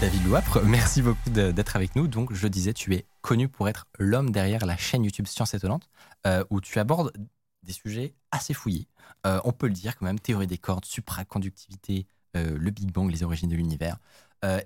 David 0.00 0.24
Louapre, 0.24 0.62
merci 0.64 1.02
beaucoup 1.02 1.28
d'être 1.28 1.76
avec 1.76 1.94
nous. 1.94 2.08
Donc, 2.08 2.32
je 2.32 2.48
disais, 2.48 2.72
tu 2.72 2.94
es 2.94 3.04
connu 3.20 3.48
pour 3.48 3.68
être 3.68 3.86
l'homme 3.98 4.30
derrière 4.30 4.64
la 4.64 4.78
chaîne 4.78 5.04
YouTube 5.04 5.26
Science 5.26 5.52
Étonnante, 5.52 5.90
euh, 6.26 6.42
où 6.48 6.62
tu 6.62 6.78
abordes 6.78 7.12
des 7.62 7.74
sujets 7.74 8.14
assez 8.30 8.54
fouillés. 8.54 8.88
Euh, 9.26 9.40
on 9.44 9.52
peut 9.52 9.66
le 9.66 9.74
dire 9.74 9.98
quand 9.98 10.06
même, 10.06 10.18
théorie 10.18 10.46
des 10.46 10.56
cordes, 10.56 10.86
supraconductivité, 10.86 12.06
euh, 12.34 12.56
le 12.58 12.70
Big 12.70 12.90
Bang, 12.90 13.10
les 13.10 13.22
origines 13.24 13.50
de 13.50 13.56
l'univers. 13.56 13.98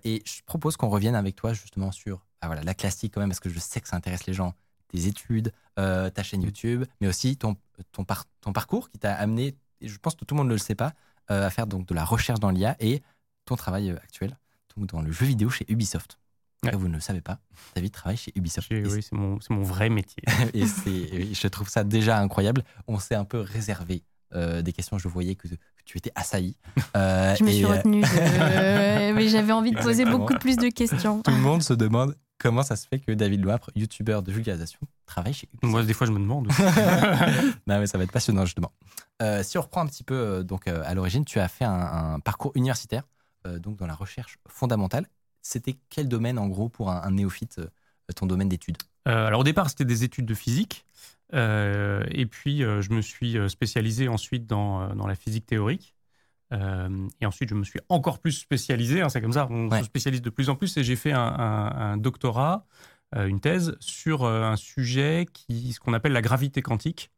Et 0.04 0.22
je 0.24 0.40
propose 0.46 0.76
qu'on 0.76 0.88
revienne 0.88 1.16
avec 1.16 1.34
toi 1.34 1.52
justement 1.52 1.90
sur 1.90 2.24
ah 2.40 2.46
voilà, 2.46 2.62
la 2.62 2.74
classique 2.74 3.12
quand 3.12 3.20
même, 3.20 3.30
parce 3.30 3.40
que 3.40 3.50
je 3.50 3.58
sais 3.58 3.80
que 3.80 3.88
ça 3.88 3.96
intéresse 3.96 4.26
les 4.26 4.32
gens, 4.32 4.54
tes 4.86 5.08
études, 5.08 5.52
ta 5.74 6.22
chaîne 6.22 6.42
YouTube, 6.42 6.84
mais 7.00 7.08
aussi 7.08 7.36
ton, 7.36 7.56
ton, 7.90 8.04
par- 8.04 8.26
ton 8.40 8.52
parcours 8.52 8.88
qui 8.88 9.00
t'a 9.00 9.12
amené, 9.14 9.56
et 9.80 9.88
je 9.88 9.98
pense 9.98 10.14
que 10.14 10.24
tout 10.24 10.36
le 10.36 10.38
monde 10.38 10.46
ne 10.46 10.52
le 10.52 10.58
sait 10.58 10.76
pas, 10.76 10.92
à 11.26 11.50
faire 11.50 11.66
donc 11.66 11.86
de 11.86 11.94
la 11.94 12.04
recherche 12.04 12.38
dans 12.38 12.50
l'IA 12.50 12.76
et 12.78 13.02
ton 13.46 13.56
travail 13.56 13.90
actuel 13.90 14.38
donc 14.76 14.88
dans 14.90 15.02
le 15.02 15.12
jeu 15.12 15.26
vidéo 15.26 15.50
chez 15.50 15.64
Ubisoft. 15.68 16.18
Ouais. 16.62 16.70
Là, 16.70 16.76
vous 16.78 16.88
ne 16.88 16.94
le 16.94 17.00
savez 17.00 17.20
pas, 17.20 17.38
David 17.74 17.92
travaille 17.92 18.16
chez 18.16 18.32
Ubisoft. 18.34 18.68
Oui, 18.70 19.02
c'est 19.02 19.12
mon, 19.12 19.62
vrai 19.62 19.90
métier. 19.90 20.22
et 20.54 20.64
je 20.64 21.48
trouve 21.48 21.68
ça 21.68 21.84
déjà 21.84 22.18
incroyable. 22.18 22.64
On 22.86 22.98
s'est 22.98 23.14
un 23.14 23.24
peu 23.24 23.40
réservé 23.40 24.02
euh, 24.34 24.62
des 24.62 24.72
questions. 24.72 24.98
Je 24.98 25.06
voyais 25.08 25.34
que, 25.34 25.46
que 25.48 25.54
tu 25.84 25.98
étais 25.98 26.12
assailli. 26.14 26.56
Euh, 26.96 27.34
Je 27.36 27.42
me 27.44 27.48
et, 27.50 27.52
suis 27.54 27.64
euh, 27.64 27.68
retenue, 27.68 28.04
je- 28.04 29.12
mais 29.14 29.28
j'avais 29.28 29.52
envie 29.52 29.72
de 29.72 29.76
poser 29.76 30.02
Exactement. 30.02 30.18
beaucoup 30.18 30.38
plus 30.38 30.56
de 30.56 30.68
questions. 30.68 31.22
tout 31.22 31.30
le 31.32 31.36
monde 31.38 31.62
se 31.62 31.72
demande 31.74 32.14
comment 32.38 32.62
ça 32.62 32.76
se 32.76 32.86
fait 32.86 33.00
que 33.00 33.10
David 33.12 33.44
Loapre, 33.44 33.70
youtubeur 33.74 34.22
de 34.22 34.30
vulgarisation, 34.30 34.78
travaille 35.06 35.34
chez 35.34 35.48
Ubisoft. 35.52 35.70
Moi, 35.72 35.82
des 35.82 35.92
fois, 35.92 36.06
je 36.06 36.12
me 36.12 36.18
demande. 36.20 36.46
non, 37.66 37.80
mais 37.80 37.86
ça 37.86 37.98
va 37.98 38.04
être 38.04 38.12
passionnant, 38.12 38.44
justement. 38.44 38.72
Euh, 39.22 39.42
si 39.42 39.58
on 39.58 39.62
reprend 39.62 39.80
un 39.82 39.86
petit 39.86 40.04
peu, 40.04 40.44
donc 40.44 40.66
euh, 40.68 40.82
à 40.84 40.94
l'origine, 40.94 41.24
tu 41.24 41.38
as 41.40 41.48
fait 41.48 41.64
un, 41.64 42.14
un 42.14 42.20
parcours 42.20 42.52
universitaire, 42.54 43.02
donc 43.58 43.76
dans 43.76 43.86
la 43.86 43.94
recherche 43.94 44.38
fondamentale. 44.48 45.06
C'était 45.42 45.76
quel 45.90 46.08
domaine, 46.08 46.38
en 46.38 46.48
gros, 46.48 46.68
pour 46.68 46.90
un, 46.90 47.02
un 47.02 47.10
néophyte, 47.10 47.58
euh, 47.58 47.68
ton 48.16 48.26
domaine 48.26 48.48
d'études 48.48 48.78
Euh, 49.08 49.26
alors 49.26 49.40
au 49.40 49.44
départ, 49.44 49.68
c'était 49.68 49.84
des 49.84 50.04
études 50.04 50.26
de 50.26 50.34
physique. 50.34 50.84
Euh, 51.34 52.04
et 52.10 52.26
puis, 52.26 52.62
euh, 52.62 52.80
je 52.82 52.92
me 52.92 53.00
suis 53.02 53.36
euh, 53.36 53.48
spécialisé 53.48 54.08
ensuite 54.08 54.46
dans, 54.46 54.82
euh, 54.82 54.94
dans 54.94 55.06
la 55.06 55.14
physique 55.14 55.46
théorique. 55.46 55.94
Euh, 56.52 57.08
et 57.20 57.26
ensuite, 57.26 57.48
je 57.50 57.54
me 57.54 57.64
suis 57.64 57.80
encore 57.88 58.20
plus 58.20 58.32
spécialisé. 58.32 59.00
hein, 59.02 59.08
c'est 59.08 59.20
comme 59.20 59.32
ça, 59.32 59.46
on 59.50 59.68
Ouais. 59.70 59.80
se 59.80 59.84
spécialise 59.84 60.22
de 60.22 60.30
plus 60.30 60.48
en 60.48 60.56
plus. 60.56 60.76
Et 60.76 60.84
j'ai 60.84 60.96
fait 60.96 61.12
un, 61.12 61.20
un- 61.20 61.92
un 61.92 61.96
doctorat, 61.96 62.66
euh, 63.16 63.26
une 63.26 63.40
thèse, 63.40 63.76
sur 63.80 64.24
euh, 64.24 64.42
un 64.44 64.56
sujet 64.56 65.26
qui, 65.32 65.72
ce 65.72 65.80
qu'on 65.80 65.92
appelle 65.94 66.12
la 66.12 66.22
gravité 66.22 66.62
quantique. 66.62 67.10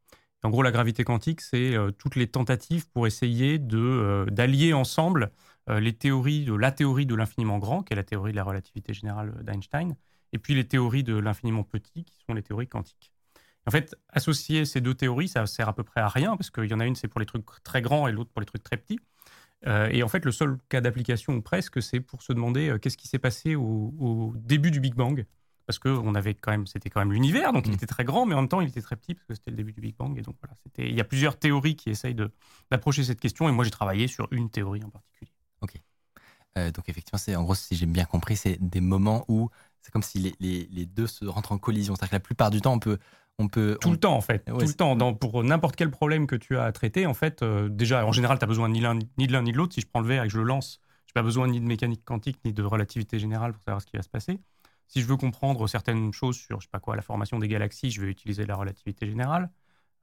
En 0.42 0.50
gros, 0.50 0.62
la 0.62 0.70
gravité 0.70 1.02
quantique, 1.04 1.40
c'est 1.40 1.74
euh, 1.74 1.90
toutes 1.90 2.14
les 2.16 2.28
tentatives 2.28 2.88
pour 2.90 3.06
essayer 3.06 3.58
de, 3.58 3.78
euh, 3.78 4.26
d'allier 4.26 4.72
ensemble 4.72 5.24
euh, 5.24 5.28
les 5.68 5.92
théories 5.92 6.44
de 6.44 6.54
la 6.54 6.72
théorie 6.72 7.06
de 7.06 7.14
l'infiniment 7.14 7.58
grand, 7.58 7.82
qui 7.82 7.92
est 7.92 7.96
la 7.96 8.04
théorie 8.04 8.32
de 8.32 8.36
la 8.36 8.44
relativité 8.44 8.94
générale 8.94 9.32
d'Einstein, 9.42 9.96
et 10.32 10.38
puis 10.38 10.54
les 10.54 10.66
théories 10.66 11.02
de 11.04 11.16
l'infiniment 11.16 11.64
petit, 11.64 12.04
qui 12.04 12.18
sont 12.26 12.34
les 12.34 12.42
théories 12.42 12.68
quantiques. 12.68 13.12
En 13.66 13.72
fait, 13.72 13.96
associer 14.10 14.64
ces 14.64 14.80
deux 14.80 14.94
théories, 14.94 15.28
ça 15.28 15.44
sert 15.46 15.68
à 15.68 15.74
peu 15.74 15.82
près 15.82 16.00
à 16.00 16.08
rien, 16.08 16.36
parce 16.36 16.50
qu'il 16.50 16.66
y 16.66 16.74
en 16.74 16.78
a 16.80 16.86
une, 16.86 16.94
c'est 16.94 17.08
pour 17.08 17.18
les 17.18 17.26
trucs 17.26 17.44
très 17.64 17.82
grands 17.82 18.06
et 18.06 18.12
l'autre 18.12 18.30
pour 18.30 18.40
les 18.40 18.46
trucs 18.46 18.62
très 18.62 18.76
petits. 18.76 19.00
Euh, 19.66 19.88
et 19.90 20.02
en 20.04 20.08
fait, 20.08 20.24
le 20.24 20.30
seul 20.30 20.58
cas 20.68 20.80
d'application, 20.80 21.34
ou 21.34 21.42
presque, 21.42 21.82
c'est 21.82 21.98
pour 22.00 22.22
se 22.22 22.32
demander 22.32 22.68
euh, 22.68 22.78
qu'est-ce 22.78 22.96
qui 22.96 23.08
s'est 23.08 23.18
passé 23.18 23.56
au, 23.56 23.92
au 23.98 24.34
début 24.36 24.70
du 24.70 24.78
Big 24.78 24.94
Bang. 24.94 25.26
Parce 25.66 25.80
que 25.80 25.88
on 25.88 26.14
avait 26.14 26.34
quand 26.34 26.52
même, 26.52 26.68
c'était 26.68 26.90
quand 26.90 27.00
même 27.00 27.12
l'univers, 27.12 27.52
donc 27.52 27.66
il 27.66 27.72
Mm. 27.72 27.74
était 27.74 27.86
très 27.86 28.04
grand, 28.04 28.24
mais 28.24 28.34
en 28.36 28.42
même 28.42 28.48
temps, 28.48 28.60
il 28.60 28.68
était 28.68 28.82
très 28.82 28.94
petit, 28.94 29.14
parce 29.14 29.26
que 29.26 29.34
c'était 29.34 29.50
le 29.50 29.56
début 29.56 29.72
du 29.72 29.80
Big 29.80 29.96
Bang. 29.96 30.16
Et 30.16 30.22
donc 30.22 30.36
voilà, 30.40 30.54
il 30.78 30.94
y 30.94 31.00
a 31.00 31.04
plusieurs 31.04 31.36
théories 31.36 31.74
qui 31.74 31.90
essayent 31.90 32.14
d'approcher 32.70 33.02
cette 33.02 33.18
question, 33.18 33.48
et 33.48 33.52
moi 33.52 33.64
j'ai 33.64 33.72
travaillé 33.72 34.06
sur 34.06 34.28
une 34.30 34.48
théorie 34.48 34.84
en 34.84 34.90
particulier. 34.90 35.32
Euh, 36.58 36.70
donc 36.70 36.88
effectivement, 36.88 37.18
c'est 37.18 37.36
en 37.36 37.42
gros, 37.44 37.54
si 37.54 37.76
j'ai 37.76 37.86
bien 37.86 38.04
compris, 38.06 38.36
c'est 38.36 38.56
des 38.60 38.80
moments 38.80 39.24
où 39.28 39.50
c'est 39.82 39.90
comme 39.90 40.02
si 40.02 40.18
les, 40.18 40.34
les- 40.40 40.66
les 40.70 40.86
deux 40.86 41.06
se 41.06 41.24
rentrent 41.26 41.52
en 41.52 41.58
collision. 41.58 41.94
C'est-à-dire 41.94 42.10
que 42.10 42.16
la 42.16 42.20
plupart 42.20 42.50
du 42.50 42.60
temps, 42.60 42.72
on 42.72 42.78
peut, 42.78 42.98
on 43.38 43.48
peut, 43.48 43.76
Tout 43.80 43.88
on- 43.88 43.92
le 43.92 43.98
temps, 43.98 44.16
en 44.16 44.20
fait. 44.22 44.48
Ouais, 44.50 44.60
tout 44.60 44.66
le 44.66 44.72
temps. 44.72 44.96
Dans, 44.96 45.12
pour 45.14 45.44
n'importe 45.44 45.76
quel 45.76 45.90
problème 45.90 46.26
que 46.26 46.34
tu 46.36 46.56
as 46.56 46.64
à 46.64 46.72
traiter, 46.72 47.06
en 47.06 47.12
fait, 47.14 47.42
euh, 47.42 47.68
déjà, 47.68 48.06
en 48.06 48.12
général, 48.12 48.38
tu 48.38 48.44
as 48.44 48.48
besoin 48.48 48.68
ni, 48.70 48.80
ni 49.18 49.26
de 49.26 49.32
l'un 49.32 49.42
ni 49.42 49.52
de 49.52 49.56
l'autre. 49.58 49.74
Si 49.74 49.82
je 49.82 49.86
prends 49.86 50.00
le 50.00 50.06
verre 50.06 50.24
et 50.24 50.28
que 50.28 50.32
je 50.32 50.38
le 50.38 50.44
lance, 50.44 50.80
je 51.06 51.10
n'ai 51.10 51.14
pas 51.14 51.22
besoin 51.22 51.46
ni 51.46 51.60
de 51.60 51.66
mécanique 51.66 52.04
quantique 52.04 52.38
ni 52.44 52.52
de 52.54 52.62
relativité 52.62 53.18
générale 53.18 53.52
pour 53.52 53.62
savoir 53.62 53.82
ce 53.82 53.86
qui 53.86 53.96
va 53.98 54.02
se 54.02 54.08
passer. 54.08 54.40
Si 54.88 55.02
je 55.02 55.06
veux 55.06 55.16
comprendre 55.16 55.66
certaines 55.68 56.12
choses 56.12 56.36
sur, 56.38 56.60
je 56.60 56.66
sais 56.66 56.70
pas 56.70 56.80
quoi, 56.80 56.96
la 56.96 57.02
formation 57.02 57.38
des 57.38 57.48
galaxies, 57.48 57.90
je 57.90 58.00
vais 58.00 58.08
utiliser 58.08 58.46
la 58.46 58.54
relativité 58.56 59.06
générale. 59.06 59.50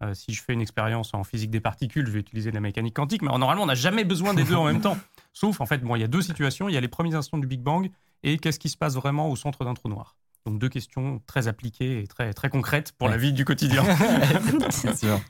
Euh, 0.02 0.14
si 0.14 0.34
je 0.34 0.42
fais 0.42 0.54
une 0.54 0.62
expérience 0.62 1.14
en 1.14 1.24
physique 1.24 1.52
des 1.52 1.60
particules, 1.62 2.06
je 2.08 2.12
vais 2.12 2.20
utiliser 2.20 2.52
la 2.52 2.60
mécanique 2.60 2.96
quantique. 2.96 3.22
Mais 3.22 3.30
normalement, 3.30 3.64
on 3.64 3.68
n'a 3.68 3.76
jamais 3.76 4.04
besoin 4.04 4.34
des 4.34 4.44
deux 4.44 4.56
en 4.56 4.66
même 4.66 4.82
temps. 4.82 4.98
Sauf, 5.34 5.62
en 5.62 5.66
fait, 5.66 5.80
bon, 5.80 5.96
il 5.96 6.02
y 6.02 6.04
a 6.04 6.08
deux 6.08 6.22
situations. 6.22 6.68
Il 6.70 6.74
y 6.74 6.78
a 6.78 6.82
les 6.82 6.88
premiers 6.88 7.16
instants 7.16 7.38
du 7.38 7.48
Big 7.48 7.62
Bang 7.62 7.90
et 8.24 8.38
qu'est-ce 8.38 8.60
qui 8.60 8.70
se 8.70 8.78
passe 8.78 8.96
vraiment 8.96 9.30
au 9.30 9.36
centre 9.36 9.64
d'un 9.66 9.74
trou 9.74 9.90
noir. 9.90 10.16
Donc 10.46 10.60
deux 10.60 10.68
questions 10.68 11.22
très 11.26 11.48
appliquées 11.48 12.02
et 12.04 12.08
très, 12.08 12.34
très 12.34 12.50
concrètes 12.50 12.92
pour 12.98 13.08
Ouais. 13.08 13.14
la 13.14 13.18
vie 13.18 13.32
du 13.32 13.46
quotidien. 13.46 13.84
Effectivement. 14.68 15.22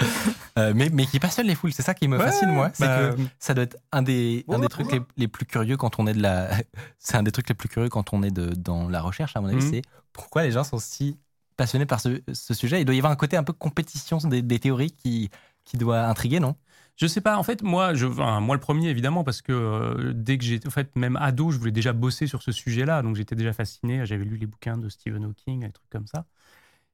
Euh, 0.58 0.74
mais, 0.76 0.90
mais 0.92 1.06
qui 1.06 1.20
passionne 1.20 1.46
les 1.48 1.54
foules. 1.56 1.72
C'est 1.72 1.84
ça 1.84 1.94
qui 1.94 2.08
me 2.08 2.18
Ouais, 2.18 2.26
fascine, 2.26 2.50
moi. 2.52 2.72
C'est 2.74 2.86
bah, 2.88 3.14
que 3.14 3.22
ça 3.40 3.54
doit 3.54 3.64
être 3.66 3.78
un 3.92 4.02
des, 4.02 4.44
un 4.50 4.58
des 4.60 4.68
trucs 4.68 4.88
les 5.18 5.28
plus 5.28 5.46
curieux 5.46 5.78
quand 5.78 6.00
on 6.00 6.08
est 6.08 6.14
de 6.14 6.22
la. 6.22 6.50
c'est 7.00 7.16
un 7.16 7.24
des 7.24 7.32
trucs 7.32 7.48
les 7.50 7.56
plus 7.56 7.70
curieux 7.70 7.90
quand 7.90 8.12
on 8.14 8.24
est 8.24 8.32
de, 8.32 8.48
dans 8.56 8.90
la 8.90 9.02
recherche, 9.02 9.36
à 9.36 9.42
mon 9.42 9.48
avis. 9.50 9.58
Mhm. 9.64 9.72
C'est 9.72 9.82
pourquoi 10.14 10.44
les 10.44 10.52
gens 10.52 10.64
sont 10.64 10.80
si 10.80 11.18
passionnés 11.56 11.86
par 11.86 12.00
ce, 12.02 12.22
sujet. 12.54 12.82
Il 12.82 12.86
doit 12.86 12.96
y 12.96 13.00
avoir 13.00 13.12
un 13.14 13.16
côté 13.18 13.38
un 13.38 13.44
peu 13.44 13.54
compétition 13.54 14.18
des, 14.18 14.60
théories 14.60 14.92
qui, 14.92 15.30
qui 15.66 15.78
doit 15.78 16.02
intriguer, 16.08 16.40
non? 16.40 16.56
Je 16.96 17.08
sais 17.08 17.22
pas. 17.22 17.38
En 17.38 17.44
fait, 17.44 17.64
moi, 17.64 17.94
je, 17.96 18.06
enfin, 18.06 18.40
moi 18.40 18.56
le 18.56 18.60
premier 18.62 18.90
évidemment, 18.90 19.24
parce 19.24 19.42
que 19.42 19.52
euh, 19.52 20.14
dès 20.14 20.38
que 20.38 20.44
j'étais, 20.44 20.68
en 20.68 20.72
fait, 20.72 20.96
même 20.96 21.16
ado, 21.18 21.50
je 21.52 21.58
voulais 21.58 21.72
déjà 21.72 21.92
bosser 21.94 22.28
sur 22.28 22.42
ce 22.44 22.52
sujet-là, 22.52 23.02
donc 23.02 23.16
j'étais 23.16 23.36
déjà 23.36 23.54
fasciné. 23.54 24.06
J'avais 24.06 24.26
lu 24.26 24.38
les 24.38 24.46
bouquins 24.48 24.78
de 24.78 24.90
Stephen 24.90 25.24
Hawking, 25.26 25.62
des 25.66 25.72
trucs 25.72 25.90
comme 25.90 26.08
ça. 26.08 26.26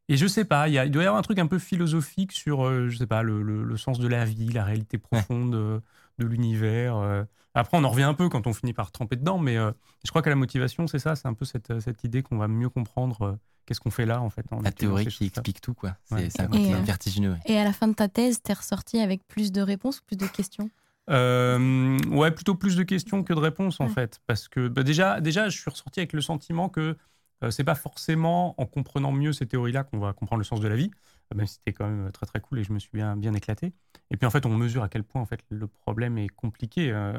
Et 0.10 0.18
je 0.18 0.26
sais 0.28 0.46
pas, 0.46 0.68
il, 0.70 0.74
y 0.74 0.80
a- 0.80 0.86
il 0.86 0.92
doit 0.92 1.04
y 1.04 1.06
avoir 1.06 1.20
un 1.20 1.24
truc 1.24 1.40
un 1.40 1.48
peu 1.48 1.60
philosophique 1.60 2.32
sur, 2.32 2.66
euh, 2.66 2.90
je 2.90 2.98
sais 2.98 3.08
pas, 3.08 3.22
le, 3.24 3.44
le- 3.44 3.64
le 3.64 3.78
sens 3.78 4.00
de 4.00 4.08
la 4.08 4.26
vie, 4.26 4.50
la 4.50 4.64
réalité 4.66 4.98
profonde 4.98 5.54
euh, 5.56 5.80
de 6.18 6.26
l'univers. 6.26 6.98
euh. 6.98 7.24
Après, 7.56 7.78
on 7.78 7.84
en 7.84 7.90
revient 7.90 8.04
un 8.04 8.14
peu 8.14 8.30
quand 8.30 8.46
on 8.48 8.54
finit 8.54 8.74
par 8.74 8.92
tremper 8.92 9.16
dedans, 9.16 9.40
mais 9.40 9.58
euh, 9.58 9.72
je 10.06 10.10
crois 10.12 10.22
que 10.22 10.30
la 10.30 10.36
motivation, 10.36 10.88
c'est 10.88 11.00
ça, 11.00 11.16
c'est 11.16 11.28
un 11.28 11.34
peu 11.34 11.46
cette, 11.46 11.80
cette 11.80 12.04
idée 12.04 12.22
qu'on 12.22 12.38
va 12.38 12.48
mieux 12.48 12.70
comprendre 12.70 13.22
euh, 13.24 13.34
qu'est-ce 13.66 13.80
qu'on 13.80 13.90
fait 13.92 14.06
là, 14.06 14.22
en 14.22 14.30
fait. 14.30 14.46
en 14.52 14.62
La 14.62 14.72
théorie 14.72 15.08
qui 15.08 15.26
explique 15.26 15.60
tout, 15.62 15.74
quoi. 15.74 15.96
C'est 16.06 16.16
Ouais. 16.16 16.30
c'est 16.30 16.42
un 16.42 16.48
côté 16.48 16.74
euh, 16.74 16.82
vertigineux. 16.82 17.32
ouais. 17.32 17.40
Et 17.46 17.58
à 17.58 17.64
la 17.64 17.74
fin 17.74 17.88
de 17.88 17.94
ta 17.94 18.08
thèse, 18.08 18.42
t'es 18.42 18.54
ressorti 18.54 19.00
avec 19.00 19.28
plus 19.28 19.52
de 19.52 19.62
réponses, 19.62 20.00
plus 20.02 20.16
de 20.18 20.28
questions? 20.28 20.70
Euh, 21.10 21.98
ouais, 22.10 22.32
plutôt 22.32 22.56
plus 22.56 22.76
de 22.76 22.84
questions 22.84 23.24
que 23.24 23.34
de 23.34 23.40
réponses 23.40 23.80
en 23.80 23.86
Ouais. 23.86 23.94
fait, 23.94 24.20
parce 24.28 24.48
que 24.48 24.68
bah, 24.68 24.84
déjà, 24.84 25.20
déjà, 25.22 25.50
je 25.50 25.58
suis 25.60 25.70
ressorti 25.70 26.00
avec 26.00 26.14
le 26.14 26.22
sentiment 26.22 26.70
que 26.70 26.98
euh, 27.44 27.52
c'est 27.52 27.64
pas 27.64 27.76
forcément 27.76 28.54
en 28.62 28.66
comprenant 28.66 29.12
mieux 29.12 29.34
ces 29.34 29.48
théories-là 29.48 29.84
qu'on 29.86 29.98
va 30.00 30.14
comprendre 30.14 30.40
le 30.40 30.44
sens 30.46 30.60
de 30.60 30.68
la 30.68 30.76
vie, 30.76 30.92
euh, 30.94 31.19
même 31.36 31.48
si 31.48 31.56
c'était 31.56 31.74
quand 31.74 31.88
même 31.88 32.12
très 32.12 32.26
très 32.26 32.40
cool 32.40 32.60
et 32.60 32.64
je 32.64 32.74
me 32.74 32.80
suis 32.80 32.92
bien 32.94 33.16
bien 33.18 33.34
éclaté. 33.34 33.74
Et 34.12 34.18
puis 34.18 34.26
en 34.26 34.30
fait, 34.30 34.46
on 34.46 34.50
mesure 34.56 34.84
à 34.84 34.90
quel 34.90 35.04
point 35.04 35.22
en 35.22 35.26
fait 35.26 35.42
le 35.50 35.68
problème 35.68 36.18
est 36.18 36.30
compliqué. 36.30 36.92
euh, 36.92 37.14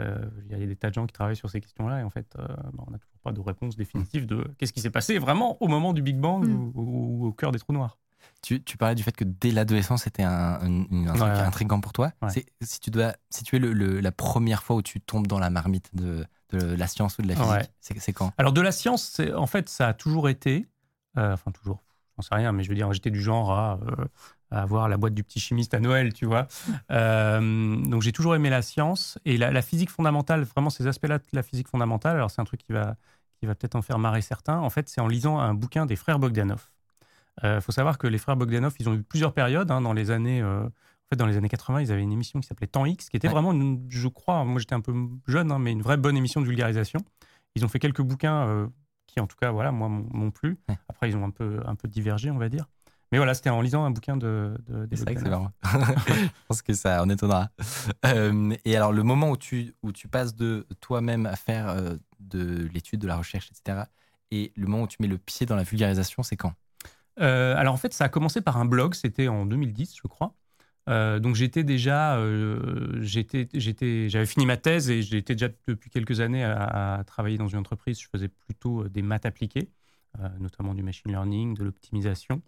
euh, 0.00 0.24
Il 0.50 0.58
y 0.58 0.62
a 0.62 0.66
des 0.66 0.76
tas 0.76 0.88
de 0.88 0.94
gens 0.94 1.06
qui 1.06 1.12
travaillent 1.12 1.36
sur 1.36 1.50
ces 1.50 1.60
questions-là 1.60 2.00
et 2.00 2.02
en 2.02 2.10
fait, 2.10 2.34
euh, 2.38 2.46
bah, 2.72 2.84
on 2.86 2.90
n'a 2.90 2.98
toujours 2.98 3.18
pas 3.22 3.32
de 3.32 3.40
réponse 3.40 3.76
définitive 3.76 4.26
de 4.26 4.46
qu'est-ce 4.58 4.72
qui 4.72 4.80
s'est 4.80 4.90
passé 4.90 5.18
vraiment 5.18 5.62
au 5.62 5.68
moment 5.68 5.92
du 5.92 6.02
Big 6.02 6.16
Bang 6.18 6.46
Mm. 6.46 6.54
ou, 6.54 6.72
ou- 6.74 7.24
ou 7.24 7.26
au 7.26 7.32
cœur 7.32 7.52
des 7.52 7.58
trous 7.58 7.72
noirs. 7.72 7.98
Tu, 8.40 8.62
tu 8.62 8.76
parlais 8.76 8.94
du 8.94 9.02
fait 9.02 9.14
que 9.14 9.24
dès 9.24 9.50
l'adolescence, 9.50 10.04
c'était 10.04 10.22
un, 10.22 10.30
un- 10.60 10.84
truc 10.86 10.92
Ouais, 10.92 11.20
ouais. 11.20 11.38
intriguant 11.40 11.80
pour 11.80 11.92
toi. 11.92 12.12
Ouais. 12.22 12.30
C'est- 12.30 12.46
Si 12.62 12.80
tu 12.80 12.90
dois 12.90 13.14
situer 13.30 13.58
le, 13.58 13.72
le- 13.72 14.00
la 14.00 14.12
première 14.12 14.62
fois 14.62 14.76
où 14.76 14.82
tu 14.82 15.00
tombes 15.00 15.26
dans 15.26 15.38
la 15.40 15.50
marmite 15.50 15.94
de, 15.94 16.24
de 16.50 16.58
la 16.74 16.86
science 16.86 17.18
ou 17.18 17.22
de 17.22 17.28
la 17.28 17.34
physique, 17.34 17.50
Ouais. 17.50 17.66
c'est 17.80 17.98
c'est 17.98 18.12
quand? 18.12 18.32
Alors 18.38 18.52
de 18.52 18.60
la 18.60 18.72
science, 18.72 19.02
c'est- 19.04 19.32
en 19.34 19.46
fait, 19.46 19.68
ça 19.68 19.88
a 19.88 19.92
toujours 19.94 20.28
été, 20.28 20.66
euh, 21.18 21.34
enfin 21.34 21.50
toujours, 21.50 21.82
j'en 22.22 22.28
sais 22.28 22.34
rien, 22.34 22.52
mais 22.52 22.62
je 22.62 22.68
veux 22.68 22.74
dire, 22.74 22.92
j'étais 22.92 23.10
du 23.10 23.20
genre 23.20 23.50
à, 23.52 23.78
euh, 23.82 24.04
à 24.50 24.62
avoir 24.62 24.88
la 24.88 24.96
boîte 24.96 25.14
du 25.14 25.24
petit 25.24 25.40
chimiste 25.40 25.74
à 25.74 25.80
Noël, 25.80 26.12
tu 26.12 26.26
vois. 26.26 26.46
Euh, 26.90 27.76
donc 27.76 28.02
j'ai 28.02 28.12
toujours 28.12 28.34
aimé 28.34 28.50
la 28.50 28.62
science 28.62 29.18
et 29.24 29.36
la, 29.38 29.50
la 29.50 29.62
physique 29.62 29.90
fondamentale, 29.90 30.42
vraiment 30.42 30.70
ces 30.70 30.86
aspects-là 30.86 31.18
de 31.18 31.24
la 31.32 31.42
physique 31.42 31.68
fondamentale. 31.68 32.16
Alors 32.16 32.30
c'est 32.30 32.40
un 32.40 32.44
truc 32.44 32.60
qui 32.64 32.72
va, 32.72 32.96
qui 33.40 33.46
va 33.46 33.54
peut-être 33.54 33.76
en 33.76 33.82
faire 33.82 33.98
marrer 33.98 34.20
certains. 34.22 34.58
En 34.58 34.68
fait, 34.70 34.88
c'est 34.88 35.00
en 35.00 35.08
lisant 35.08 35.38
un 35.38 35.54
bouquin 35.54 35.86
des 35.86 35.96
frères 35.96 36.18
Bogdanov. 36.18 36.68
Il 37.42 37.60
faut 37.62 37.72
savoir 37.72 37.96
que 37.98 38.06
les 38.06 38.18
frères 38.18 38.36
Bogdanov, 38.36 38.74
ils 38.78 38.88
ont 38.88 38.94
eu 38.94 39.02
plusieurs 39.02 39.32
périodes 39.32 39.70
hein, 39.70 39.80
dans 39.80 39.94
les 39.94 40.10
années. 40.10 40.42
euh, 40.42 40.64
en 40.64 41.08
fait, 41.10 41.16
dans 41.16 41.26
les 41.26 41.36
années 41.38 41.48
80, 41.48 41.80
ils 41.80 41.90
avaient 41.92 42.02
une 42.02 42.12
émission 42.12 42.40
qui 42.40 42.46
s'appelait 42.46 42.66
Temps 42.66 42.84
X, 42.86 43.08
qui 43.08 43.16
était 43.16 43.28
Ouais. 43.28 43.32
vraiment, 43.34 43.52
une- 43.52 43.86
je 43.88 44.08
crois, 44.08 44.44
moi 44.44 44.58
j'étais 44.60 44.74
un 44.74 44.80
peu 44.80 44.94
jeune, 45.26 45.50
hein, 45.50 45.58
mais 45.58 45.72
une 45.72 45.82
vraie 45.82 45.96
bonne 45.96 46.16
émission 46.16 46.40
de 46.42 46.46
vulgarisation. 46.46 47.00
Ils 47.54 47.64
ont 47.64 47.68
fait 47.68 47.78
quelques 47.78 48.02
bouquins 48.02 48.46
euh, 48.48 48.66
qui, 49.12 49.20
en 49.20 49.26
tout 49.26 49.36
cas, 49.36 49.50
voilà, 49.50 49.72
moi, 49.72 49.88
m'ont 49.88 50.30
plu. 50.30 50.58
Ouais. 50.68 50.76
Après, 50.88 51.08
ils 51.08 51.16
ont 51.16 51.24
un 51.24 51.30
peu, 51.30 51.60
un 51.66 51.74
peu 51.74 51.86
divergé, 51.86 52.30
on 52.30 52.38
va 52.38 52.48
dire. 52.48 52.66
Mais 53.12 53.18
voilà, 53.18 53.34
c'était 53.34 53.50
en 53.50 53.60
lisant 53.60 53.84
un 53.84 53.90
bouquin 53.90 54.16
de, 54.16 54.56
de, 54.66 54.88
C'est 54.96 55.02
vrai 55.02 55.14
que 55.14 55.20
c'est 55.20 55.26
d'Eliot 55.26 55.40
marrant. 55.40 55.52
Je 56.08 56.28
pense 56.48 56.62
que 56.62 56.72
ça 56.72 57.02
en 57.02 57.10
étonnera. 57.10 57.50
Euh, 58.06 58.54
et 58.64 58.74
alors, 58.74 58.90
le 58.90 59.02
moment 59.02 59.30
où 59.30 59.36
tu, 59.36 59.74
où 59.82 59.92
tu 59.92 60.08
passes 60.08 60.34
de 60.34 60.66
toi-même 60.80 61.26
à 61.26 61.36
faire 61.36 61.68
euh, 61.68 61.96
de 62.20 62.68
l'étude, 62.72 63.00
de 63.00 63.06
la 63.06 63.16
recherche, 63.16 63.50
etc., 63.50 63.82
et 64.30 64.50
le 64.56 64.66
moment 64.66 64.84
où 64.84 64.88
tu 64.88 64.96
mets 65.00 65.08
le 65.08 65.18
pied 65.18 65.44
dans 65.44 65.56
la 65.56 65.62
vulgarisation, 65.62 66.22
c'est 66.22 66.36
quand? 66.36 66.54
Euh, 67.20 67.54
alors 67.56 67.74
en 67.74 67.76
fait, 67.76 67.92
ça 67.92 68.04
a 68.04 68.08
commencé 68.08 68.40
par 68.40 68.56
un 68.56 68.64
blog, 68.64 68.94
c'était 68.94 69.28
en 69.28 69.44
2010, 69.44 69.94
je 70.02 70.08
crois. 70.08 70.34
Euh, 70.88 71.20
donc 71.20 71.36
j'étais 71.36 71.62
déjà, 71.62 72.16
euh, 72.16 73.00
j'étais, 73.00 73.48
j'avais 73.54 74.26
fini 74.26 74.46
ma 74.46 74.56
thèse 74.56 74.90
et 74.90 75.02
j'étais 75.02 75.34
déjà 75.34 75.48
depuis 75.68 75.90
quelques 75.90 76.20
années 76.20 76.44
à, 76.44 77.02
travailler 77.06 77.38
dans 77.38 77.48
une 77.48 77.58
entreprise. 77.58 78.00
Je 78.00 78.08
faisais 78.08 78.28
plutôt 78.28 78.82
euh, 78.82 78.88
des 78.88 79.02
maths 79.02 79.26
appliquées, 79.26 79.70
notamment 80.40 80.74
du 80.74 80.82
machine 80.82 81.10
learning, 81.10 81.54
de 81.54 81.64
l'optimisation. 81.64 82.42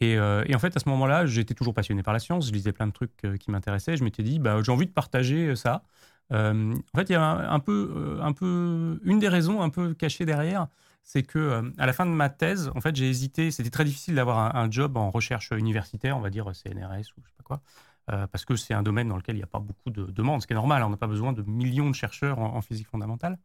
Et, 0.00 0.18
en 0.18 0.58
fait, 0.58 0.76
à 0.76 0.80
ce 0.80 0.88
moment-là, 0.88 1.26
j'étais 1.26 1.54
toujours 1.54 1.74
passionné 1.74 2.02
par 2.02 2.14
la 2.14 2.20
science. 2.20 2.46
Je 2.48 2.52
lisais 2.52 2.72
plein 2.72 2.86
de 2.86 2.92
trucs 2.92 3.16
qui 3.40 3.50
m'intéressaient. 3.50 3.96
Je 3.96 4.04
m'étais 4.04 4.22
dit, 4.22 4.38
bah, 4.38 4.62
j'ai 4.62 4.72
envie 4.72 4.86
de 4.86 4.92
partager 4.92 5.54
ça. 5.56 5.82
En 6.30 6.72
fait, 6.96 7.10
il 7.10 7.12
y 7.12 7.16
a 7.16 7.22
un, 7.22 7.60
peu, 7.60 8.18
un 8.22 8.32
peu, 8.32 9.00
une 9.04 9.18
des 9.18 9.28
raisons 9.28 9.60
un 9.60 9.68
peu 9.70 9.92
cachées 9.92 10.24
derrière, 10.24 10.68
c'est 11.02 11.22
que 11.22 11.38
euh, 11.38 11.62
à 11.78 11.86
la 11.86 11.92
fin 11.92 12.06
de 12.06 12.10
ma 12.10 12.28
thèse, 12.28 12.70
en 12.74 12.80
fait, 12.80 12.94
j'ai 12.94 13.08
hésité. 13.08 13.50
C'était 13.50 13.70
très 13.70 13.84
difficile 13.84 14.14
d'avoir 14.14 14.54
un, 14.56 14.70
job 14.70 14.96
en 14.96 15.10
recherche 15.10 15.50
universitaire, 15.52 16.16
on 16.16 16.20
va 16.20 16.30
dire 16.30 16.44
CNRS 16.54 17.12
ou 17.16 17.22
je 17.24 17.28
sais 17.28 17.36
pas 17.36 17.44
quoi, 17.44 17.62
euh, 18.10 18.26
parce 18.26 18.44
que 18.44 18.56
c'est 18.56 18.74
un 18.74 18.82
domaine 18.82 19.08
dans 19.08 19.16
lequel 19.16 19.34
il 19.36 19.38
n'y 19.38 19.44
a 19.44 19.48
pas 19.48 19.58
beaucoup 19.58 19.90
de 19.90 20.04
demandes, 20.06 20.42
ce 20.42 20.46
qui 20.46 20.52
est 20.52 20.56
normal. 20.56 20.82
On 20.82 20.90
n'a 20.90 20.96
pas 20.96 21.06
besoin 21.06 21.32
de 21.32 21.42
millions 21.42 21.90
de 21.90 21.94
chercheurs 21.94 22.38
en, 22.38 22.60
physique 22.62 22.88
fondamentale. 22.88 23.38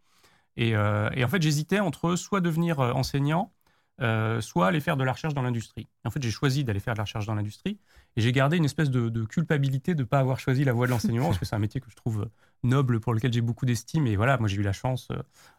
Et, 0.55 0.75
euh, 0.75 1.09
en 1.23 1.27
fait, 1.27 1.41
j'hésitais 1.41 1.79
entre 1.79 2.15
soit 2.15 2.41
devenir 2.41 2.79
euh, 2.79 2.93
enseignant, 2.93 3.51
euh, 4.01 4.41
soit 4.41 4.67
aller 4.67 4.79
faire 4.79 4.97
de 4.97 5.03
la 5.03 5.11
recherche 5.13 5.33
dans 5.33 5.41
l'industrie. 5.43 5.87
En 6.03 6.09
fait, 6.09 6.21
j'ai 6.21 6.31
choisi 6.31 6.63
d'aller 6.63 6.79
faire 6.79 6.93
de 6.95 6.97
la 6.97 7.03
recherche 7.03 7.25
dans 7.25 7.35
l'industrie 7.35 7.79
et 8.15 8.21
j'ai 8.21 8.31
gardé 8.31 8.57
une 8.57 8.65
espèce 8.65 8.89
de, 8.89 9.09
de 9.09 9.23
culpabilité 9.25 9.93
de 9.95 10.01
ne 10.01 10.07
pas 10.07 10.19
avoir 10.19 10.39
choisi 10.39 10.63
la 10.63 10.73
voie 10.73 10.87
de 10.87 10.91
l'enseignement 10.91 11.27
parce 11.27 11.37
que 11.39 11.45
c'est 11.45 11.55
un 11.55 11.59
métier 11.59 11.79
que 11.79 11.89
je 11.89 11.95
trouve 11.95 12.27
noble 12.63 12.99
pour 12.99 13.13
lequel 13.13 13.31
j'ai 13.31 13.41
beaucoup 13.41 13.65
d'estime. 13.65 14.07
Et 14.07 14.15
voilà, 14.15 14.37
moi 14.37 14.47
j'ai 14.47 14.57
eu 14.57 14.63
la 14.63 14.73
chance 14.73 15.09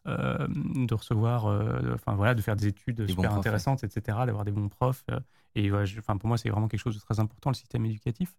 euh, 0.07 0.47
de 0.49 0.95
recevoir, 0.95 1.47
euh, 1.47 1.95
enfin 1.95 2.15
voilà, 2.15 2.35
de 2.35 2.43
faire 2.43 2.57
des 2.57 2.67
études 2.67 3.01
Des 3.03 3.09
super 3.09 3.31
profs, 3.31 3.39
intéressantes, 3.39 3.85
etc., 3.85 4.27
d'avoir 4.27 4.45
des 4.45 4.53
bons 4.53 4.69
profs. 4.69 5.05
euh, 5.11 5.21
et 5.55 5.71
ouais, 5.71 5.87
je- 5.87 5.99
enfin, 6.01 6.17
pour 6.17 6.29
moi, 6.29 6.37
c'est 6.39 6.49
vraiment 6.51 6.69
quelque 6.69 6.81
chose 6.81 6.97
de 6.97 7.01
très 7.01 7.21
important, 7.21 7.51
le 7.51 7.55
système 7.55 7.85
éducatif. 7.87 8.35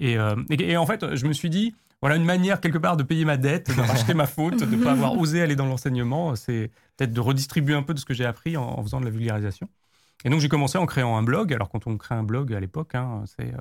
Et, 0.00 0.16
euh, 0.18 0.34
et- 0.50 0.76
en 0.76 0.86
fait, 0.86 1.14
je 1.14 1.26
me 1.26 1.32
suis 1.32 1.50
dit, 1.50 1.74
voilà 2.00 2.16
une 2.16 2.24
manière 2.24 2.60
quelque 2.60 2.78
part 2.78 2.96
de 2.96 3.02
payer 3.02 3.24
ma 3.24 3.36
dette, 3.36 3.68
de 3.76 3.80
racheter 3.80 4.14
ma 4.14 4.26
faute, 4.26 4.58
de 4.58 4.76
ne 4.76 4.82
pas 4.82 4.92
avoir 4.92 5.16
osé 5.18 5.42
aller 5.42 5.54
dans 5.54 5.66
l'enseignement. 5.66 6.34
C'est 6.34 6.70
peut-être 6.96 7.12
de 7.12 7.20
redistribuer 7.20 7.74
un 7.74 7.82
peu 7.82 7.94
de 7.94 7.98
ce 7.98 8.06
que 8.06 8.14
j'ai 8.14 8.24
appris 8.24 8.56
en, 8.56 8.82
faisant 8.82 9.00
de 9.00 9.04
la 9.04 9.10
vulgarisation. 9.10 9.68
Et 10.24 10.30
donc 10.30 10.40
j'ai 10.40 10.48
commencé 10.48 10.78
en 10.78 10.86
créant 10.86 11.16
un 11.16 11.22
blog. 11.22 11.52
Alors 11.52 11.68
quand 11.68 11.86
on 11.86 11.96
crée 11.98 12.14
un 12.14 12.22
blog 12.22 12.52
à 12.54 12.60
l'époque, 12.60 12.94
hein, 12.94 13.24
c'est 13.26 13.54
euh, 13.54 13.58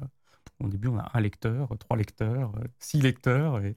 au 0.63 0.69
début 0.69 0.87
on 0.87 0.97
a 0.97 1.11
un 1.13 1.19
lecteur, 1.19 1.69
trois 1.79 1.97
lecteurs, 1.97 2.53
euh, 2.57 2.67
six 2.79 3.01
lecteurs. 3.01 3.61
Et, 3.61 3.75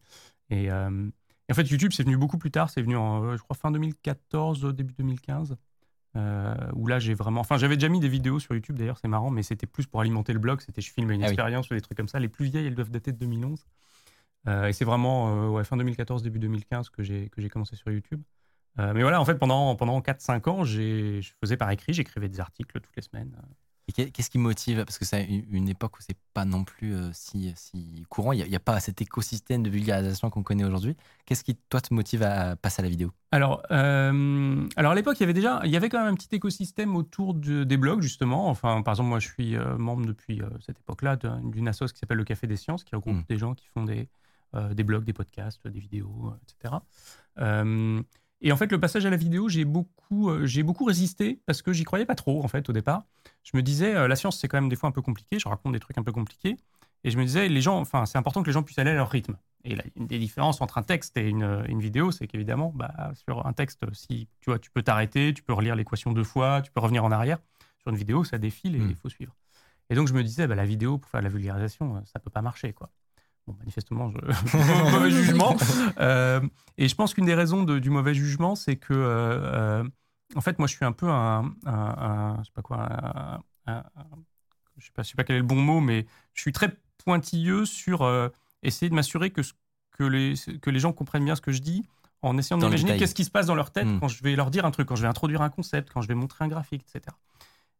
euh, 0.70 1.08
et 1.48 1.52
en 1.52 1.54
fait 1.54 1.68
YouTube 1.68 1.92
c'est 1.92 2.04
venu 2.04 2.16
beaucoup 2.16 2.38
plus 2.38 2.50
tard. 2.52 2.70
C'est 2.70 2.82
venu 2.82 2.96
en 2.96 3.36
je 3.36 3.42
crois 3.42 3.56
fin 3.56 3.72
2014, 3.72 4.64
début 4.74 4.94
2015. 4.94 5.56
Euh, 6.16 6.54
où 6.74 6.86
là 6.86 6.98
j'ai 6.98 7.14
vraiment, 7.14 7.40
enfin 7.40 7.56
j'avais 7.56 7.76
déjà 7.76 7.88
mis 7.88 8.00
des 8.00 8.08
vidéos 8.08 8.38
sur 8.38 8.54
YouTube 8.54 8.76
d'ailleurs, 8.78 8.98
c'est 8.98 9.08
marrant, 9.08 9.30
mais 9.30 9.42
c'était 9.42 9.66
plus 9.66 9.86
pour 9.86 10.00
alimenter 10.00 10.32
le 10.32 10.38
blog. 10.38 10.60
C'était 10.60 10.80
je 10.82 10.92
filme 10.92 11.10
une 11.10 11.22
Ah 11.22 11.26
oui. 11.26 11.32
expérience 11.32 11.70
ou 11.70 11.74
des 11.74 11.80
trucs 11.80 11.96
comme 11.96 12.08
ça. 12.08 12.18
Les 12.18 12.28
plus 12.28 12.46
vieilles 12.46 12.66
elles 12.66 12.74
doivent 12.74 12.90
dater 12.90 13.12
de 13.12 13.18
2011. 13.18 13.64
Euh, 14.48 14.66
et 14.66 14.72
c'est 14.72 14.84
vraiment 14.84 15.46
euh, 15.46 15.48
ouais, 15.50 15.64
fin 15.64 15.76
2014, 15.76 16.22
début 16.22 16.38
2015 16.40 16.90
que 16.90 17.02
j'ai 17.02 17.28
que 17.30 17.40
j'ai 17.40 17.48
commencé 17.48 17.76
sur 17.76 17.90
YouTube. 17.92 18.20
Euh, 18.78 18.92
mais 18.94 19.02
voilà, 19.02 19.20
en 19.20 19.24
fait, 19.24 19.34
pendant, 19.36 19.76
pendant 19.76 20.00
4-5 20.00 20.48
ans, 20.48 20.64
j'ai- 20.64 21.20
je 21.22 21.32
faisais 21.40 21.56
par 21.58 21.70
écrit, 21.70 21.92
j'écrivais 21.92 22.28
des 22.30 22.40
articles 22.40 22.80
toutes 22.80 22.96
les 22.96 23.02
semaines. 23.02 23.36
Et 23.98 24.10
qu'est-ce 24.10 24.30
qui 24.30 24.38
motive? 24.38 24.84
Parce 24.84 24.98
que 24.98 25.04
c'est 25.04 25.24
une 25.24 25.68
époque 25.68 25.98
où 25.98 26.02
c'est 26.02 26.16
pas 26.34 26.44
non 26.44 26.64
plus 26.64 26.94
euh, 26.94 27.10
si, 27.12 27.52
si 27.56 28.04
courant. 28.08 28.32
Il 28.32 28.44
n'y 28.48 28.56
a, 28.56 28.60
pas 28.60 28.80
cet 28.80 29.00
écosystème 29.02 29.62
de 29.62 29.70
vulgarisation 29.70 30.30
qu'on 30.30 30.42
connaît 30.42 30.64
aujourd'hui. 30.64 30.96
Qu'est-ce 31.26 31.44
qui, 31.44 31.56
toi, 31.68 31.80
te 31.80 31.92
motive 31.92 32.22
à 32.22 32.56
passer 32.56 32.80
à 32.80 32.84
la 32.84 32.88
vidéo? 32.88 33.10
Alors, 33.30 33.62
euh, 33.70 34.66
alors 34.76 34.92
à 34.92 34.94
l'époque, 34.94 35.16
il 35.18 35.22
y 35.22 35.24
avait 35.24 35.32
déjà, 35.32 35.60
il 35.64 35.70
y 35.70 35.76
avait 35.76 35.88
quand 35.88 35.98
même 35.98 36.12
un 36.12 36.16
petit 36.16 36.34
écosystème 36.34 36.96
autour 36.96 37.34
de- 37.34 37.64
des 37.64 37.76
blogs 37.76 38.02
justement. 38.02 38.48
Enfin, 38.48 38.82
par 38.82 38.92
exemple, 38.92 39.08
moi, 39.08 39.18
je 39.20 39.28
suis 39.28 39.56
euh, 39.56 39.76
membre 39.78 40.06
depuis 40.06 40.40
cette 40.64 40.78
époque-là 40.80 41.16
d'un- 41.16 41.40
d'une 41.42 41.68
assoce 41.68 41.92
qui 41.92 41.98
s'appelle 41.98 42.18
le 42.18 42.24
Café 42.24 42.46
des 42.46 42.56
Sciences, 42.56 42.84
qui 42.84 42.94
regroupe 42.94 43.16
Mm. 43.16 43.24
des 43.28 43.38
gens 43.38 43.54
qui 43.54 43.66
font 43.68 43.84
des, 43.84 44.08
euh, 44.54 44.74
des 44.74 44.84
blogs, 44.84 45.04
des 45.04 45.12
podcasts, 45.14 45.66
des 45.66 45.80
vidéos, 45.80 46.34
etc. 46.42 46.74
Euh, 47.38 48.02
et 48.42 48.52
en 48.52 48.56
fait, 48.56 48.70
le 48.70 48.78
passage 48.78 49.06
à 49.06 49.10
la 49.10 49.16
vidéo, 49.16 49.48
j'ai 49.48 49.64
beaucoup, 49.64 50.28
euh, 50.30 50.46
j'ai 50.46 50.62
beaucoup 50.62 50.84
résisté 50.84 51.40
parce 51.46 51.62
que 51.62 51.72
j'y 51.72 51.84
croyais 51.84 52.04
pas 52.06 52.14
trop 52.14 52.44
en 52.44 52.48
fait 52.48 52.68
au 52.68 52.72
départ. 52.72 53.04
Je 53.44 53.56
me 53.56 53.62
disais, 53.62 53.94
euh, 53.94 54.08
la 54.08 54.16
science, 54.16 54.38
c'est 54.38 54.48
quand 54.48 54.58
même 54.58 54.68
des 54.68 54.76
fois 54.76 54.88
un 54.88 54.92
peu 54.92 55.02
compliqué. 55.02 55.38
Je 55.38 55.48
raconte 55.48 55.72
des 55.72 55.80
trucs 55.80 55.96
un 55.98 56.02
peu 56.02 56.12
compliqués. 56.12 56.56
Et 57.04 57.10
je 57.10 57.18
me 57.18 57.24
disais, 57.24 57.48
les 57.48 57.60
gens, 57.60 57.80
enfin, 57.80 58.06
c'est 58.06 58.18
important 58.18 58.42
que 58.42 58.46
les 58.46 58.52
gens 58.52 58.62
puissent 58.62 58.78
aller 58.78 58.90
à 58.90 58.94
leur 58.94 59.10
rythme. 59.10 59.36
Et 59.64 59.74
là, 59.74 59.82
une 59.96 60.06
des 60.06 60.18
différences 60.18 60.60
entre 60.60 60.78
un 60.78 60.82
texte 60.82 61.16
et 61.16 61.28
une, 61.28 61.64
une 61.68 61.80
vidéo, 61.80 62.10
c'est 62.12 62.26
qu'évidemment, 62.28 62.72
bah, 62.74 63.12
sur 63.14 63.44
un 63.46 63.52
texte, 63.52 63.84
si 63.92 64.28
tu 64.40 64.50
vois, 64.50 64.58
tu 64.60 64.70
peux 64.70 64.82
t'arrêter, 64.82 65.34
tu 65.34 65.42
peux 65.42 65.52
relire 65.52 65.74
l'équation 65.74 66.12
deux 66.12 66.22
fois, 66.24 66.62
tu 66.62 66.70
peux 66.70 66.80
revenir 66.80 67.04
en 67.04 67.10
arrière. 67.10 67.38
Sur 67.80 67.90
une 67.90 67.96
vidéo, 67.96 68.22
ça 68.22 68.38
défile 68.38 68.76
et 68.76 68.78
Mm. 68.78 68.90
il 68.90 68.96
faut 68.96 69.08
suivre. 69.08 69.34
Et 69.90 69.94
donc, 69.96 70.06
je 70.08 70.14
me 70.14 70.22
disais, 70.22 70.46
bah, 70.46 70.54
la 70.54 70.64
vidéo, 70.64 70.98
pour 70.98 71.10
faire 71.10 71.20
de 71.20 71.24
la 71.24 71.30
vulgarisation, 71.30 71.96
euh, 71.96 72.00
ça 72.04 72.20
peut 72.20 72.30
pas 72.30 72.42
marcher, 72.42 72.72
quoi. 72.72 72.90
Bon, 73.46 73.56
manifestement, 73.58 74.10
je... 74.10 74.18
mauvais 74.92 75.10
jugement. 75.10 75.56
Euh, 75.98 76.40
et 76.78 76.88
je 76.88 76.94
pense 76.94 77.14
qu'une 77.14 77.26
des 77.26 77.34
raisons 77.34 77.64
de- 77.64 77.78
du 77.78 77.90
mauvais 77.90 78.14
jugement, 78.14 78.54
c'est 78.54 78.76
que, 78.76 78.92
euh, 78.94 79.82
euh, 79.82 79.84
en 80.36 80.40
fait, 80.40 80.58
moi, 80.58 80.68
je 80.68 80.74
suis 80.76 80.84
un 80.84 80.92
peu 80.92 81.08
un, 81.08 81.52
un- 81.66 81.72
un- 81.72 82.36
je 82.40 82.44
sais 82.46 82.52
pas 82.54 82.62
quoi, 82.62 82.78
un- 82.78 83.40
un- 83.66 83.76
un- 83.78 83.84
je 84.78 84.86
sais 84.86 84.92
pas, 84.94 85.02
je 85.02 85.08
sais 85.10 85.14
pas 85.16 85.24
quel 85.24 85.36
est 85.36 85.40
le 85.40 85.44
bon 85.44 85.60
mot, 85.60 85.80
mais 85.80 86.06
je 86.34 86.40
suis 86.40 86.52
très 86.52 86.72
pointilleux 87.04 87.64
sur 87.66 88.02
euh, 88.02 88.28
essayer 88.62 88.88
de 88.88 88.94
m'assurer 88.94 89.30
que, 89.30 89.42
ce- 89.42 89.52
que, 89.98 90.04
les, 90.04 90.34
que 90.60 90.70
les 90.70 90.78
gens 90.78 90.92
comprennent 90.92 91.24
bien 91.24 91.34
ce 91.36 91.40
que 91.40 91.52
je 91.52 91.60
dis 91.60 91.84
en 92.22 92.38
essayant 92.38 92.58
d'imaginer 92.68 92.90
qu'est-ce 93.00 93.14
qui 93.16 93.24
se 93.24 93.30
passe 93.30 93.46
dans 93.46 93.56
leur 93.56 93.72
tête 93.72 93.86
Mm. 93.86 93.98
quand 94.00 94.08
je 94.08 94.22
vais 94.22 94.36
leur 94.36 94.50
dire 94.52 94.64
un 94.64 94.70
truc, 94.70 94.86
quand 94.88 94.94
je 94.96 95.02
vais 95.02 95.08
introduire 95.08 95.42
un 95.42 95.50
concept, 95.50 95.90
quand 95.92 96.00
je 96.00 96.06
vais 96.08 96.14
montrer 96.14 96.44
un 96.44 96.48
graphique, 96.48 96.82
etc. 96.94 97.14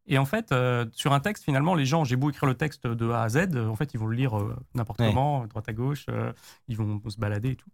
Et 0.07 0.19
en 0.19 0.25
fait, 0.25 0.51
euh, 0.53 0.85
sur 0.93 1.13
un 1.13 1.21
texte, 1.21 1.45
finalement, 1.45 1.75
les 1.75 1.85
gens, 1.87 2.03
j'ai 2.05 2.17
beau 2.17 2.31
écrire 2.31 2.49
le 2.49 2.55
texte 2.55 2.87
de 2.87 3.11
A 3.11 3.23
à 3.23 3.29
Z, 3.29 3.49
euh, 3.55 3.69
en 3.69 3.77
fait, 3.77 3.95
ils 3.95 4.01
vont 4.01 4.07
le 4.07 4.17
lire 4.17 4.37
euh, 4.37 4.57
n'importe 4.75 5.01
Ouais. 5.01 5.09
comment, 5.09 5.47
droite 5.47 5.69
à 5.69 5.73
gauche, 5.73 6.07
euh, 6.09 6.33
ils 6.69 6.77
vont 6.77 7.01
se 7.09 7.19
balader 7.19 7.51
et 7.51 7.57
tout. 7.57 7.69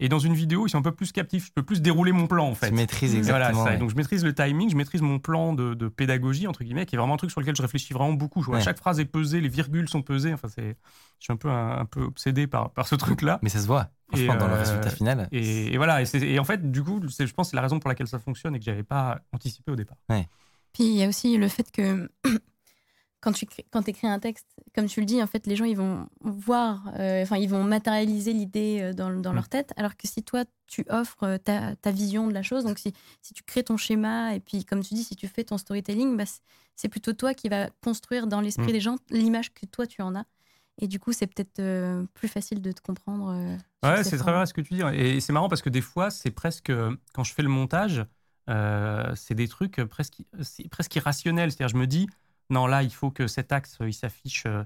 Et 0.00 0.08
dans 0.08 0.20
une 0.20 0.34
vidéo, 0.34 0.64
ils 0.66 0.70
sont 0.70 0.78
un 0.78 0.82
peu 0.82 0.92
plus 0.92 1.10
captifs, 1.10 1.46
je 1.46 1.52
peux 1.52 1.64
plus 1.64 1.80
dérouler 1.82 2.12
mon 2.12 2.28
plan, 2.28 2.46
en 2.48 2.54
fait. 2.54 2.68
Tu 2.68 2.74
maîtrises 2.74 3.14
Et 3.16 3.20
voilà, 3.22 3.46
exactement. 3.50 3.64
ça. 3.64 3.70
Et 3.70 3.72
ouais. 3.74 3.78
donc 3.80 3.90
je 3.90 3.96
maîtrise 3.96 4.24
le 4.24 4.32
timing, 4.32 4.70
je 4.70 4.76
maîtrise 4.76 5.02
mon 5.02 5.18
plan 5.18 5.54
de, 5.54 5.74
de 5.74 5.88
pédagogie, 5.88 6.46
entre 6.46 6.62
guillemets, 6.62 6.86
qui 6.86 6.94
est 6.94 6.98
vraiment 6.98 7.14
un 7.14 7.16
truc 7.16 7.32
sur 7.32 7.40
lequel 7.40 7.56
je 7.56 7.62
réfléchis 7.62 7.92
vraiment 7.94 8.12
beaucoup. 8.12 8.40
Je 8.42 8.46
vois, 8.46 8.56
Ouais. 8.58 8.62
Chaque 8.62 8.78
phrase 8.78 9.00
est 9.00 9.04
pesée, 9.06 9.40
les 9.40 9.48
virgules 9.48 9.88
sont 9.88 10.02
pesées. 10.02 10.32
Enfin, 10.32 10.46
c'est, 10.48 10.76
je 11.18 11.24
suis 11.24 11.32
un 11.32 11.36
peu, 11.36 11.48
un, 11.50 11.78
un 11.80 11.84
peu 11.84 12.02
obsédé 12.02 12.46
par, 12.46 12.70
par 12.72 12.86
ce 12.86 12.94
truc-là. 12.94 13.40
Mais 13.42 13.48
ça 13.48 13.58
se 13.60 13.66
voit. 13.66 13.88
Et, 14.14 14.24
Franchement, 14.26 14.36
dans 14.46 14.48
le 14.48 14.54
résultat 14.60 14.90
final. 14.90 15.28
Et, 15.32 15.74
et 15.74 15.76
voilà, 15.78 16.00
et, 16.02 16.06
et 16.22 16.38
en 16.38 16.44
fait, 16.44 16.70
du 16.70 16.82
coup, 16.84 17.00
je 17.02 17.24
pense 17.32 17.48
que 17.48 17.50
c'est 17.50 17.56
la 17.56 17.62
raison 17.62 17.80
pour 17.80 17.88
laquelle 17.88 18.06
ça 18.08 18.20
fonctionne 18.20 18.54
et 18.54 18.58
que 18.60 18.64
j'avais 18.64 18.84
pas 18.84 19.20
anticipé 19.32 19.72
au 19.72 19.76
départ. 19.76 19.96
Puis 20.72 20.84
il 20.84 20.96
y 20.96 21.02
a 21.02 21.08
aussi 21.08 21.36
le 21.36 21.48
fait 21.48 21.70
que 21.72 22.10
quand 23.20 23.32
tu 23.32 23.46
crées- 23.46 23.66
quand 23.72 23.86
écris 23.88 24.06
un 24.06 24.20
texte, 24.20 24.46
comme 24.74 24.86
tu 24.86 25.00
le 25.00 25.06
dis, 25.06 25.20
en 25.22 25.26
fait, 25.26 25.46
les 25.46 25.56
gens 25.56 25.64
ils 25.64 25.76
vont 25.76 26.08
voir, 26.20 26.92
euh, 26.98 27.22
enfin 27.22 27.36
ils 27.36 27.48
vont 27.48 27.64
matérialiser 27.64 28.32
l'idée 28.32 28.78
euh, 28.80 28.92
dans, 28.92 29.10
dans 29.10 29.32
Mm. 29.32 29.36
leur 29.36 29.48
tête, 29.48 29.72
alors 29.76 29.96
que 29.96 30.06
si 30.06 30.22
toi 30.22 30.44
tu 30.68 30.84
offres 30.88 31.24
euh, 31.24 31.38
ta, 31.38 31.74
ta 31.76 31.90
vision 31.90 32.28
de 32.28 32.32
la 32.34 32.42
chose, 32.42 32.64
donc 32.64 32.78
si, 32.78 32.92
si 33.22 33.34
tu 33.34 33.42
crées 33.42 33.64
ton 33.64 33.76
schéma 33.76 34.34
et 34.34 34.40
puis 34.40 34.64
comme 34.64 34.82
tu 34.84 34.94
dis, 34.94 35.02
si 35.04 35.16
tu 35.16 35.26
fais 35.26 35.42
ton 35.44 35.58
storytelling, 35.58 36.16
bah, 36.16 36.24
c'est 36.76 36.88
plutôt 36.88 37.12
toi 37.12 37.34
qui 37.34 37.48
va 37.48 37.70
construire 37.82 38.28
dans 38.28 38.40
l'esprit 38.40 38.68
Mm. 38.68 38.72
des 38.72 38.80
gens 38.80 38.96
l'image 39.10 39.52
que 39.52 39.66
toi 39.66 39.86
tu 39.86 40.00
en 40.02 40.14
as. 40.14 40.24
Et 40.80 40.86
du 40.86 41.00
coup, 41.00 41.12
c'est 41.12 41.26
peut-être 41.26 41.58
euh, 41.58 42.04
plus 42.14 42.28
facile 42.28 42.62
de 42.62 42.70
te 42.70 42.80
comprendre. 42.80 43.30
euh, 43.34 43.56
Ouais, 43.82 44.04
ces 44.04 44.10
c'est 44.10 44.16
très 44.18 44.30
vrai 44.32 44.46
ce 44.46 44.54
que 44.54 44.60
tu 44.60 44.74
dis. 44.74 44.82
Et 44.94 45.18
c'est 45.20 45.32
marrant 45.32 45.48
parce 45.48 45.60
que 45.60 45.70
des 45.70 45.80
fois, 45.80 46.08
c'est 46.10 46.30
presque, 46.30 46.70
quand 47.14 47.24
je 47.24 47.34
fais 47.34 47.42
le 47.42 47.48
montage, 47.48 48.06
euh, 48.48 49.12
c'est 49.14 49.34
des 49.34 49.48
trucs 49.48 49.76
presque, 49.84 50.16
presque 50.70 50.96
irrationnels. 50.96 51.52
C'est-à-dire, 51.52 51.74
je 51.76 51.80
me 51.80 51.86
dis, 51.86 52.08
non, 52.50 52.66
là, 52.66 52.82
il 52.82 52.92
faut 52.92 53.10
que 53.10 53.26
cet 53.26 53.52
axe, 53.52 53.76
il 53.80 53.92
s'affiche 53.92 54.44
euh, 54.46 54.64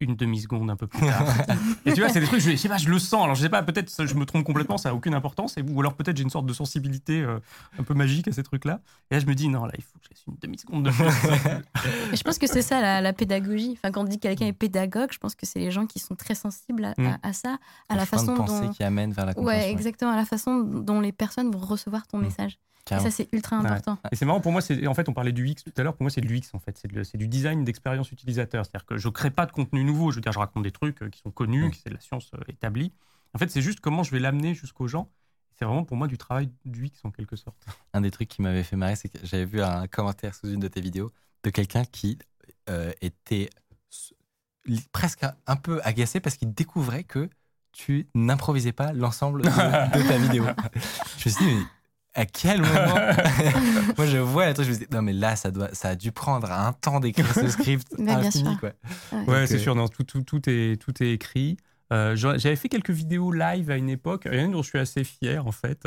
une 0.00 0.16
demi-seconde 0.16 0.70
un 0.70 0.76
peu 0.76 0.86
plus 0.86 1.00
tard. 1.06 1.24
et 1.86 1.92
tu 1.94 2.00
vois, 2.00 2.08
c'est 2.10 2.20
des 2.20 2.26
trucs, 2.26 2.40
je, 2.40 2.50
je 2.50 2.56
sais 2.56 2.68
pas, 2.68 2.76
je 2.78 2.88
le 2.90 2.98
sens. 2.98 3.22
Alors, 3.24 3.34
je 3.36 3.42
sais 3.42 3.48
pas, 3.48 3.62
peut-être 3.62 4.04
je 4.06 4.14
me 4.14 4.24
trompe 4.26 4.44
complètement, 4.44 4.76
ça 4.76 4.90
n'a 4.90 4.94
aucune 4.94 5.14
importance. 5.14 5.56
Et, 5.56 5.62
ou 5.62 5.80
alors, 5.80 5.94
peut-être 5.94 6.16
j'ai 6.16 6.22
une 6.24 6.30
sorte 6.30 6.46
de 6.46 6.52
sensibilité 6.52 7.22
euh, 7.22 7.38
un 7.78 7.82
peu 7.84 7.94
magique 7.94 8.28
à 8.28 8.32
ces 8.32 8.42
trucs-là. 8.42 8.80
Et 9.10 9.14
là, 9.14 9.20
je 9.20 9.26
me 9.26 9.34
dis, 9.34 9.48
non, 9.48 9.64
là, 9.64 9.72
il 9.78 9.82
faut 9.84 9.98
que 9.98 10.04
je 10.04 10.10
laisse 10.10 10.24
une 10.26 10.36
demi-seconde 10.40 10.84
de 10.84 10.90
plus. 10.90 12.16
Je 12.16 12.22
pense 12.22 12.38
que 12.38 12.46
c'est 12.46 12.62
ça 12.62 12.80
la, 12.80 13.00
la 13.00 13.12
pédagogie. 13.12 13.72
Enfin, 13.72 13.90
quand 13.92 14.02
on 14.02 14.04
dit 14.04 14.16
que 14.18 14.22
quelqu'un 14.22 14.46
est 14.46 14.52
pédagogue, 14.52 15.10
je 15.12 15.18
pense 15.18 15.34
que 15.34 15.46
c'est 15.46 15.58
les 15.60 15.70
gens 15.70 15.86
qui 15.86 15.98
sont 16.00 16.14
très 16.16 16.34
sensibles 16.34 16.84
à, 16.84 16.94
Mm. 16.98 17.06
à- 17.06 17.18
à 17.28 17.32
ça, 17.32 17.58
à 17.88 17.96
la 17.96 18.02
de 18.02 18.06
façon 18.08 18.34
pensée 18.34 18.66
dont. 18.66 18.72
qui 18.72 18.84
amène 18.84 19.12
vers 19.12 19.26
la. 19.26 19.38
Ouais, 19.38 19.70
exactement, 19.70 20.12
à 20.12 20.16
la 20.16 20.24
façon 20.24 20.60
dont 20.60 21.00
les 21.00 21.12
personnes 21.12 21.50
vont 21.50 21.58
recevoir 21.58 22.06
ton 22.06 22.18
Mm. 22.18 22.22
message. 22.22 22.58
Et 22.90 22.98
ça, 23.00 23.10
c'est 23.10 23.28
ultra 23.32 23.60
Ouais. 23.60 23.66
important. 23.66 23.98
Et 24.12 24.16
c'est 24.16 24.26
marrant 24.26 24.40
pour 24.40 24.52
moi, 24.52 24.60
c'est 24.60 24.86
en 24.86 24.92
fait 24.94 25.08
on 25.08 25.14
parlait 25.14 25.32
du 25.32 25.48
X 25.48 25.64
tout 25.64 25.72
à 25.76 25.82
l'heure, 25.82 25.94
pour 25.94 26.02
moi 26.02 26.10
c'est 26.10 26.20
de 26.20 26.26
l'UX 26.26 26.42
en 26.52 26.58
fait, 26.58 26.76
c'est 26.76 26.92
de- 26.92 27.02
c'est 27.02 27.16
du 27.16 27.28
design 27.28 27.64
d'expérience 27.64 28.12
utilisateur, 28.12 28.64
c'est-à-dire 28.66 28.84
que 28.86 28.98
je 28.98 29.08
crée 29.08 29.30
pas 29.30 29.46
de 29.46 29.52
contenu 29.52 29.78
du 29.80 29.84
nouveau. 29.86 30.10
Je 30.10 30.16
veux 30.16 30.20
dire, 30.20 30.32
je 30.32 30.38
raconte 30.38 30.62
des 30.64 30.70
trucs 30.70 31.00
euh, 31.02 31.08
qui 31.08 31.20
sont 31.20 31.30
connus, 31.30 31.64
Oui. 31.64 31.70
qui 31.70 31.80
c'est 31.82 31.88
de 31.88 31.94
la 31.94 32.00
science 32.00 32.30
euh, 32.34 32.40
établie. 32.48 32.92
En 33.32 33.38
fait, 33.38 33.50
c'est 33.50 33.62
juste 33.62 33.80
comment 33.80 34.02
je 34.02 34.10
vais 34.10 34.18
l'amener 34.20 34.54
jusqu'aux 34.54 34.86
gens. 34.86 35.08
C'est 35.58 35.64
vraiment 35.64 35.84
pour 35.84 35.96
moi 35.96 36.08
du 36.08 36.18
travail 36.18 36.50
d'UX 36.66 36.90
en 37.04 37.10
quelque 37.10 37.36
sorte. 37.36 37.64
Un 37.94 38.00
des 38.02 38.10
trucs 38.10 38.28
qui 38.28 38.42
m'avait 38.42 38.64
fait 38.64 38.76
marrer, 38.76 38.96
c'est 38.96 39.08
que 39.08 39.18
j'avais 39.22 39.44
vu 39.46 39.62
un 39.62 39.86
commentaire 39.86 40.34
sous 40.34 40.48
une 40.50 40.60
de 40.60 40.68
tes 40.68 40.80
vidéos 40.80 41.10
de 41.44 41.50
quelqu'un 41.50 41.84
qui 41.84 42.18
euh, 42.68 42.92
était 43.00 43.48
presque 44.92 45.24
un, 45.24 45.34
un 45.46 45.56
peu 45.56 45.80
agacé 45.84 46.20
parce 46.20 46.36
qu'il 46.36 46.52
découvrait 46.52 47.04
que 47.04 47.28
tu 47.72 48.06
n'improvisais 48.14 48.72
pas 48.72 48.92
l'ensemble 48.92 49.42
de, 49.42 49.48
de 49.48 50.08
ta 50.08 50.18
vidéo. 50.18 50.44
Je 51.18 51.28
me 51.28 51.34
suis 51.34 51.44
dit, 51.44 51.54
mais 51.54 51.62
à 52.14 52.26
quel 52.26 52.60
moment 52.62 52.94
Moi, 53.96 54.06
je 54.06 54.18
vois 54.18 54.46
le 54.48 54.54
truc, 54.54 54.66
je 54.66 54.72
me 54.72 54.76
dis, 54.76 54.86
non, 54.90 55.02
mais 55.02 55.12
là, 55.12 55.36
ça, 55.36 55.50
doit, 55.50 55.68
ça 55.72 55.90
a 55.90 55.94
dû 55.96 56.12
prendre 56.12 56.50
un 56.50 56.72
temps 56.72 57.00
d'écrire 57.00 57.32
ce 57.34 57.48
script 57.48 57.88
bien 57.98 58.18
infini, 58.18 58.50
sûr. 58.50 58.60
quoi. 58.60 58.72
Ouais. 59.26 59.46
C'est 59.46 59.56
euh, 59.56 59.58
sûr, 59.58 59.74
non, 59.74 59.88
tout, 59.88 60.04
tout, 60.04 60.22
tout, 60.22 60.40
est, 60.48 60.80
tout 60.80 61.02
est 61.02 61.10
écrit. 61.12 61.56
Euh, 61.92 62.16
J'avais 62.16 62.56
fait 62.56 62.68
quelques 62.68 62.90
vidéos 62.90 63.32
live 63.32 63.70
à 63.70 63.76
une 63.76 63.90
époque, 63.90 64.22
il 64.26 64.34
y 64.34 64.36
en 64.36 64.40
a 64.40 64.44
une 64.44 64.52
dont 64.52 64.62
je 64.62 64.68
suis 64.68 64.78
assez 64.78 65.04
fier 65.04 65.46
en 65.46 65.52
fait, 65.52 65.86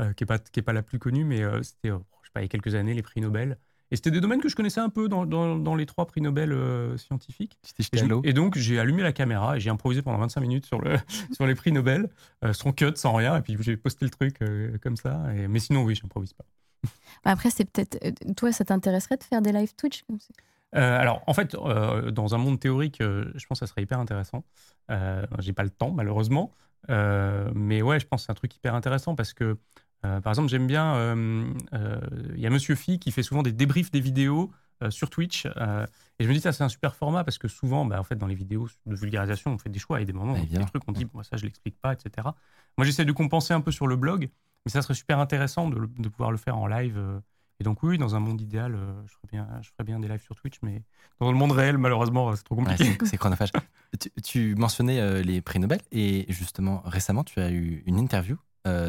euh, 0.00 0.12
qui 0.12 0.22
n'est 0.24 0.26
pas, 0.26 0.38
qui 0.38 0.60
est 0.60 0.62
pas 0.62 0.72
la 0.72 0.82
plus 0.82 0.98
connue, 0.98 1.24
mais 1.24 1.42
euh, 1.42 1.62
c'était, 1.62 1.90
euh, 1.90 1.98
je 2.22 2.28
sais 2.28 2.32
pas, 2.32 2.40
il 2.40 2.44
y 2.44 2.46
a 2.46 2.48
quelques 2.48 2.74
années, 2.74 2.94
les 2.94 3.02
prix 3.02 3.20
Nobel. 3.20 3.58
Et 3.90 3.96
c'était 3.96 4.10
des 4.10 4.20
domaines 4.20 4.40
que 4.40 4.48
je 4.48 4.56
connaissais 4.56 4.80
un 4.80 4.90
peu 4.90 5.08
dans, 5.08 5.24
dans, 5.26 5.56
dans 5.56 5.74
les 5.74 5.86
trois 5.86 6.06
prix 6.06 6.20
Nobel 6.20 6.52
euh, 6.52 6.96
scientifiques. 6.98 7.58
Et, 7.92 7.96
je- 7.98 8.04
et 8.24 8.32
donc, 8.32 8.56
j'ai 8.58 8.78
allumé 8.78 9.02
la 9.02 9.12
caméra 9.12 9.56
et 9.56 9.60
j'ai 9.60 9.70
improvisé 9.70 10.02
pendant 10.02 10.18
25 10.18 10.40
minutes 10.42 10.66
sur, 10.66 10.80
le, 10.80 10.96
sur 11.32 11.46
les 11.46 11.54
prix 11.54 11.72
Nobel, 11.72 12.10
euh, 12.44 12.52
sans 12.52 12.72
cut, 12.72 12.92
sans 12.96 13.14
rien. 13.14 13.36
Et 13.36 13.40
puis, 13.42 13.56
j'ai 13.60 13.76
posté 13.76 14.04
le 14.04 14.10
truc 14.10 14.42
euh, 14.42 14.76
comme 14.82 14.96
ça. 14.96 15.22
Et, 15.34 15.48
mais 15.48 15.58
sinon, 15.58 15.82
oui, 15.84 15.94
j'improvise 15.94 16.32
pas. 16.34 16.44
Bah, 17.24 17.30
Après, 17.32 17.50
c'est 17.50 17.64
peut-être. 17.64 17.98
euh, 18.04 18.32
Toi, 18.36 18.52
ça 18.52 18.64
t'intéresserait 18.64 19.16
de 19.16 19.24
faire 19.24 19.42
des 19.42 19.52
live 19.52 19.74
Twitch 19.76 20.02
comme 20.04 20.20
ça 20.20 20.28
Euh, 20.76 20.98
alors, 21.00 21.22
en 21.26 21.32
fait, 21.34 21.54
euh, 21.54 22.10
dans 22.10 22.34
un 22.34 22.38
monde 22.38 22.60
théorique, 22.60 23.00
euh, 23.00 23.32
je 23.34 23.46
pense 23.46 23.60
que 23.60 23.66
ça 23.66 23.70
serait 23.70 23.82
hyper 23.82 23.98
intéressant. 23.98 24.44
Euh, 24.90 25.24
J'ai 25.38 25.52
pas 25.54 25.64
le 25.64 25.70
temps, 25.70 25.90
malheureusement. 25.92 26.52
Euh, 26.90 27.50
mais 27.54 27.82
ouais, 27.82 27.98
je 27.98 28.06
pense 28.06 28.20
que 28.22 28.26
c'est 28.26 28.32
un 28.32 28.34
truc 28.36 28.54
hyper 28.54 28.74
intéressant 28.74 29.14
parce 29.16 29.32
que, 29.32 29.56
euh, 30.04 30.20
par 30.20 30.32
exemple, 30.32 30.48
j'aime 30.48 30.66
bien. 30.66 30.94
euh, 30.94 31.52
euh, 31.74 32.00
Il 32.34 32.40
y 32.40 32.46
a 32.46 32.50
Monsieur 32.50 32.74
Phi 32.74 32.98
qui 32.98 33.10
fait 33.12 33.22
souvent 33.22 33.42
des 33.42 33.52
débriefs 33.52 33.90
des 33.90 34.00
vidéos 34.00 34.50
euh, 34.82 34.90
sur 34.90 35.10
Twitch. 35.10 35.46
euh, 35.56 35.86
et 36.20 36.24
je 36.24 36.28
me 36.28 36.34
dis, 36.34 36.40
ça, 36.40 36.52
c'est 36.52 36.62
un 36.64 36.68
super 36.68 36.94
format 36.94 37.24
parce 37.24 37.38
que 37.38 37.48
souvent, 37.48 37.84
bah, 37.84 37.98
en 38.00 38.04
fait, 38.04 38.16
dans 38.16 38.26
les 38.28 38.34
vidéos 38.36 38.68
de 38.86 38.94
vulgarisation, 38.94 39.52
on 39.52 39.58
fait 39.58 39.70
des 39.70 39.78
choix 39.80 40.00
et 40.00 40.04
des 40.04 40.12
moments, 40.12 40.34
Ouais, 40.34 40.40
on 40.42 40.46
fait 40.46 40.58
des 40.58 40.64
trucs, 40.66 40.82
on 40.86 40.92
dit, 40.92 41.04
bon, 41.04 41.22
ça, 41.22 41.36
je 41.36 41.44
l'explique 41.44 41.76
pas, 41.80 41.92
etc. 41.92 42.28
Moi, 42.76 42.84
j'essaie 42.84 43.04
de 43.04 43.12
compenser 43.12 43.54
un 43.54 43.60
peu 43.60 43.72
sur 43.72 43.86
le 43.88 43.96
blog, 43.96 44.28
mais 44.64 44.70
ça 44.72 44.82
serait 44.82 44.94
super 44.94 45.18
intéressant 45.18 45.68
de, 45.68 46.08
pouvoir 46.08 46.30
le 46.30 46.36
faire 46.36 46.56
en 46.56 46.66
live. 46.68 46.96
euh, 46.96 47.18
et 47.60 47.64
donc, 47.64 47.82
oui, 47.82 47.98
dans 47.98 48.14
un 48.14 48.20
monde 48.20 48.40
idéal, 48.40 48.76
euh, 48.76 48.92
je, 49.06 49.12
ferais 49.14 49.28
bien, 49.32 49.48
je 49.62 49.68
ferais 49.70 49.82
bien 49.84 49.98
des 49.98 50.06
lives 50.06 50.22
sur 50.22 50.36
Twitch, 50.36 50.58
mais 50.62 50.82
dans 51.20 51.32
le 51.32 51.36
monde 51.36 51.50
réel, 51.50 51.76
malheureusement, 51.76 52.34
c'est 52.36 52.44
trop 52.44 52.54
compliqué. 52.54 52.84
c'est- 52.84 53.04
c'est 53.04 53.16
chronophage. 53.16 53.50
tu, 54.00 54.10
tu 54.22 54.54
mentionnais 54.54 55.00
euh, 55.00 55.22
les 55.22 55.40
prix 55.40 55.58
Nobel 55.58 55.80
et 55.90 56.24
justement 56.28 56.82
récemment 56.84 57.24
tu 57.24 57.40
as 57.40 57.50
eu 57.50 57.82
une 57.86 57.98
interview 57.98 58.36
euh, 58.36 58.38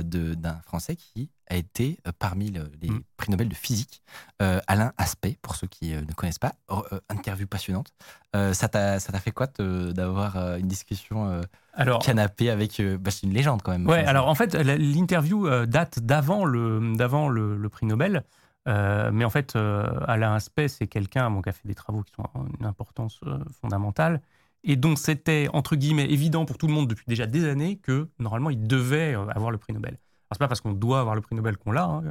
d'un 0.04 0.60
Français 0.66 0.96
qui 0.96 1.30
a 1.50 1.56
été 1.56 1.98
euh, 2.08 2.12
parmi 2.18 2.52
le- 2.52 2.72
les 2.82 2.90
Mm. 2.92 3.02
prix 3.18 3.32
Nobel 3.32 3.50
de 3.50 3.56
physique, 3.56 4.02
euh, 4.42 4.60
Alain 4.68 4.94
Aspect, 4.98 5.38
pour 5.42 5.56
ceux 5.56 5.68
qui 5.68 5.94
euh, 5.94 6.02
ne 6.08 6.14
connaissent 6.14 6.38
pas. 6.40 6.54
Oh, 6.68 6.84
euh, 6.92 7.00
interview 7.10 7.48
passionnante. 7.48 7.92
Euh, 8.36 8.54
ça 8.54 8.68
t'a 8.70 9.00
fait 9.00 9.32
quoi 9.32 9.48
d'avoir 9.58 10.38
euh, 10.38 10.58
une 10.58 10.68
discussion 10.68 11.28
euh, 11.30 11.42
Alors, 11.74 12.00
canapé 12.02 12.50
avec. 12.52 12.80
euh, 12.80 12.98
bah, 12.98 13.10
c'est 13.12 13.26
une 13.26 13.34
légende 13.34 13.62
quand 13.64 13.72
même. 13.72 13.88
ouais, 13.88 14.06
alors 14.06 14.28
en 14.28 14.36
fait, 14.36 14.54
l'interview 14.56 15.48
euh, 15.48 15.66
date 15.66 16.00
d'avant 16.00 16.46
le, 16.46 16.80
le, 16.80 17.58
le 17.58 17.70
prix 17.70 17.86
Nobel. 17.86 18.24
Euh, 18.68 19.10
mais 19.12 19.26
en 19.26 19.30
fait, 19.32 19.56
euh, 19.56 19.90
Alain 20.08 20.36
Aspect, 20.36 20.68
c'est 20.68 20.86
quelqu'un 20.88 21.32
bon, 21.32 21.42
qui 21.42 21.50
a 21.50 21.54
fait 21.54 21.68
des 21.68 21.74
travaux 21.76 22.04
qui 22.04 22.12
sont 22.14 22.24
d'une 22.58 22.66
importance 22.68 23.20
euh, 23.26 23.40
fondamentale 23.62 24.22
et 24.64 24.76
dont 24.76 24.96
c'était, 24.96 25.48
entre 25.54 25.76
guillemets, 25.76 26.10
évident 26.10 26.46
pour 26.46 26.58
tout 26.58 26.68
le 26.68 26.74
monde 26.74 26.88
depuis 26.88 27.06
déjà 27.08 27.26
des 27.26 27.46
années 27.46 27.78
que 27.78 28.10
normalement, 28.20 28.50
il 28.50 28.68
devait 28.68 29.16
euh, 29.16 29.28
avoir 29.30 29.52
le 29.52 29.58
prix 29.58 29.74
Nobel. 29.74 29.94
Alors, 29.94 30.00
c'est 30.34 30.40
pas 30.40 30.48
parce 30.48 30.62
qu'on 30.62 30.74
doit 30.74 31.00
avoir 31.00 31.16
le 31.16 31.22
prix 31.22 31.36
Nobel 31.36 31.58
qu'on 31.58 31.72
l'a, 31.72 31.86
hein, 31.86 32.04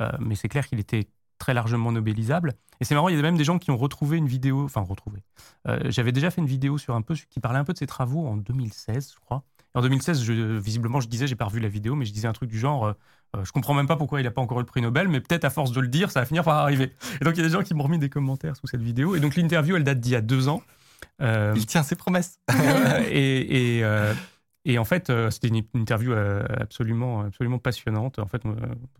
euh, 0.00 0.10
mais 0.20 0.34
c'est 0.34 0.48
clair 0.48 0.66
qu'il 0.66 0.78
était 0.78 1.08
très 1.38 1.54
largement 1.54 1.92
nobélisable. 1.92 2.54
Et 2.80 2.84
c'est 2.84 2.94
marrant, 2.94 3.08
il 3.08 3.16
y 3.16 3.18
a 3.18 3.22
même 3.22 3.36
des 3.36 3.44
gens 3.44 3.58
qui 3.58 3.70
ont 3.70 3.76
retrouvé 3.76 4.16
une 4.18 4.26
vidéo, 4.26 4.64
enfin 4.64 4.80
retrouvé. 4.80 5.22
Euh, 5.66 5.78
J'avais 5.86 6.12
déjà 6.12 6.30
fait 6.30 6.40
une 6.40 6.46
vidéo 6.46 6.78
sur 6.78 6.94
un 6.94 7.02
peu 7.02 7.14
qui 7.14 7.40
parlait 7.40 7.58
un 7.58 7.64
peu 7.64 7.72
de 7.72 7.78
ses 7.78 7.86
travaux 7.86 8.26
en 8.26 8.36
2016, 8.36 9.12
je 9.14 9.20
crois. 9.20 9.44
Et 9.74 9.78
en 9.78 9.82
2016, 9.82 10.22
je, 10.22 10.32
visiblement, 10.58 11.00
je 11.00 11.08
disais, 11.08 11.26
j'ai 11.26 11.36
pas 11.36 11.46
revu 11.46 11.60
la 11.60 11.68
vidéo, 11.68 11.94
mais 11.94 12.04
je 12.04 12.12
disais 12.12 12.28
un 12.28 12.32
truc 12.32 12.50
du 12.50 12.58
genre, 12.58 12.86
euh, 12.86 13.44
je 13.44 13.52
comprends 13.52 13.74
même 13.74 13.86
pas 13.86 13.96
pourquoi 13.96 14.20
il 14.20 14.24
n'a 14.24 14.30
pas 14.30 14.40
encore 14.40 14.58
le 14.58 14.64
prix 14.64 14.80
Nobel, 14.80 15.08
mais 15.08 15.20
peut-être 15.20 15.44
à 15.44 15.50
force 15.50 15.72
de 15.72 15.80
le 15.80 15.88
dire, 15.88 16.10
ça 16.10 16.20
va 16.20 16.26
finir 16.26 16.44
par 16.44 16.56
arriver. 16.58 16.92
Et 17.20 17.24
donc 17.24 17.34
il 17.34 17.38
y 17.38 17.40
a 17.40 17.46
des 17.46 17.52
gens 17.52 17.62
qui 17.62 17.74
m'ont 17.74 17.84
remis 17.84 17.98
des 17.98 18.08
commentaires 18.08 18.56
sous 18.56 18.66
cette 18.66 18.82
vidéo. 18.82 19.16
Et 19.16 19.20
donc 19.20 19.36
l'interview, 19.36 19.76
elle 19.76 19.84
date 19.84 20.00
d'il 20.00 20.12
y 20.12 20.16
a 20.16 20.20
deux 20.20 20.48
ans. 20.48 20.62
Euh, 21.20 21.52
Il 21.56 21.66
tient 21.66 21.82
ses 21.82 21.96
promesses. 21.96 22.38
et, 23.10 23.76
et, 23.78 23.84
euh, 23.84 24.14
et 24.64 24.78
en 24.78 24.84
fait, 24.84 25.10
euh, 25.10 25.30
c'était 25.30 25.48
une 25.48 25.62
interview 25.74 26.12
absolument, 26.12 27.22
absolument 27.22 27.58
passionnante. 27.58 28.18
En 28.18 28.26
fait, 28.26 28.42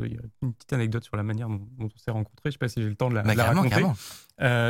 il 0.00 0.12
y 0.12 0.16
a 0.16 0.20
une 0.42 0.54
petite 0.54 0.72
anecdote 0.72 1.04
sur 1.04 1.16
la 1.16 1.22
manière 1.22 1.48
dont, 1.48 1.60
dont 1.78 1.88
on 1.94 1.98
s'est 1.98 2.10
rencontrés. 2.10 2.50
Je 2.50 2.52
sais 2.52 2.58
pas 2.58 2.68
si 2.68 2.82
j'ai 2.82 2.88
le 2.88 2.94
temps 2.94 3.10
de 3.10 3.14
la, 3.14 3.22
Bah, 3.22 3.34
la 3.34 3.44
raconter. 3.44 3.84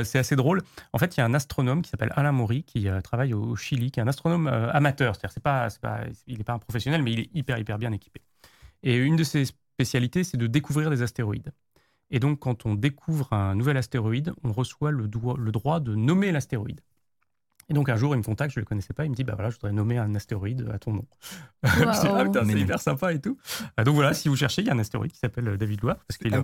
c'est 0.05 0.19
assez 0.19 0.37
drôle. 0.37 0.63
En 0.93 0.99
fait, 0.99 1.17
il 1.17 1.21
y 1.21 1.23
a 1.23 1.27
un 1.27 1.35
astronome 1.35 1.83
qui 1.83 1.91
s'appelle 1.91 2.13
Alain 2.17 2.33
Maury 2.33 2.65
qui 2.65 2.89
travaille 3.05 3.35
au 3.35 3.55
Chili, 3.57 3.91
qui 3.91 4.01
est 4.01 4.03
un 4.03 4.09
astronome 4.09 4.47
amateur. 4.49 5.15
C'est-à-dire, 5.15 5.33
c'est 5.33 5.43
pas, 5.43 5.71
c'est 5.71 5.81
pas, 5.81 6.01
il 6.27 6.39
n'est 6.39 6.45
pas 6.45 6.55
un 6.55 6.59
professionnel, 6.59 7.03
mais 7.03 7.13
il 7.13 7.21
est 7.21 7.31
hyper, 7.35 7.59
hyper 7.59 7.79
bien 7.79 7.93
équipé. 7.93 8.21
Et 8.83 8.97
une 8.97 9.17
de 9.17 9.25
ses 9.25 9.45
spécialités, 9.45 10.25
c'est 10.25 10.37
de 10.37 10.47
découvrir 10.47 10.91
des 10.91 11.03
astéroïdes. 11.03 11.53
Et 12.11 12.21
donc, 12.21 12.39
quand 12.39 12.65
on 12.65 12.75
découvre 12.75 13.33
un 13.35 13.55
nouvel 13.55 13.77
astéroïde, 13.77 14.33
on 14.43 14.51
reçoit 14.53 14.91
le 14.91 15.07
droit 15.07 15.79
de 15.81 15.95
nommer 15.95 16.33
l'astéroïde. 16.33 16.81
Et 17.71 17.75
donc, 17.75 17.89
un 17.91 17.97
jour, 17.97 18.15
il 18.15 18.19
me 18.19 18.23
contacte, 18.23 18.55
je 18.55 18.61
ne 18.61 18.63
le 18.63 18.67
connaissais 18.67 18.95
pas, 18.95 19.05
il 19.05 19.11
me 19.11 19.15
dit, 19.15 19.25
bah 19.25 19.35
voilà, 19.35 19.51
je 19.51 19.57
voudrais 19.57 19.73
nommer 19.73 19.99
un 19.99 20.15
astéroïde 20.15 20.67
à 20.73 20.79
ton 20.79 20.93
nom. 20.93 21.05
je 21.63 21.69
dis, 21.69 22.09
ah, 22.09 22.25
putain, 22.25 22.45
c'est 22.45 22.59
hyper 22.59 22.81
sympa 22.81 23.13
et 23.13 23.21
tout. 23.21 23.37
Euh, 23.79 23.85
donc 23.85 23.95
voilà, 23.95 24.15
si 24.15 24.29
vous 24.29 24.37
cherchez, 24.37 24.63
il 24.63 24.69
y 24.69 24.71
a 24.71 24.75
un 24.75 24.79
astéroïde 24.79 25.13
qui 25.13 25.19
s'appelle 25.19 25.49
euh, 25.49 25.57
David 25.57 25.83
Loire, 25.83 25.97
parce 26.07 26.17
qu'il 26.17 26.35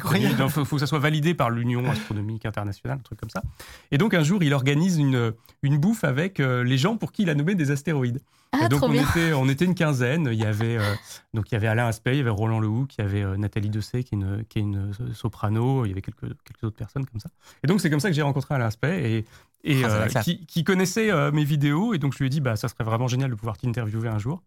faut, 0.51 0.65
faut 0.65 0.77
que 0.77 0.81
ça 0.81 0.87
soit 0.87 0.99
validé 0.99 1.35
par 1.35 1.49
l'Union 1.51 1.89
astronomique 1.89 2.45
internationale, 2.45 2.99
un 2.99 3.03
truc 3.03 3.19
comme 3.19 3.31
ça. 3.31 3.43
Et 3.91 3.99
donc 3.99 4.13
un 4.13 4.23
jour, 4.23 4.43
il 4.43 4.53
organise 4.53 4.99
une, 4.99 5.33
une 5.63 5.79
bouffe 5.79 6.05
avec 6.05 6.41
euh, 6.41 6.63
les 6.63 6.77
gens 6.77 6.97
pour 6.97 7.13
qui 7.13 7.23
il 7.23 7.31
a 7.31 7.35
nommé 7.35 7.55
des 7.55 7.71
astéroïdes. 7.71 8.21
Ah, 8.61 8.67
et 8.67 8.69
donc 8.69 8.83
on 8.83 8.93
était, 8.93 9.33
on 9.33 9.49
était 9.49 9.65
une 9.65 9.75
quinzaine. 9.75 10.29
Il 10.31 10.39
y 10.39 10.45
avait 10.45 10.77
euh, 10.77 10.95
donc 11.33 11.51
il 11.51 11.55
y 11.55 11.57
avait 11.57 11.67
Alain 11.67 11.87
Aspect, 11.87 12.15
il 12.15 12.19
y 12.19 12.21
avait 12.21 12.31
Roland 12.31 12.61
Lehoucq, 12.61 12.95
il 12.97 13.01
y 13.01 13.05
avait 13.05 13.23
euh, 13.23 13.37
Nathalie 13.37 13.71
Dessay 13.71 14.05
qui 14.05 14.15
est 14.15 14.19
une, 14.19 14.45
qui 14.49 14.59
est 14.59 14.63
une 14.63 14.93
euh, 15.01 15.13
soprano, 15.15 15.85
il 15.85 15.89
y 15.89 15.93
avait 15.93 16.03
quelques, 16.03 16.21
quelques 16.45 16.65
autres 16.65 16.77
personnes 16.77 17.05
comme 17.07 17.21
ça. 17.21 17.31
Et 17.63 17.67
donc 17.67 17.81
c'est 17.81 17.91
comme 17.91 18.01
ça 18.01 18.09
que 18.09 18.15
j'ai 18.15 18.23
rencontré 18.23 18.55
Alain 18.55 18.67
Aspect 18.67 19.03
et, 19.03 19.25
et 19.65 19.85
Ah, 19.85 19.89
euh, 19.89 20.09
qui, 20.23 20.47
qui 20.47 20.65
connaissait 20.65 21.11
mes 21.33 21.45
vidéos 21.45 21.95
et 21.95 21.99
donc 21.99 22.13
je 22.13 22.19
lui 22.19 22.27
ai 22.27 22.31
dit 22.31 22.41
bah 22.41 22.57
ça 22.57 22.69
serait 22.69 22.85
vraiment 22.85 23.09
génial 23.09 23.31
de 23.31 23.35
pouvoir 23.35 23.57
t'interviewer 23.59 24.09
un 24.09 24.19
jour. 24.19 24.43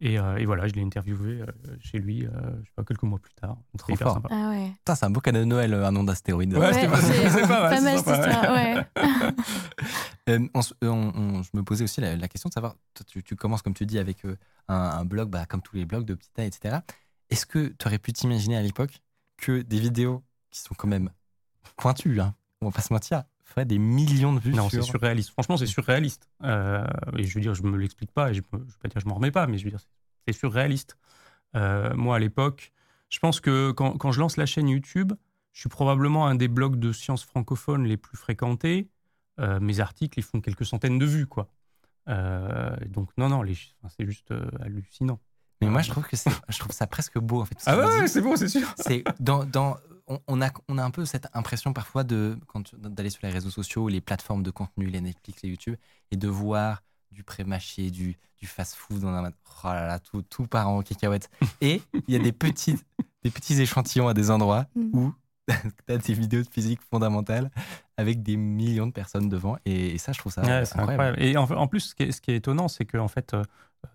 Et, 0.00 0.16
euh, 0.18 0.36
et 0.36 0.44
voilà, 0.46 0.68
je 0.68 0.74
l'ai 0.74 0.82
interviewé 0.82 1.40
euh, 1.40 1.46
chez 1.80 1.98
lui, 1.98 2.24
euh, 2.24 2.30
je 2.60 2.66
sais 2.66 2.72
pas 2.76 2.84
quelques 2.84 3.02
mois 3.02 3.18
plus 3.18 3.34
tard. 3.34 3.56
Trop 3.78 3.92
hyper 3.92 4.06
fort. 4.06 4.14
sympa. 4.14 4.28
Ah 4.30 4.50
ouais. 4.50 4.70
Putain, 4.78 4.94
c'est 4.94 5.06
un 5.06 5.10
beau 5.10 5.20
cadeau 5.20 5.40
de 5.40 5.44
Noël, 5.44 5.74
euh, 5.74 5.86
un 5.86 5.90
nom 5.90 6.04
d'astéroïde. 6.04 6.54
Ouais, 6.54 6.86
pas- 6.88 7.00
c'est 7.00 7.28
c'est 7.30 7.40
pas 7.48 7.68
mal, 7.68 7.76
c'est 7.76 7.82
mal 7.82 7.96
cette 7.98 8.06
sympa, 8.06 8.52
ouais. 8.52 8.70
histoire, 8.70 9.26
ouais. 9.26 9.34
Euh, 10.28 10.46
on 10.54 10.60
se- 10.62 10.74
on- 10.82 10.86
on- 11.16 11.42
je 11.42 11.48
me 11.54 11.62
posais 11.62 11.84
aussi 11.84 12.00
la, 12.02 12.14
la 12.14 12.28
question 12.28 12.48
de 12.48 12.52
savoir, 12.54 12.74
toi, 12.94 13.04
tu, 13.08 13.22
tu 13.22 13.34
commences 13.34 13.62
comme 13.62 13.72
tu 13.74 13.86
dis 13.86 13.98
avec 13.98 14.18
un, 14.68 14.74
un 14.74 15.04
blog, 15.06 15.30
bah, 15.30 15.46
comme 15.46 15.62
tous 15.62 15.74
les 15.74 15.86
blogs 15.86 16.04
de 16.04 16.14
petite 16.14 16.34
taille, 16.34 16.48
etc. 16.48 16.76
Est-ce 17.30 17.46
que 17.46 17.68
tu 17.68 17.86
aurais 17.86 17.98
pu 17.98 18.12
t'imaginer 18.12 18.56
à 18.56 18.62
l'époque 18.62 19.00
que 19.38 19.62
des 19.62 19.78
vidéos 19.80 20.22
qui 20.50 20.60
sont 20.60 20.74
quand 20.76 20.86
même 20.88 21.10
pointues, 21.76 22.20
hein, 22.20 22.34
on 22.60 22.66
va 22.66 22.72
pas 22.72 22.82
se 22.82 22.92
mentir, 22.92 23.22
des 23.64 23.78
millions 23.78 24.32
de 24.32 24.40
vues 24.40 24.52
Non, 24.52 24.68
sur... 24.68 24.82
c'est 24.82 24.90
surréaliste. 24.90 25.30
Franchement, 25.30 25.56
c'est 25.56 25.66
surréaliste. 25.66 26.28
Euh, 26.44 26.86
et 27.16 27.24
je 27.24 27.34
veux 27.34 27.40
dire, 27.40 27.54
je 27.54 27.62
me 27.62 27.76
l'explique 27.76 28.12
pas, 28.12 28.30
et 28.30 28.34
je 28.34 28.40
ne 28.52 28.58
vais 28.58 28.64
pas 28.82 28.88
dire 28.88 29.00
je 29.00 29.08
m'en 29.08 29.14
remets 29.14 29.30
pas, 29.30 29.46
mais 29.46 29.58
je 29.58 29.64
veux 29.64 29.70
dire, 29.70 29.80
c'est- 30.26 30.32
surréaliste. 30.32 30.98
Euh, 31.56 31.94
moi, 31.94 32.16
à 32.16 32.18
l'époque, 32.18 32.72
je 33.08 33.18
pense 33.18 33.40
que 33.40 33.70
quand, 33.70 33.96
quand 33.96 34.12
je 34.12 34.20
lance 34.20 34.36
la 34.36 34.44
chaîne 34.44 34.68
YouTube, 34.68 35.12
je 35.52 35.60
suis 35.60 35.70
probablement 35.70 36.26
un 36.26 36.34
des 36.34 36.48
blogs 36.48 36.76
de 36.76 36.92
sciences 36.92 37.24
francophones 37.24 37.84
les 37.84 37.96
plus 37.96 38.18
fréquentés. 38.18 38.90
Euh, 39.40 39.58
mes 39.60 39.80
articles, 39.80 40.18
ils 40.18 40.22
font 40.22 40.40
quelques 40.42 40.66
centaines 40.66 40.98
de 40.98 41.06
vues, 41.06 41.26
quoi. 41.26 41.48
Donc, 42.86 43.10
non, 43.18 43.28
non, 43.28 43.42
les 43.42 43.54
c'est 43.88 44.06
juste 44.06 44.32
hallucinant. 44.60 45.20
Mais 45.60 45.68
moi, 45.68 45.82
je 45.82 45.90
trouve 45.90 46.04
que 46.06 46.16
c'est, 46.16 46.30
je 46.48 46.58
trouve 46.58 46.72
ça 46.72 46.86
presque 46.86 47.18
beau 47.18 47.40
en 47.42 47.44
fait. 47.44 47.56
Ah 47.66 47.76
ouais, 47.76 48.06
c'est 48.08 48.20
bon, 48.20 48.36
c'est 48.36 48.48
sûr. 48.48 48.72
c'est 48.76 49.02
dans, 49.20 49.44
dans 49.44 49.76
on, 50.06 50.20
on 50.28 50.40
a 50.42 50.50
on 50.68 50.78
a 50.78 50.84
un 50.84 50.90
peu 50.90 51.04
cette 51.04 51.26
impression 51.34 51.72
parfois 51.72 52.04
de 52.04 52.38
quand 52.46 52.74
d'aller 52.76 53.10
sur 53.10 53.20
les 53.24 53.30
réseaux 53.32 53.50
sociaux, 53.50 53.88
les 53.88 54.00
plateformes 54.00 54.42
de 54.42 54.50
contenu, 54.50 54.86
les 54.86 55.00
Netflix, 55.00 55.42
les 55.42 55.50
YouTube, 55.50 55.76
et 56.10 56.16
de 56.16 56.28
voir 56.28 56.82
du 57.10 57.24
pré-mâché, 57.24 57.90
du, 57.90 58.16
du 58.38 58.46
fast-food, 58.46 59.02
on 59.04 59.08
a 59.12 59.30
oh 59.30 59.66
là 59.66 59.86
là, 59.86 59.98
tout, 59.98 60.22
tout 60.22 60.46
part 60.46 60.68
en 60.68 60.82
cacahuète. 60.82 61.30
Et 61.60 61.82
il 62.06 62.14
y 62.14 62.16
a 62.16 62.20
des 62.20 62.32
petits 62.32 62.76
des 63.24 63.30
petits 63.30 63.60
échantillons 63.60 64.08
à 64.08 64.14
des 64.14 64.30
endroits 64.30 64.66
Mm. 64.76 64.90
où 64.96 65.14
tu 65.48 65.92
as 65.92 65.96
des 65.98 66.12
vidéos 66.12 66.42
de 66.42 66.48
physique 66.48 66.80
fondamentale 66.90 67.50
avec 67.96 68.22
des 68.22 68.36
millions 68.36 68.86
de 68.86 68.92
personnes 68.92 69.28
devant, 69.30 69.56
et, 69.64 69.94
et 69.94 69.98
ça, 69.98 70.12
je 70.12 70.18
trouve 70.18 70.30
ça 70.32 70.42
Ouais, 70.42 70.64
c'est 70.66 70.78
incroyable. 70.78 70.90
incroyable. 71.18 71.22
Et 71.22 71.36
en, 71.38 71.44
en 71.44 71.66
plus, 71.66 71.80
ce 71.80 71.94
qui 71.94 72.02
est, 72.04 72.12
ce 72.12 72.20
qui 72.20 72.30
est 72.30 72.36
étonnant, 72.36 72.68
c'est 72.68 72.84
que 72.84 72.98
en 72.98 73.08
fait, 73.08 73.32
euh, 73.34 73.42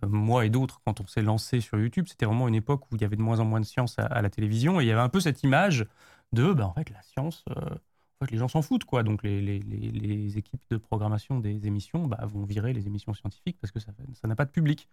moi 0.06 0.46
et 0.46 0.50
d'autres, 0.50 0.82
quand 0.86 1.02
on 1.02 1.08
s'est 1.08 1.22
lancé 1.22 1.62
sur 1.62 1.80
YouTube, 1.80 2.06
c'était 2.08 2.25
vraiment 2.25 2.48
une 2.48 2.56
époque 2.56 2.92
où 2.92 2.96
il 2.96 3.02
y 3.02 3.06
avait 3.06 3.16
de 3.16 3.22
moins 3.22 3.40
en 3.40 3.46
moins 3.46 3.60
de 3.60 3.66
science 3.66 3.98
à, 4.00 4.22
la 4.22 4.30
télévision, 4.30 4.80
et 4.80 4.84
il 4.84 4.88
y 4.88 4.92
avait 4.92 5.02
un 5.02 5.10
peu 5.10 5.20
cette 5.20 5.44
image 5.44 5.86
de, 6.32 6.54
bah, 6.54 6.68
en 6.68 6.74
fait, 6.74 6.90
la 6.90 7.02
science, 7.02 7.44
euh, 7.50 7.75
les 8.32 8.38
gens 8.38 8.48
s'en 8.48 8.62
foutent, 8.62 8.86
quoi. 8.86 9.04
Donc, 9.04 9.24
les, 9.24 9.42
les, 9.42 9.60
les, 9.60 10.38
équipes 10.38 10.63
de 10.70 10.78
programmation 10.78 11.40
des 11.40 11.68
émissions 11.68 12.08
bah, 12.08 12.20
vont 12.25 12.44
virer 12.44 12.74
les 12.74 12.88
émissions 12.88 13.13
scientifiques 13.13 13.58
parce 13.60 13.72
que 13.72 13.80
ça 13.80 13.92
n'a 14.28 14.36
pas 14.36 14.46
de 14.46 14.52
public. 14.52 14.88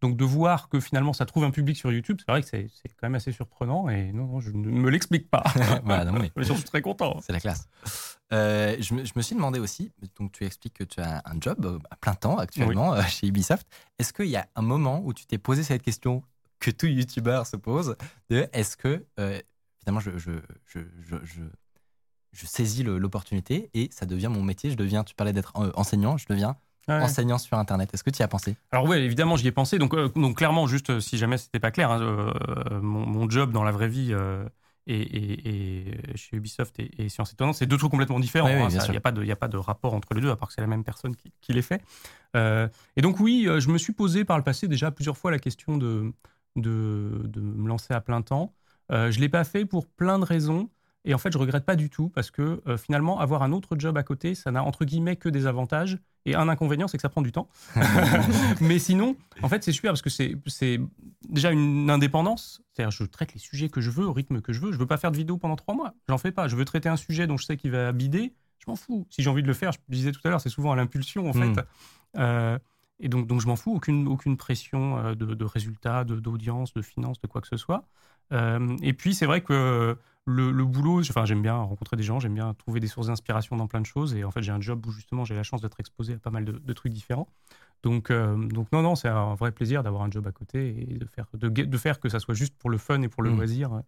Donc, 0.00 0.16
de 0.16 0.24
voir 0.24 0.68
que 0.68 0.80
finalement, 0.80 1.12
ça 1.12 1.24
trouve 1.24 1.44
un 1.44 1.50
public 1.50 1.76
sur 1.76 1.90
YouTube, 1.92 2.18
c'est 2.20 2.30
vrai 2.30 2.42
que 2.42 2.48
c'est 2.48 2.68
quand 2.88 3.08
même 3.08 3.14
assez 3.14 3.32
surprenant. 3.32 3.88
Et 3.88 4.12
non, 4.12 4.40
je 4.40 4.50
ne 4.50 4.68
me 4.68 4.90
l'explique 4.90 5.30
pas. 5.30 5.44
voilà, 5.84 6.04
non, 6.04 6.18
mais... 6.20 6.30
je 6.36 6.52
suis 6.52 6.64
très 6.64 6.82
content. 6.82 7.20
C'est 7.22 7.32
la 7.32 7.40
classe. 7.40 7.68
Euh, 8.32 8.76
je, 8.80 8.94
me, 8.94 9.04
je, 9.04 9.12
me, 9.14 9.22
suis 9.22 9.34
demandé 9.34 9.60
aussi, 9.60 9.92
donc 10.18 10.32
tu 10.32 10.44
expliques 10.44 10.74
que 10.74 10.84
tu 10.84 11.00
as 11.00 11.22
un 11.24 11.40
job 11.40 11.64
euh, 11.64 11.78
à 11.90 11.96
plein 11.96 12.14
temps 12.14 12.38
actuellement 12.38 12.94
euh, 12.94 13.02
chez 13.02 13.26
Ubisoft. 13.28 13.66
Est-ce 13.98 14.12
qu'il 14.12 14.26
y 14.26 14.36
a 14.36 14.46
un 14.56 14.62
moment 14.62 15.00
où 15.04 15.12
tu 15.12 15.26
t'es 15.26 15.38
posé 15.38 15.62
cette 15.62 15.82
question 15.82 16.22
que 16.58 16.70
tout 16.70 16.86
YouTuber 16.86 17.42
se 17.44 17.56
pose 17.56 17.96
de 18.30 18.48
est-ce 18.52 18.76
que 18.76 19.06
finalement 19.80 20.00
je, 20.00 20.16
je, 20.16 20.32
je, 20.66 21.16
je 22.32 22.46
saisis 22.46 22.82
l'opportunité 22.82 23.70
et 23.74 23.88
ça 23.92 24.06
devient 24.06 24.28
mon 24.30 24.42
métier. 24.42 24.70
Je 24.70 24.76
deviens, 24.76 25.04
tu 25.04 25.14
parlais 25.14 25.32
d'être 25.32 25.52
enseignant, 25.76 26.16
je 26.16 26.26
deviens 26.28 26.56
enseignant 26.88 27.38
sur 27.38 27.58
Internet. 27.58 27.92
Est-ce 27.92 28.04
que 28.04 28.10
tu 28.10 28.20
y 28.20 28.22
as 28.22 28.28
pensé? 28.28 28.56
Alors 28.72 28.86
oui, 28.86 28.98
évidemment, 28.98 29.36
j'y 29.36 29.48
ai 29.48 29.52
pensé. 29.52 29.78
Donc, 29.78 29.94
donc 29.94 30.36
clairement, 30.36 30.66
juste 30.66 31.00
si 31.00 31.18
jamais 31.18 31.38
c'était 31.38 31.60
pas 31.60 31.70
clair, 31.70 31.90
hein, 31.90 32.32
mon, 32.82 33.06
mon, 33.06 33.28
job 33.28 33.52
dans 33.52 33.64
la 33.64 33.72
vraie 33.72 33.88
vie 33.88 34.14
et, 34.86 36.00
chez 36.14 36.36
Ubisoft 36.36 36.78
et, 36.78 36.90
et 36.98 37.08
Science 37.08 37.32
Étonnante, 37.32 37.54
c'est 37.54 37.66
deux 37.66 37.78
trucs 37.78 37.90
complètement 37.90 38.20
différents. 38.20 38.48
Il 38.48 38.90
n'y 38.90 38.96
a, 38.96 39.00
pas 39.00 39.12
de, 39.12 39.30
a 39.30 39.36
pas 39.36 39.48
de 39.48 39.56
rapport 39.56 39.94
entre 39.94 40.14
les 40.14 40.20
deux, 40.20 40.30
à 40.30 40.36
part 40.36 40.48
que 40.48 40.54
c'est 40.54 40.60
la 40.60 40.66
même 40.66 40.84
personne 40.84 41.14
qui, 41.16 41.52
les 41.52 41.62
fait. 41.62 41.82
Euh, 42.36 42.68
et 42.96 43.02
donc 43.02 43.20
oui, 43.20 43.46
euh, 43.46 43.60
je 43.60 43.70
me 43.70 43.78
suis 43.78 43.92
posé 43.92 44.24
par 44.24 44.36
le 44.36 44.44
passé 44.44 44.68
déjà 44.68 44.90
plusieurs 44.90 45.16
fois 45.16 45.30
la 45.30 45.38
question 45.38 45.76
de, 45.76 46.12
de, 46.56 47.22
de 47.24 47.40
me 47.40 47.68
lancer 47.68 47.94
à 47.94 48.00
plein 48.00 48.22
temps. 48.22 48.54
Euh, 48.92 49.10
je 49.10 49.16
ne 49.18 49.22
l'ai 49.22 49.28
pas 49.28 49.44
fait 49.44 49.64
pour 49.64 49.86
plein 49.86 50.18
de 50.18 50.24
raisons. 50.24 50.68
Et 51.06 51.12
en 51.12 51.18
fait, 51.18 51.30
je 51.30 51.38
regrette 51.38 51.66
pas 51.66 51.76
du 51.76 51.90
tout 51.90 52.08
parce 52.08 52.30
que 52.30 52.62
finalement, 52.78 53.20
avoir 53.20 53.42
un 53.42 53.52
autre 53.52 53.76
job 53.78 53.98
à 53.98 54.02
côté, 54.02 54.34
ça 54.34 54.50
n'a 54.50 54.64
entre 54.64 54.86
guillemets 54.86 55.16
que 55.16 55.28
des 55.28 55.46
avantages. 55.46 55.98
Et 56.26 56.34
un 56.34 56.48
inconvénient, 56.48 56.88
c'est 56.88 56.96
que 56.96 57.02
ça 57.02 57.08
prend 57.08 57.22
du 57.22 57.32
temps. 57.32 57.48
Mais 58.60 58.78
sinon, 58.78 59.16
en 59.42 59.48
fait, 59.48 59.62
c'est 59.62 59.72
super 59.72 59.92
parce 59.92 60.02
que 60.02 60.10
c'est 60.10 60.80
déjà 61.28 61.50
une 61.50 61.90
indépendance. 61.90 62.62
C'est-à-dire, 62.72 62.90
je 62.90 63.04
traite 63.04 63.34
les 63.34 63.40
sujets 63.40 63.68
que 63.68 63.80
je 63.80 63.90
veux, 63.90 64.06
au 64.06 64.12
rythme 64.12 64.40
que 64.40 64.52
je 64.52 64.60
veux. 64.60 64.72
Je 64.72 64.78
veux 64.78 64.86
pas 64.86 64.96
faire 64.96 65.10
de 65.12 65.16
vidéo 65.16 65.36
pendant 65.36 65.56
trois 65.56 65.74
mois. 65.74 65.94
J'en 66.08 66.18
fais 66.18 66.32
pas. 66.32 66.48
Je 66.48 66.56
veux 66.56 66.64
traiter 66.64 66.88
un 66.88 66.96
sujet 66.96 67.26
dont 67.26 67.36
je 67.36 67.44
sais 67.44 67.56
qu'il 67.56 67.72
va 67.72 67.92
bider. 67.92 68.32
Je 68.58 68.70
m'en 68.70 68.76
fous. 68.76 69.06
Si 69.10 69.22
j'ai 69.22 69.28
envie 69.28 69.42
de 69.42 69.46
le 69.46 69.54
faire, 69.54 69.72
je 69.72 69.78
disais 69.88 70.12
tout 70.12 70.20
à 70.24 70.30
l'heure, 70.30 70.40
c'est 70.40 70.48
souvent 70.48 70.72
à 70.72 70.76
l'impulsion, 70.76 71.28
en 71.28 71.32
fait. 71.34 71.46
Hmm. 71.46 71.56
Euh, 72.16 72.58
et 73.00 73.08
donc, 73.08 73.26
donc 73.26 73.42
je 73.42 73.46
m'en 73.46 73.56
fous. 73.56 73.74
Aucune, 73.74 74.08
aucune 74.08 74.38
pression 74.38 74.98
euh, 74.98 75.14
de, 75.14 75.26
de 75.34 75.44
résultats, 75.44 76.04
d'audience, 76.04 76.72
de, 76.72 76.80
finances, 76.80 77.20
de 77.20 77.26
quoi 77.26 77.42
que 77.42 77.48
ce 77.48 77.58
soit. 77.58 77.84
Euh, 78.32 78.76
et 78.82 78.94
puis, 78.94 79.14
c'est 79.14 79.26
vrai 79.26 79.42
que 79.42 79.98
le, 80.26 80.64
boulot, 80.64 81.00
enfin, 81.00 81.24
j'aime 81.26 81.42
bien 81.42 81.54
rencontrer 81.54 81.96
des 81.96 82.02
gens, 82.02 82.18
j'aime 82.18 82.34
bien 82.34 82.54
trouver 82.54 82.80
des 82.80 82.86
sources 82.86 83.08
d'inspiration 83.08 83.56
dans 83.56 83.66
plein 83.66 83.80
de 83.80 83.86
choses. 83.86 84.14
Et 84.14 84.24
en 84.24 84.30
fait, 84.30 84.42
j'ai 84.42 84.52
un 84.52 84.60
job 84.60 84.84
où 84.86 84.90
justement 84.90 85.24
j'ai 85.24 85.34
la 85.34 85.42
chance 85.42 85.60
d'être 85.60 85.78
exposé 85.80 86.14
à 86.14 86.18
pas 86.18 86.30
mal 86.30 86.44
de, 86.44 86.72
trucs 86.72 86.92
différents. 86.92 87.28
Donc, 87.82 88.10
euh, 88.10 88.36
donc 88.36 88.72
non, 88.72 88.80
non, 88.80 88.94
c'est 88.94 89.08
un 89.08 89.34
vrai 89.34 89.52
plaisir 89.52 89.82
d'avoir 89.82 90.02
un 90.02 90.10
job 90.10 90.26
à 90.26 90.32
côté 90.32 90.86
et 90.88 90.98
de 90.98 91.06
faire, 91.06 91.26
de, 91.34 91.48
de, 91.48 91.78
faire 91.78 92.00
que 92.00 92.08
ça 92.08 92.20
soit 92.20 92.34
juste 92.34 92.56
pour 92.56 92.70
le 92.70 92.78
fun 92.78 93.02
et 93.02 93.08
pour 93.08 93.22
le 93.22 93.30
mmh. 93.30 93.36
loisir. 93.36 93.82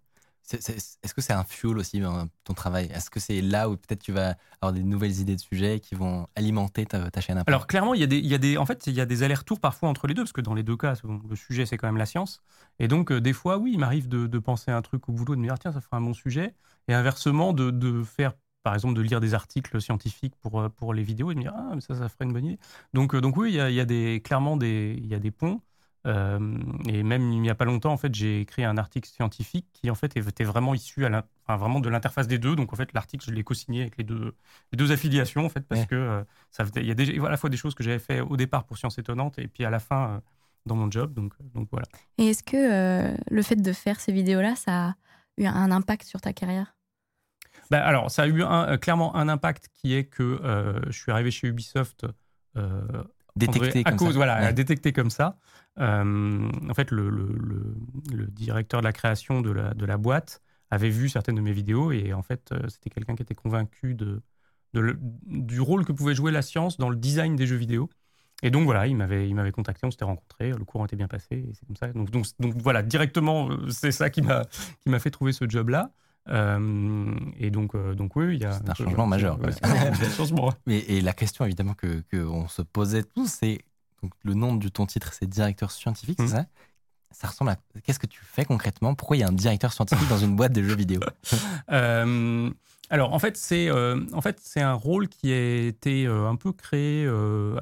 Est-ce 0.52 1.14
que 1.14 1.20
c'est 1.20 1.32
un 1.32 1.44
fuel 1.44 1.76
aussi, 1.78 2.00
hein, 2.00 2.28
ton 2.44 2.54
travail? 2.54 2.88
Est-ce 2.92 3.10
que 3.10 3.18
c'est 3.18 3.40
là 3.40 3.68
où 3.68 3.76
peut-être 3.76 4.02
tu 4.02 4.12
vas 4.12 4.36
avoir 4.60 4.72
des 4.72 4.82
nouvelles 4.82 5.18
idées 5.20 5.34
de 5.34 5.40
sujets 5.40 5.80
qui 5.80 5.94
vont 5.94 6.28
alimenter 6.36 6.86
ta, 6.86 7.20
chaîne 7.20 7.42
Alors 7.46 7.66
clairement, 7.66 7.94
il 7.94 8.00
y, 8.00 8.04
a 8.04 8.06
des, 8.06 8.18
il 8.18 8.26
y 8.26 8.34
a 8.34 8.38
des, 8.38 8.56
en 8.56 8.66
fait, 8.66 8.86
il 8.86 8.94
y 8.94 9.00
a 9.00 9.06
des 9.06 9.22
allers-retours 9.22 9.58
parfois 9.58 9.88
entre 9.88 10.06
les 10.06 10.14
deux, 10.14 10.22
parce 10.22 10.32
que 10.32 10.40
dans 10.40 10.54
les 10.54 10.62
deux 10.62 10.76
cas, 10.76 10.94
le 11.28 11.36
sujet, 11.36 11.66
c'est 11.66 11.76
quand 11.76 11.88
même 11.88 11.96
la 11.96 12.06
science. 12.06 12.42
Et 12.78 12.88
donc, 12.88 13.10
euh, 13.10 13.20
des 13.20 13.32
fois, 13.32 13.58
oui, 13.58 13.72
il 13.74 13.78
m'arrive 13.78 14.08
de, 14.08 14.38
penser 14.38 14.70
un 14.70 14.82
truc 14.82 15.08
au 15.08 15.12
boulot, 15.12 15.34
de 15.34 15.40
me 15.40 15.46
dire, 15.46 15.58
tiens, 15.58 15.72
ça 15.72 15.80
ferait 15.80 15.96
un 15.96 16.00
bon 16.00 16.14
sujet. 16.14 16.54
Et 16.88 16.94
inversement, 16.94 17.52
de, 17.52 18.02
faire, 18.04 18.34
par 18.62 18.74
exemple, 18.74 18.94
de 18.94 19.02
lire 19.02 19.20
des 19.20 19.34
articles 19.34 19.80
scientifiques 19.80 20.34
pour, 20.40 20.60
euh, 20.60 20.68
pour 20.68 20.94
les 20.94 21.02
vidéos 21.02 21.30
et 21.30 21.34
de 21.34 21.38
me 21.38 21.44
dire, 21.44 21.54
ah, 21.56 21.72
mais 21.74 21.80
ça, 21.80 21.94
ça 21.96 22.08
ferait 22.08 22.24
une 22.24 22.32
bonne 22.32 22.44
idée. 22.44 22.58
Donc, 22.94 23.14
euh, 23.14 23.20
donc 23.20 23.36
oui, 23.36 23.50
il 23.50 23.54
y 23.56 23.60
a, 23.60 23.70
y 23.70 23.80
a 23.80 23.84
des, 23.84 24.20
clairement 24.24 24.56
des, 24.56 24.94
il 24.98 25.06
y 25.06 25.14
a 25.14 25.18
des 25.18 25.30
ponts. 25.32 25.60
Euh, 26.06 26.38
et 26.88 27.02
même 27.02 27.32
il 27.32 27.40
n'y 27.40 27.50
a 27.50 27.54
pas 27.54 27.64
longtemps, 27.64 27.92
en 27.92 27.96
fait, 27.96 28.14
j'ai 28.14 28.40
écrit 28.40 28.64
un 28.64 28.78
article 28.78 29.08
scientifique 29.08 29.66
qui 29.72 29.90
en 29.90 29.94
fait 29.94 30.16
était 30.16 30.44
vraiment 30.44 30.74
issu 30.74 31.04
à 31.04 31.24
enfin, 31.46 31.56
vraiment 31.56 31.80
de 31.80 31.88
l'interface 31.88 32.28
des 32.28 32.38
deux. 32.38 32.54
Donc 32.54 32.72
en 32.72 32.76
fait, 32.76 32.92
l'article, 32.92 33.24
je 33.28 33.34
l'ai 33.34 33.42
co-signé 33.42 33.82
avec 33.82 33.96
les 33.98 34.04
deux, 34.04 34.34
les 34.72 34.76
deux 34.76 34.92
affiliations, 34.92 35.44
en 35.44 35.48
fait, 35.48 35.66
parce 35.66 35.84
que 35.86 35.94
euh, 35.94 36.24
ça, 36.50 36.64
il 36.76 36.86
y 36.86 36.90
a 36.90 36.94
déjà, 36.94 37.12
à 37.26 37.30
la 37.30 37.36
fois 37.36 37.50
des 37.50 37.56
choses 37.56 37.74
que 37.74 37.82
j'avais 37.82 37.98
fait 37.98 38.20
au 38.20 38.36
départ 38.36 38.64
pour 38.64 38.78
Science 38.78 38.98
Étonnante 38.98 39.38
et 39.38 39.48
puis 39.48 39.64
à 39.64 39.70
la 39.70 39.80
fin 39.80 40.10
euh, 40.10 40.20
dans 40.64 40.76
mon 40.76 40.90
job. 40.90 41.12
Donc, 41.12 41.34
donc 41.54 41.68
voilà. 41.72 41.86
Et 42.18 42.28
est-ce 42.28 42.42
que 42.42 43.16
le 43.28 43.42
fait 43.42 43.56
de 43.56 43.72
faire 43.72 43.98
ces 44.00 44.12
vidéos-là, 44.12 44.54
ça 44.54 44.88
a 44.88 44.94
eu 45.38 45.46
un 45.46 45.70
impact 45.72 46.06
sur 46.06 46.20
ta 46.20 46.32
carrière? 46.32 46.76
Bah, 47.70 47.84
alors, 47.84 48.12
ça 48.12 48.22
a 48.22 48.26
eu 48.28 48.42
un, 48.42 48.76
clairement 48.76 49.16
un 49.16 49.28
impact 49.28 49.70
qui 49.74 49.94
est 49.94 50.04
que 50.04 50.40
je 50.86 50.96
suis 50.96 51.10
arrivé 51.10 51.32
chez 51.32 51.48
Ubisoft 51.48 52.06
détecté 53.36 53.82
à 53.84 53.90
comme 53.90 53.98
cause, 53.98 54.08
ça. 54.08 54.14
Voilà, 54.14 54.52
détecté 54.52 54.92
comme 54.92 55.10
ça. 55.10 55.38
Euh, 55.78 56.50
en 56.68 56.74
fait, 56.74 56.90
le, 56.90 57.10
le, 57.10 57.28
le, 58.12 58.26
directeur 58.26 58.80
de 58.80 58.86
la 58.86 58.92
création 58.92 59.42
de 59.42 59.50
la, 59.50 59.74
de 59.74 59.84
la, 59.84 59.98
boîte 59.98 60.40
avait 60.70 60.88
vu 60.88 61.08
certaines 61.08 61.34
de 61.34 61.40
mes 61.42 61.52
vidéos 61.52 61.92
et 61.92 62.14
en 62.14 62.22
fait, 62.22 62.50
euh, 62.52 62.66
c'était 62.68 62.88
quelqu'un 62.90 63.14
qui 63.14 63.22
était 63.22 63.34
convaincu 63.34 63.94
de, 63.94 64.22
de 64.72 64.98
du 65.26 65.60
rôle 65.60 65.84
que 65.84 65.92
pouvait 65.92 66.14
jouer 66.14 66.32
la 66.32 66.42
science 66.42 66.78
dans 66.78 66.88
le 66.88 66.96
design 66.96 67.36
des 67.36 67.46
jeux 67.46 67.56
vidéo. 67.56 67.90
Et 68.42 68.50
donc 68.50 68.64
voilà, 68.64 68.86
il 68.86 68.96
m'avait, 68.96 69.28
il 69.28 69.34
m'avait 69.34 69.52
contacté, 69.52 69.86
on 69.86 69.90
s'était 69.90 70.04
rencontrés, 70.04 70.50
le 70.50 70.64
courant 70.64 70.84
était 70.84 70.96
bien 70.96 71.08
passé, 71.08 71.36
et 71.36 71.52
c'est 71.54 71.66
comme 71.66 71.76
ça. 71.76 71.88
Donc, 71.88 72.10
donc, 72.10 72.26
donc, 72.38 72.54
voilà, 72.56 72.82
directement, 72.82 73.50
euh, 73.50 73.70
c'est 73.70 73.92
ça 73.92 74.10
qui 74.10 74.20
m'a, 74.22 74.44
qui 74.80 74.90
m'a 74.90 74.98
fait 74.98 75.10
trouver 75.10 75.32
ce 75.32 75.48
job-là. 75.48 75.90
Et 76.28 77.50
donc, 77.50 77.76
donc 77.94 78.16
oui, 78.16 78.34
il 78.34 78.42
y 78.42 78.44
a. 78.44 78.52
C'est 78.52 78.70
un 78.70 78.74
changement 78.74 79.06
majeur. 79.06 79.38
Mais, 80.66 80.78
et 80.78 81.00
la 81.00 81.12
question 81.12 81.44
évidemment 81.44 81.74
que 81.74 82.02
qu'on 82.10 82.48
se 82.48 82.62
posait 82.62 83.02
tous, 83.02 83.26
c'est 83.26 83.60
donc 84.02 84.12
le 84.22 84.34
nom 84.34 84.54
de 84.54 84.68
ton 84.68 84.86
titre, 84.86 85.12
c'est 85.12 85.26
directeur 85.26 85.70
scientifique, 85.70 86.18
c'est 86.20 86.26
mmh. 86.26 86.28
ça? 86.28 86.46
Ça 87.12 87.28
ressemble 87.28 87.52
à. 87.52 87.56
Qu'est-ce 87.82 87.98
que 87.98 88.06
tu 88.06 88.20
fais 88.22 88.44
concrètement? 88.44 88.94
Pourquoi 88.94 89.16
il 89.16 89.20
y 89.20 89.22
a 89.22 89.28
un 89.28 89.32
directeur 89.32 89.72
scientifique 89.72 90.08
dans 90.08 90.18
une 90.18 90.36
boîte 90.36 90.52
de 90.52 90.62
jeux 90.62 90.76
vidéo? 90.76 91.00
Euh, 91.72 92.50
Alors, 92.90 93.12
en 93.12 93.18
fait, 93.18 93.36
c'est 93.36 93.68
euh, 93.68 94.00
en 94.12 94.20
fait, 94.20 94.38
c'est 94.40 94.60
un 94.60 94.74
rôle 94.74 95.08
qui 95.08 95.32
a 95.32 95.66
été 95.66 96.06
euh, 96.06 96.28
un 96.28 96.36
peu 96.36 96.52
créé 96.52 97.08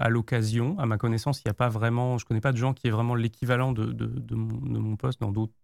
à 0.01 0.09
l'occasion. 0.09 0.79
À 0.79 0.87
ma 0.87 0.99
connaissance, 0.99 1.39
il 1.41 1.43
n'y 1.47 1.51
a 1.51 1.55
pas 1.55 1.69
vraiment. 1.69 2.19
Je 2.19 2.25
ne 2.25 2.29
connais 2.29 2.41
pas 2.41 2.53
de 2.53 2.59
gens 2.59 2.75
qui 2.75 2.89
aient 2.89 2.91
vraiment 2.91 3.15
l'équivalent 3.15 3.73
de, 3.73 3.87
de, 3.87 4.07
de, 4.07 4.35
mon, 4.35 4.97
poste 4.97 5.21
dans 5.21 5.33
d'autres 5.33 5.55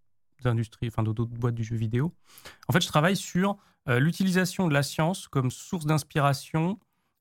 industries, 0.47 0.89
enfin, 0.89 1.03
d'autres 1.03 1.25
boîtes 1.27 1.55
du 1.55 1.65
jeu 1.65 1.77
vidéo. 1.77 2.13
En 2.69 2.73
fait, 2.73 2.81
je 2.81 2.89
travaille 2.89 3.17
sur 3.17 3.57
l'utilisation 3.87 4.69
de 4.69 4.75
la 4.75 4.83
science 4.83 5.27
comme 5.27 5.51
source 5.51 5.87
d'inspiration 5.87 6.79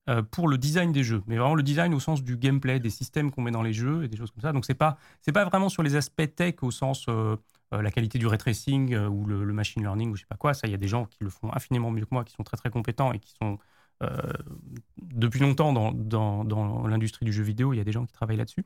euh, 0.09 0.23
pour 0.23 0.47
le 0.47 0.57
design 0.57 0.91
des 0.91 1.03
jeux, 1.03 1.21
mais 1.27 1.37
vraiment 1.37 1.53
le 1.53 1.61
design 1.61 1.93
au 1.93 1.99
sens 1.99 2.23
du 2.23 2.35
gameplay, 2.35 2.79
des 2.79 2.89
systèmes 2.89 3.29
qu'on 3.29 3.43
met 3.43 3.51
dans 3.51 3.61
les 3.61 3.73
jeux 3.73 4.03
et 4.03 4.07
des 4.07 4.17
choses 4.17 4.31
comme 4.31 4.41
ça. 4.41 4.51
Donc 4.53 4.65
c'est 4.65 4.73
pas 4.73 4.97
c'est 5.21 5.31
pas 5.31 5.45
vraiment 5.45 5.69
sur 5.69 5.83
les 5.83 5.95
aspects 5.95 6.35
tech 6.35 6.55
au 6.63 6.71
sens 6.71 7.05
euh, 7.09 7.35
euh, 7.75 7.81
la 7.83 7.91
qualité 7.91 8.17
du 8.17 8.25
ray 8.25 8.39
tracing 8.39 8.95
ou 8.95 9.25
le, 9.25 9.45
machine 9.53 9.83
learning 9.83 10.09
ou 10.09 10.15
je 10.15 10.21
sais 10.21 10.27
pas 10.27 10.37
quoi. 10.37 10.55
Ça, 10.55 10.67
il 10.67 10.71
y 10.71 10.73
a 10.73 10.77
des 10.77 10.87
gens 10.87 11.05
qui 11.05 11.19
le 11.23 11.29
font 11.29 11.53
infiniment 11.53 11.91
mieux 11.91 12.05
que 12.05 12.11
moi, 12.11 12.23
qui 12.23 12.33
sont 12.33 12.43
très 12.43 12.57
très 12.57 12.71
compétents 12.71 13.13
et 13.13 13.19
qui 13.19 13.33
sont 13.39 13.59
depuis 15.01 15.39
longtemps 15.39 15.73
dans, 15.73 15.91
dans, 15.91 16.43
dans 16.45 16.87
l'industrie 16.87 17.25
du 17.25 17.33
jeu 17.33 17.43
vidéo. 17.43 17.73
Il 17.73 17.77
y 17.77 17.81
a 17.81 17.83
des 17.83 17.91
gens 17.91 18.05
qui 18.05 18.13
travaillent 18.13 18.37
là-dessus. 18.37 18.63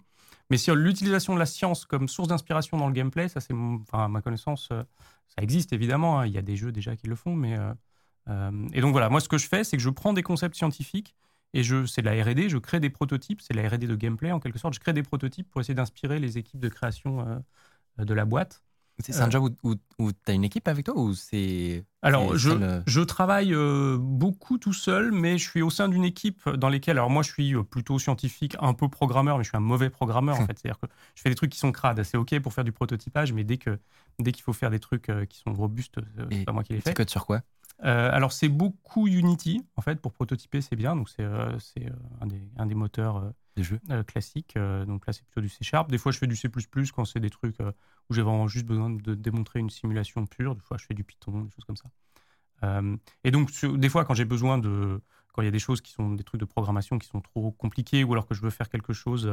Mais 0.49 0.57
sur 0.57 0.75
l'utilisation 0.75 1.33
de 1.33 1.39
la 1.39 1.45
science 1.45 1.85
comme 1.85 2.07
source 2.07 2.27
d'inspiration 2.27 2.77
dans 2.77 2.87
le 2.87 2.93
gameplay, 2.93 3.29
ça 3.29 3.39
c'est 3.39 3.53
à 3.93 4.07
ma 4.07 4.21
connaissance, 4.21 4.67
ça 4.69 5.41
existe 5.41 5.73
évidemment. 5.73 6.19
Hein. 6.19 6.27
Il 6.27 6.33
y 6.33 6.37
a 6.37 6.41
des 6.41 6.55
jeux 6.55 6.71
déjà 6.71 6.95
qui 6.95 7.07
le 7.07 7.15
font, 7.15 7.33
mais 7.33 7.57
et 8.73 8.81
donc 8.81 8.91
voilà, 8.91 9.09
moi 9.09 9.19
ce 9.19 9.27
que 9.27 9.37
je 9.37 9.47
fais, 9.47 9.63
c'est 9.63 9.77
que 9.77 9.83
je 9.83 9.89
prends 9.89 10.13
des 10.13 10.23
concepts 10.23 10.55
scientifiques 10.55 11.15
et 11.53 11.63
je, 11.63 11.85
c'est 11.85 12.01
de 12.01 12.09
la 12.09 12.23
R&D, 12.23 12.49
je 12.49 12.57
crée 12.57 12.79
des 12.79 12.89
prototypes, 12.89 13.41
c'est 13.41 13.53
la 13.53 13.67
R&D 13.67 13.85
de 13.85 13.95
gameplay 13.95 14.31
en 14.31 14.39
quelque 14.39 14.57
sorte. 14.57 14.73
Je 14.73 14.79
crée 14.79 14.93
des 14.93 15.03
prototypes 15.03 15.49
pour 15.49 15.61
essayer 15.61 15.75
d'inspirer 15.75 16.19
les 16.19 16.37
équipes 16.37 16.59
de 16.59 16.69
création 16.69 17.27
euh, 17.27 18.03
de 18.03 18.13
la 18.13 18.25
boîte. 18.25 18.63
C'est 18.99 19.19
un 19.19 19.27
euh, 19.27 19.31
job 19.31 19.55
où, 19.63 19.75
où, 19.99 20.11
tu 20.11 20.17
as 20.27 20.33
une 20.33 20.43
équipe 20.43 20.67
avec 20.67 20.85
toi 20.85 20.97
ou 20.97 21.13
c'est 21.13 21.83
Alors, 22.01 22.37
je, 22.37 22.51
euh 22.51 22.81
je, 22.85 23.01
travaille 23.01 23.53
beaucoup 23.97 24.57
tout 24.57 24.73
seul, 24.73 25.11
mais 25.11 25.37
je 25.37 25.49
suis 25.49 25.61
au 25.61 25.69
sein 25.69 25.89
d'une 25.89 26.03
équipe 26.03 26.47
dans 26.49 26.69
lesquelles, 26.69 26.97
alors 26.97 27.09
moi 27.09 27.23
je 27.23 27.31
suis 27.31 27.55
plutôt 27.63 27.97
scientifique, 27.99 28.55
un 28.59 28.73
peu 28.73 28.89
programmeur, 28.89 29.37
mais 29.37 29.43
je 29.43 29.49
suis 29.49 29.57
un 29.57 29.61
mauvais 29.61 29.89
programmeur 29.89 30.39
en 30.39 30.45
fait. 30.47 30.59
C'est-à-dire 30.59 30.79
que 30.79 30.87
je 31.15 31.21
fais 31.21 31.29
des 31.29 31.35
trucs 31.35 31.51
qui 31.51 31.59
sont 31.59 31.71
crades, 31.71 32.03
c'est 32.03 32.17
ok 32.17 32.39
pour 32.39 32.53
faire 32.53 32.63
du 32.63 32.71
prototypage, 32.71 33.33
mais 33.33 33.43
dès 33.43 33.57
que 33.57 33.79
dès 34.19 34.31
qu'il 34.31 34.43
faut 34.43 34.53
faire 34.53 34.69
des 34.69 34.79
trucs 34.79 35.11
qui 35.27 35.39
sont 35.39 35.53
robustes, 35.53 35.99
c'est 36.31 36.45
pas 36.45 36.51
moi 36.51 36.63
qui 36.63 36.73
les 36.73 36.81
fais. 36.81 36.91
Tu 36.91 36.95
codes 36.95 37.09
sur 37.09 37.25
quoi? 37.25 37.41
Euh, 37.81 38.09
alors, 38.11 38.31
c'est 38.31 38.49
beaucoup 38.49 39.07
Unity, 39.07 39.65
en 39.75 39.81
fait, 39.81 39.99
pour 39.99 40.13
prototyper, 40.13 40.61
c'est 40.61 40.75
bien. 40.75 40.95
Donc, 40.95 41.09
c'est 41.09 41.23
euh, 41.23 41.57
euh, 41.79 41.89
un, 42.21 42.27
des, 42.27 42.41
un, 42.57 42.65
des, 42.65 42.75
moteurs 42.75 43.33
des 43.55 43.63
jeux 43.63 43.79
classiques. 44.07 44.55
donc 44.55 45.05
là, 45.05 45.13
c'est 45.13 45.23
plutôt 45.23 45.41
du 45.41 45.49
C 45.49 45.63
Sharp. 45.63 45.89
Des 45.91 45.97
fois, 45.97 46.11
je 46.11 46.17
fais 46.17 46.27
du 46.27 46.35
C 46.35 46.49
quand 46.93 47.05
c'est 47.05 47.19
des 47.19 47.29
trucs 47.29 47.59
où 47.59 48.13
j'ai 48.13 48.21
vraiment 48.21 48.47
juste 48.47 48.65
besoin 48.65 48.89
de 48.89 49.13
démontrer 49.15 49.59
une 49.59 49.69
simulation 49.69 50.25
pure. 50.25 50.55
Des 50.55 50.61
fois, 50.61 50.77
je 50.77 50.85
fais 50.85 50.93
du 50.93 51.03
Python, 51.03 51.41
des 51.41 51.51
choses 51.51 51.65
comme 51.65 51.77
ça. 51.77 51.89
et 53.23 53.31
donc, 53.31 53.51
des 53.65 53.89
fois, 53.89 54.05
quand 54.05 54.13
j'ai 54.13 54.25
besoin 54.25 54.57
de. 54.57 55.01
Quand 55.33 55.41
il 55.41 55.45
y 55.45 55.49
a 55.49 55.51
des 55.51 55.59
choses 55.59 55.81
qui 55.81 55.91
sont 55.91 56.11
des 56.11 56.23
trucs 56.23 56.39
de 56.39 56.45
programmation 56.45 56.97
qui 56.97 57.07
sont 57.07 57.19
trop 57.19 57.51
compliqués, 57.51 58.03
ou 58.03 58.13
alors 58.13 58.25
que 58.25 58.33
je 58.33 58.41
veux 58.41 58.49
faire 58.49 58.69
quelque 58.69 58.93
chose 58.93 59.29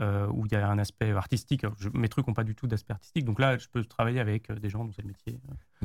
euh, 0.00 0.26
où 0.28 0.46
il 0.46 0.52
y 0.52 0.54
a 0.54 0.68
un 0.68 0.78
aspect 0.78 1.10
artistique. 1.10 1.64
mes 1.94 2.08
trucs 2.08 2.28
n'ont 2.28 2.34
pas 2.34 2.44
du 2.44 2.54
tout 2.54 2.66
d'aspect 2.66 2.92
artistique, 2.92 3.24
donc 3.24 3.40
là, 3.40 3.58
je 3.58 3.66
peux 3.66 3.84
travailler 3.84 4.20
avec 4.20 4.52
des 4.52 4.70
gens 4.70 4.84
dont 4.84 4.92
c'est 4.94 5.02
le 5.02 5.08
métier. 5.08 5.40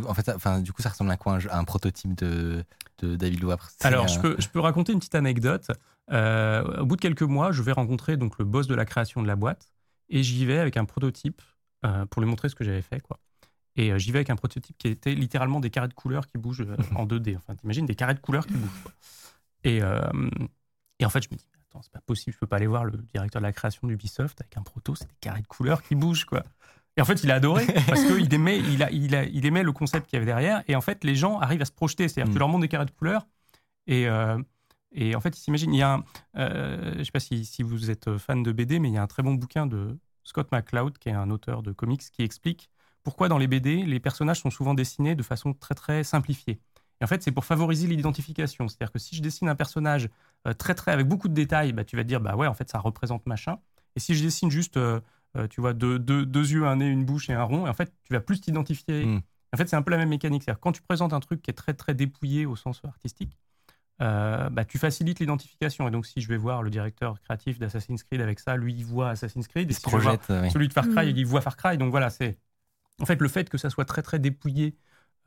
En 0.06 0.13
fait, 0.13 0.30
enfin, 0.30 0.60
du 0.60 0.71
coup, 0.71 0.82
ça 0.82 0.89
ressemble 0.89 1.10
à 1.10 1.17
quoi 1.17 1.38
un, 1.38 1.60
un 1.60 1.63
prototype 1.63 2.13
de, 2.15 2.63
de 2.99 3.15
David 3.15 3.41
Loapre 3.41 3.69
Alors, 3.82 4.08
je, 4.08 4.19
peux, 4.19 4.36
je 4.38 4.49
peux 4.49 4.60
raconter 4.60 4.93
une 4.93 4.99
petite 4.99 5.15
anecdote. 5.15 5.71
au 6.12 6.86
bout 6.86 6.95
de 6.95 7.02
quelques 7.02 7.23
mois, 7.23 7.52
je 7.52 7.63
vais 7.63 7.71
rencontrer 7.71 8.17
donc 8.17 8.38
le 8.38 8.45
boss 8.45 8.67
de 8.67 8.76
la 8.76 8.86
création 8.86 9.21
de 9.21 9.28
la 9.28 9.36
boîte, 9.36 9.71
et 10.10 10.21
j'y 10.21 10.45
vais 10.45 10.60
avec 10.60 10.78
un 10.78 10.86
prototype 10.86 11.41
pour 12.10 12.21
lui 12.21 12.30
montrer 12.30 12.49
ce 12.49 12.56
que 12.56 12.63
j'avais 12.63 12.82
fait, 12.82 13.02
quoi. 13.02 13.19
Et 13.76 13.91
euh, 13.91 13.97
j'y 13.97 14.12
vais 14.12 14.19
avec 14.19 14.30
un 14.30 14.36
prototype 14.36 14.78
qui 14.78 14.88
était 14.88 15.15
littéralement 15.15 15.60
des 15.60 15.69
carrés 15.69 15.88
de 15.88 15.93
couleurs 15.93 16.28
qui 16.28 16.38
bougent 16.38 16.62
euh, 16.62 16.76
en 16.95 17.06
2D. 17.06 17.38
Enfin, 17.38 17.56
t'imagines 17.56 17.86
des 17.86 17.95
carrés 17.95 18.13
de 18.13 18.19
couleurs 18.19 18.45
qui 18.45 18.54
bougent. 18.54 18.84
Et, 19.63 19.82
euh, 19.82 20.02
et 20.99 21.06
en 21.06 21.10
fait, 21.10 21.23
je 21.23 21.30
me 21.32 21.38
dis, 21.38 21.45
attends, 21.69 21.82
c'est 21.82 21.91
pas 21.91 22.02
possible, 22.02 22.34
je 22.34 22.39
peux 22.39 22.47
pas 22.47 22.58
aller 22.58 22.67
voir 22.67 22.86
le 22.86 22.97
directeur 22.97 23.41
de 23.41 23.45
la 23.45 23.54
création 23.54 23.88
d'Ubisoft 23.88 24.39
avec 24.41 24.58
un 24.58 24.62
proto, 24.62 24.95
c'est 24.95 25.08
des 25.08 25.15
carrés 25.21 25.41
de 25.41 25.47
couleurs 25.47 25.82
qui 25.82 25.95
bougent, 25.95 26.26
quoi. 26.26 26.43
Et 26.95 27.02
en 27.02 27.06
fait, 27.06 27.23
il 27.23 27.32
a 27.32 27.36
adoré 27.36 27.65
parce 27.88 28.04
qu'il 28.04 28.32
aimait, 28.34 28.60
il, 28.60 28.84
a, 28.84 28.91
il, 28.91 29.15
a, 29.15 29.23
il 29.23 29.45
aimait 29.45 29.63
le 29.63 29.71
concept 29.71 30.08
qu'il 30.08 30.17
y 30.17 30.17
avait 30.17 30.28
derrière. 30.28 30.63
Et 30.67 30.76
en 30.76 30.82
fait, 30.82 31.04
les 31.04 31.15
gens 31.15 31.39
arrivent 31.39 31.62
à 31.62 31.65
se 31.65 31.71
projeter. 31.71 32.08
C'est-à-dire 32.08 32.30
que 32.30 32.34
tu 32.34 32.38
mm. 32.38 32.39
leur 32.39 32.49
montres 32.49 32.62
des 32.62 32.67
carrés 32.67 32.86
de 32.86 32.91
couleurs. 32.91 33.26
Et, 33.88 34.08
et 34.91 35.15
en 35.15 35.19
fait, 35.19 35.36
ils 35.36 35.41
s'imaginent. 35.41 35.73
Il 35.73 35.80
y 35.80 35.82
a 35.82 35.93
un, 35.93 36.04
je 36.97 37.04
sais 37.04 37.12
pas 37.12 37.19
si, 37.19 37.45
si, 37.45 37.63
vous 37.63 37.89
êtes 37.89 38.15
fan 38.19 38.43
de 38.43 38.52
BD, 38.52 38.78
mais 38.78 38.89
il 38.89 38.93
y 38.93 38.97
a 38.99 39.02
un 39.02 39.08
très 39.08 39.23
bon 39.23 39.34
bouquin 39.34 39.65
de 39.65 39.97
Scott 40.23 40.52
McCloud, 40.52 40.99
qui 40.99 41.10
est 41.10 41.13
un 41.13 41.32
auteur 41.32 41.63
de 41.63 41.71
comics, 41.71 42.04
qui 42.12 42.21
explique 42.21 42.69
pourquoi 43.04 43.28
dans 43.28 43.38
les 43.38 43.47
BD, 43.47 43.84
les 43.84 43.99
personnages 43.99 44.41
sont 44.41 44.49
souvent 44.49 44.73
dessinés 44.73 45.15
de 45.15 45.23
façon 45.23 45.54
très 45.54 45.76
très 45.76 46.04
simplifiée. 46.04 46.60
Et 47.04 47.06
en 47.06 47.08
fait, 47.08 47.22
c'est 47.22 47.34
pour 47.34 47.44
favoriser 47.44 47.86
l'identification. 47.86 48.70
C'est-à-dire 48.70 48.94
que 48.94 48.98
si 48.98 49.13
je 49.13 49.22
dessine 49.22 49.50
un 49.50 49.56
personnage 49.56 50.08
euh, 50.48 50.54
très 50.54 50.74
très 50.74 50.94
avec 50.94 51.06
beaucoup 51.06 51.28
de 51.28 51.34
détails, 51.34 51.74
bah, 51.74 51.84
tu 51.84 51.98
vas 51.98 52.04
te 52.04 52.08
dire 52.08 52.22
bah 52.22 52.38
ouais, 52.38 52.48
en 52.48 52.54
fait, 52.54 52.70
ça 52.70 52.80
représente 52.80 53.26
machin. 53.26 53.58
Et 53.98 54.00
si 54.00 54.16
je 54.16 54.24
dessine 54.24 54.50
juste, 54.50 54.78
euh, 54.78 55.02
euh, 55.36 55.46
tu 55.50 55.60
vois, 55.60 55.74
deux, 55.74 56.00
yeux, 56.34 56.66
un 56.66 56.78
nez, 56.78 56.88
une 56.88 57.04
bouche 57.04 57.30
et 57.30 57.34
un 57.34 57.44
rond, 57.44 57.68
et 57.68 57.70
en 57.70 57.74
fait, 57.74 57.92
tu 58.06 58.13
vas 58.13 58.22
plus 58.22 58.39
t'identifier. 58.39 59.06
Hmm. 59.06 59.22
En 59.54 59.58
fait, 59.58 59.68
c'est 59.68 59.76
un 59.76 59.82
peu 59.82 59.92
la 59.92 59.98
même 59.98 60.08
mécanique. 60.08 60.44
C'est-à-dire 60.44 60.62
quand 60.62 60.72
tu 60.72 60.82
présentes 60.82 61.12
un 61.12 61.20
truc 61.20 61.42
qui 61.42 61.52
est 61.52 61.54
très 61.54 61.74
très 61.74 61.94
dépouillé 61.94 62.46
au 62.46 62.56
sens 62.56 62.82
artistique, 62.86 63.38
bah, 64.00 64.63
tu 64.66 64.78
facilites 64.78 65.20
l'identification. 65.20 65.86
Et 65.89 65.92
donc, 65.92 66.06
si 66.06 66.22
je 66.22 66.30
vais 66.30 66.38
voir 66.38 66.63
le 66.63 66.70
directeur 66.70 67.20
créatif 67.20 67.60
d'Assassin's 67.60 68.02
Creed 68.04 68.22
avec 68.22 68.39
ça, 68.39 68.56
lui, 68.56 68.74
il 68.74 68.86
voit 68.86 69.10
Assassin's 69.10 69.50
Creed. 69.50 69.70
Et 69.70 69.74
si 69.74 69.82
projette, 69.82 70.26
celui 70.54 70.70
de 70.70 70.74
Far 70.74 70.88
Cry, 70.88 71.12
hmm. 71.12 71.18
il 71.18 71.26
voit 71.26 71.42
Far 71.42 71.58
Cry. 71.58 71.78
Donc 71.78 71.92
voilà, 71.92 72.10
c'est 72.10 72.38
en 73.02 73.06
fait, 73.06 73.20
le 73.20 73.28
fait 73.28 73.50
que 73.50 73.58
ça 73.58 73.70
soit 73.70 73.86
très 73.86 74.02
très 74.02 74.20
dépouillé 74.20 74.78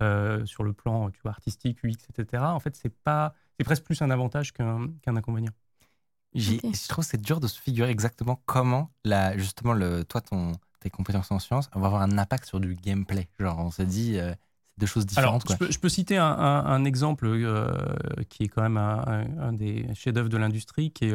euh, 0.02 0.44
sur 0.46 0.62
le 0.62 0.72
plan 0.72 1.10
tu 1.10 1.20
vois, 1.22 1.30
artistique, 1.30 1.78
UX, 1.84 1.96
etc., 2.10 2.42
en 2.44 2.60
fait, 2.60 2.76
c'est 2.76 2.94
pas, 2.94 3.34
c'est 3.58 3.64
presque 3.64 3.84
plus 3.84 4.00
un 4.02 4.10
avantage 4.10 4.52
qu'un 4.52 4.88
inconvénient. 5.06 5.52
Je 6.34 6.88
trouve 6.88 7.04
que 7.04 7.10
c'est 7.10 7.20
dur 7.20 7.40
de 7.40 7.46
se 7.46 7.58
figurer 7.58 7.90
exactement 7.90 8.42
comment, 8.44 8.90
la, 9.04 9.38
justement, 9.38 9.72
le, 9.72 10.04
toi, 10.04 10.20
ton, 10.20 10.52
tes 10.80 10.90
compétences 10.90 11.30
en 11.30 11.38
sciences 11.38 11.70
vont 11.72 11.84
avoir 11.84 12.02
un 12.02 12.18
impact 12.18 12.46
sur 12.46 12.60
du 12.60 12.74
gameplay. 12.74 13.28
Genre, 13.38 13.58
on 13.58 13.70
se 13.70 13.82
dit, 13.82 14.18
euh, 14.18 14.32
c'est 14.32 14.80
deux 14.80 14.86
choses 14.86 15.06
différentes. 15.06 15.50
Alors, 15.50 15.70
Je, 15.70 15.78
peux, 15.78 15.88
citer 15.88 16.18
un, 16.18 16.84
exemple 16.84 17.26
euh, 17.26 17.72
qui 18.28 18.44
est 18.44 18.48
quand 18.48 18.62
même 18.62 18.76
un, 18.76 19.52
des 19.54 19.86
chefs-d'œuvre 19.94 20.28
de 20.28 20.36
l'industrie, 20.36 20.90
qui 20.90 21.06
est 21.06 21.14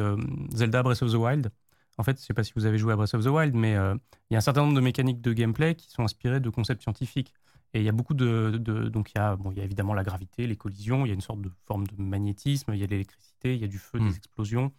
Zelda 0.52 0.82
Breath 0.82 1.02
of 1.02 1.12
the 1.12 1.16
Wild. 1.16 1.52
En 1.98 2.04
fait, 2.04 2.16
je 2.16 2.22
ne 2.22 2.26
sais 2.26 2.34
pas 2.34 2.44
si 2.44 2.52
vous 2.56 2.64
avez 2.64 2.78
joué 2.78 2.92
à 2.92 2.96
Breath 2.96 3.14
of 3.14 3.24
the 3.24 3.28
Wild, 3.28 3.54
mais 3.54 3.76
euh, 3.76 3.94
il 4.30 4.34
y 4.34 4.36
a 4.36 4.38
un 4.38 4.42
certain 4.42 4.62
nombre 4.62 4.74
de 4.74 4.80
mécaniques 4.80 5.20
de 5.20 5.32
gameplay 5.32 5.74
qui 5.74 5.90
sont 5.90 6.02
inspirées 6.02 6.40
de 6.40 6.50
concepts 6.50 6.82
scientifiques. 6.82 7.34
Et 7.74 7.80
il 7.80 7.84
y 7.84 7.88
a 7.88 7.92
beaucoup 7.92 8.14
de, 8.14 8.58
donc 8.88 9.12
il 9.12 9.18
y 9.18 9.20
a, 9.20 9.36
bon, 9.36 9.50
il 9.50 9.58
y 9.58 9.60
a 9.60 9.64
évidemment 9.64 9.94
la 9.94 10.04
gravité, 10.04 10.46
les 10.46 10.56
collisions, 10.56 11.06
il 11.06 11.08
y 11.08 11.10
a 11.10 11.14
une 11.14 11.22
sorte 11.22 11.40
de 11.40 11.50
forme 11.66 11.86
de 11.86 11.94
magnétisme, 11.96 12.74
il 12.74 12.80
y 12.80 12.84
a 12.84 12.86
l'électricité, 12.86 13.54
il 13.54 13.60
y 13.60 13.64
a 13.64 13.68
du 13.68 13.78
feu, 13.78 13.98
des 13.98 14.04
hmm. 14.06 14.16
explosions, 14.16 14.72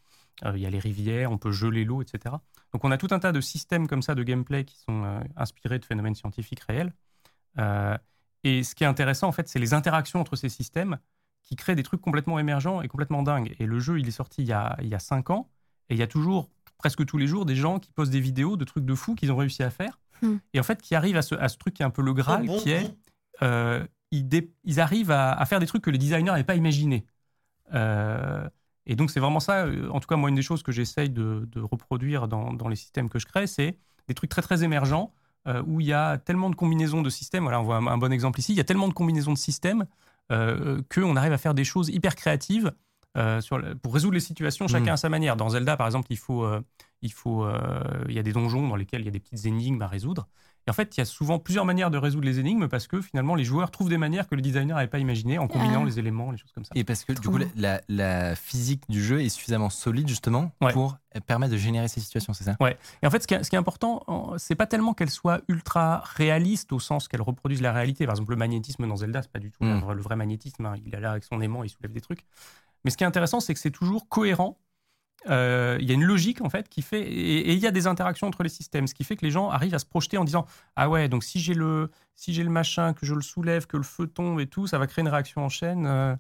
euh, 0.46 0.54
il 0.56 0.62
y 0.62 0.66
a 0.68 0.70
les 0.70 0.80
rivières, 0.80 1.32
on 1.32 1.40
peut 1.40 1.52
geler 1.52 1.86
l'eau, 1.86 2.04
etc. 2.04 2.36
Donc 2.72 2.86
on 2.86 2.92
a 2.92 2.98
tout 2.98 3.08
un 3.10 3.20
tas 3.20 3.32
de 3.32 3.42
systèmes 3.42 3.88
comme 3.88 4.04
ça 4.04 4.14
de 4.14 4.22
gameplay 4.22 4.64
qui 4.64 4.78
sont 4.78 5.04
euh, 5.04 5.20
inspirés 5.36 5.80
de 5.80 5.86
phénomènes 5.86 6.16
scientifiques 6.16 6.62
réels. 6.62 6.94
et 8.44 8.64
ce 8.64 8.76
qui 8.76 8.84
est 8.84 8.88
intéressant 8.88 9.28
en 9.28 9.32
fait, 9.32 9.48
c'est 9.50 9.60
les 9.60 9.74
interactions 9.74 10.20
entre 10.20 10.36
ces 10.36 10.50
systèmes 10.50 11.00
qui 11.42 11.56
créent 11.56 11.76
des 11.76 11.84
trucs 11.84 12.02
complètement 12.02 12.40
émergents 12.40 12.82
et 12.82 12.88
complètement 12.88 13.24
dingues. 13.24 13.56
Et 13.60 13.66
le 13.66 13.80
jeu, 13.80 14.00
il 14.00 14.08
est 14.08 14.12
sorti 14.12 14.44
il 14.44 14.48
y 14.48 14.54
a, 14.54 14.78
il 14.82 14.88
y 14.88 14.96
a 14.96 15.00
cinq 15.00 15.30
ans, 15.30 15.50
et 15.90 15.96
il 15.96 16.00
y 16.00 16.04
a 16.04 16.08
toujours 16.08 16.50
presque 16.84 17.06
tous 17.06 17.18
les 17.18 17.28
jours 17.28 17.46
des 17.46 17.56
gens 17.56 17.80
qui 17.80 17.94
postent 17.94 18.12
des 18.12 18.20
vidéos 18.20 18.58
de 18.58 18.66
trucs 18.66 18.84
de 18.84 18.94
fous 18.94 19.16
qu'ils 19.16 19.32
ont 19.32 19.38
réussi 19.38 19.64
à 19.64 19.70
faire. 19.70 20.02
Hmm. 20.22 20.36
Et 20.54 20.60
en 20.60 20.64
fait, 20.64 20.82
qui 20.82 20.96
arrivent 20.96 21.16
à 21.16 21.22
ce, 21.22 21.34
à 21.34 21.48
ce, 21.48 21.58
truc 21.58 21.76
qui 21.76 21.82
est 21.82 21.86
un 21.86 21.90
peu 21.90 22.02
le 22.02 22.14
Graal, 22.14 22.46
qui 22.58 22.72
est 22.72 22.94
euh, 23.42 23.86
ils, 24.12 24.80
arrivent 24.82 25.12
à, 25.12 25.44
faire 25.46 25.62
des 25.62 25.66
trucs 25.66 25.82
que 25.82 25.90
les 25.90 25.98
designers 25.98 26.32
n'avaient 26.32 26.44
pas 26.44 26.56
imaginé. 26.56 27.06
Euh, 27.74 28.46
et 28.86 28.98
donc, 28.98 29.12
c'est 29.12 29.22
vraiment 29.22 29.40
ça, 29.40 29.64
euh, 29.64 29.90
en 29.92 30.02
tout 30.02 30.08
cas, 30.08 30.18
moi, 30.18 30.28
une 30.28 30.36
des 30.36 30.42
choses 30.42 30.62
que 30.62 30.74
j'essaye 30.74 31.10
de, 31.10 31.48
reproduire 31.56 32.28
dans, 32.28 32.52
dans, 32.52 32.68
les 32.68 32.76
systèmes 32.76 33.08
que 33.08 33.18
je 33.18 33.26
crée, 33.28 33.48
c'est 33.48 33.78
des 34.10 34.14
trucs 34.14 34.30
très, 34.30 34.42
très 34.42 34.66
émergents 34.66 35.14
où 35.66 35.82
il 35.82 35.88
y 35.88 35.94
a 35.94 36.18
tellement 36.18 36.50
de 36.50 36.56
combinaisons 36.56 37.02
de 37.02 37.10
systèmes. 37.10 37.44
Voilà, 37.44 37.62
on 37.62 37.64
voit 37.64 37.78
un, 37.78 37.98
bon 37.98 38.12
exemple 38.12 38.40
ici. 38.40 38.52
Il 38.54 38.58
y 38.58 38.62
a 38.62 38.66
tellement 38.66 38.90
de 38.90 38.94
combinaisons 38.94 39.34
de 39.34 39.38
systèmes 39.38 39.86
qu'on 40.30 41.16
arrive 41.16 41.34
à 41.34 41.38
faire 41.38 41.54
des 41.54 41.66
choses 41.66 41.90
hyper 41.90 42.16
créatives 42.16 42.74
euh, 43.16 43.42
sur 43.42 43.62
pour 43.82 43.94
résoudre 43.94 44.16
les 44.16 44.20
situations 44.20 44.68
chacun 44.68 44.92
mm. 44.92 44.96
à 44.96 44.98
sa 44.98 45.10
manière. 45.10 45.36
Dans 45.36 45.50
Zelda, 45.50 45.78
par 45.78 45.86
exemple, 45.86 46.08
il 46.10 46.18
faut, 46.18 46.44
euh, 46.44 46.62
il 47.04 47.14
faut, 47.14 47.46
euh, 47.46 47.84
il 48.08 48.16
y 48.16 48.20
a 48.20 48.24
des 48.24 48.34
donjons 48.34 48.68
dans 48.68 48.76
lesquels 48.76 49.02
il 49.02 49.06
y 49.06 49.10
a 49.10 49.12
des 49.12 49.20
petites 49.20 49.46
énigmes 49.46 49.82
à 49.82 49.88
résoudre. 49.88 50.28
Et 50.66 50.70
en 50.72 50.74
fait, 50.74 50.96
il 50.96 51.02
y 51.02 51.02
a 51.02 51.06
souvent 51.06 51.40
plusieurs 51.40 51.66
manières 51.66 51.92
de 51.92 51.98
résoudre 51.98 52.26
les 52.26 52.40
énigmes 52.40 52.70
parce 52.70 52.88
que 52.88 53.02
finalement, 53.02 53.36
les 53.36 53.44
joueurs 53.44 53.70
trouvent 53.70 53.90
des 53.90 53.98
manières 53.98 54.28
que 54.30 54.36
le 54.36 54.42
designer 54.42 54.78
n'avait 54.78 54.88
pas 54.88 55.00
imaginées 55.00 55.38
en 55.38 55.48
combinant 55.48 55.82
ah. 55.84 55.86
les 55.86 56.00
éléments, 56.00 56.32
les 56.32 56.38
choses 56.38 56.54
comme 56.54 56.64
ça. 56.64 56.72
Et 56.74 56.86
parce 56.86 57.04
que 57.04 57.12
du 57.12 57.28
coup, 57.28 57.38
la, 57.56 58.36
physique 58.36 58.84
du 58.88 59.04
jeu 59.04 59.22
est 59.22 59.30
suffisamment 59.30 59.70
solide 59.70 60.08
justement 60.08 60.52
pour 60.72 60.98
permettre 61.28 61.52
de 61.52 61.58
générer 61.58 61.90
ces 61.90 62.00
situations, 62.00 62.34
c'est 62.34 62.46
ça? 62.46 62.56
Ouais. 62.60 62.78
Et 63.04 63.08
en 63.08 63.12
fait, 63.12 63.22
ce 63.22 63.28
qui 63.28 63.34
est, 63.34 63.44
ce 63.44 63.50
qui 63.50 63.58
est 63.58 63.60
important, 63.60 64.34
c'est 64.38 64.56
pas 64.56 64.66
tellement 64.66 64.94
qu'elle 64.94 65.12
soit 65.12 65.42
ultra 65.50 66.02
réaliste 66.16 66.72
au 66.72 66.80
sens 66.80 67.08
qu'elle 67.10 67.22
reproduise 67.22 67.62
la 67.62 67.74
réalité. 67.74 68.06
Par 68.06 68.14
exemple, 68.14 68.32
le 68.32 68.38
magnétisme 68.38 68.88
dans 68.88 68.96
Zelda, 68.96 69.22
c'est 69.22 69.32
pas 69.32 69.40
du 69.40 69.52
tout 69.52 69.64
mm. 69.64 69.92
le 69.92 70.02
vrai 70.02 70.16
magnétisme. 70.16 70.66
Hein. 70.66 70.76
Il 70.86 70.96
est 70.96 71.00
là 71.00 71.12
avec 71.12 71.26
son 71.26 71.42
aimant, 71.42 71.64
il 71.64 71.70
soulève 71.70 71.92
des 71.92 72.02
trucs. 72.02 72.26
Mais 72.84 72.92
ce 72.92 72.98
qui 72.98 73.04
est 73.04 73.08
intéressant, 73.08 73.40
c'est 73.40 73.54
que 73.54 73.60
c'est 73.60 73.72
toujours 73.72 74.08
cohérent. 74.10 74.58
Euh, 75.30 75.78
il 75.80 75.88
y 75.88 75.92
a 75.92 75.94
une 75.94 76.04
logique 76.04 76.42
en 76.42 76.50
fait 76.50 76.68
qui 76.68 76.82
fait 76.82 77.02
et, 77.02 77.54
il 77.54 77.60
y 77.60 77.68
a 77.68 77.72
des 77.72 77.88
interactions 77.88 78.28
entre 78.28 78.44
les 78.44 78.50
systèmes, 78.50 78.88
ce 78.88 78.94
qui 78.94 79.06
fait 79.06 79.16
que 79.16 79.26
les 79.26 79.32
gens 79.32 79.50
arrivent 79.50 79.74
à 79.74 79.80
se 79.80 79.86
projeter 79.86 80.18
en 80.18 80.26
disant 80.26 80.46
ah 80.76 80.90
ouais 80.90 81.08
donc 81.08 81.24
si 81.24 81.40
j'ai 81.40 81.54
le 81.54 81.92
si 82.16 82.34
j'ai 82.34 82.44
le 82.44 82.50
machin 82.50 82.94
que 82.94 83.06
je 83.06 83.14
le 83.14 83.22
soulève 83.22 83.66
que 83.66 83.78
le 83.78 83.84
feu 83.84 84.06
tombe 84.06 84.42
et 84.42 84.48
tout 84.48 84.68
ça 84.68 84.78
va 84.80 84.88
créer 84.88 85.02
une 85.02 85.08
réaction 85.08 85.46
en 85.46 85.48
chaîne 85.48 85.86
euh, 85.86 86.14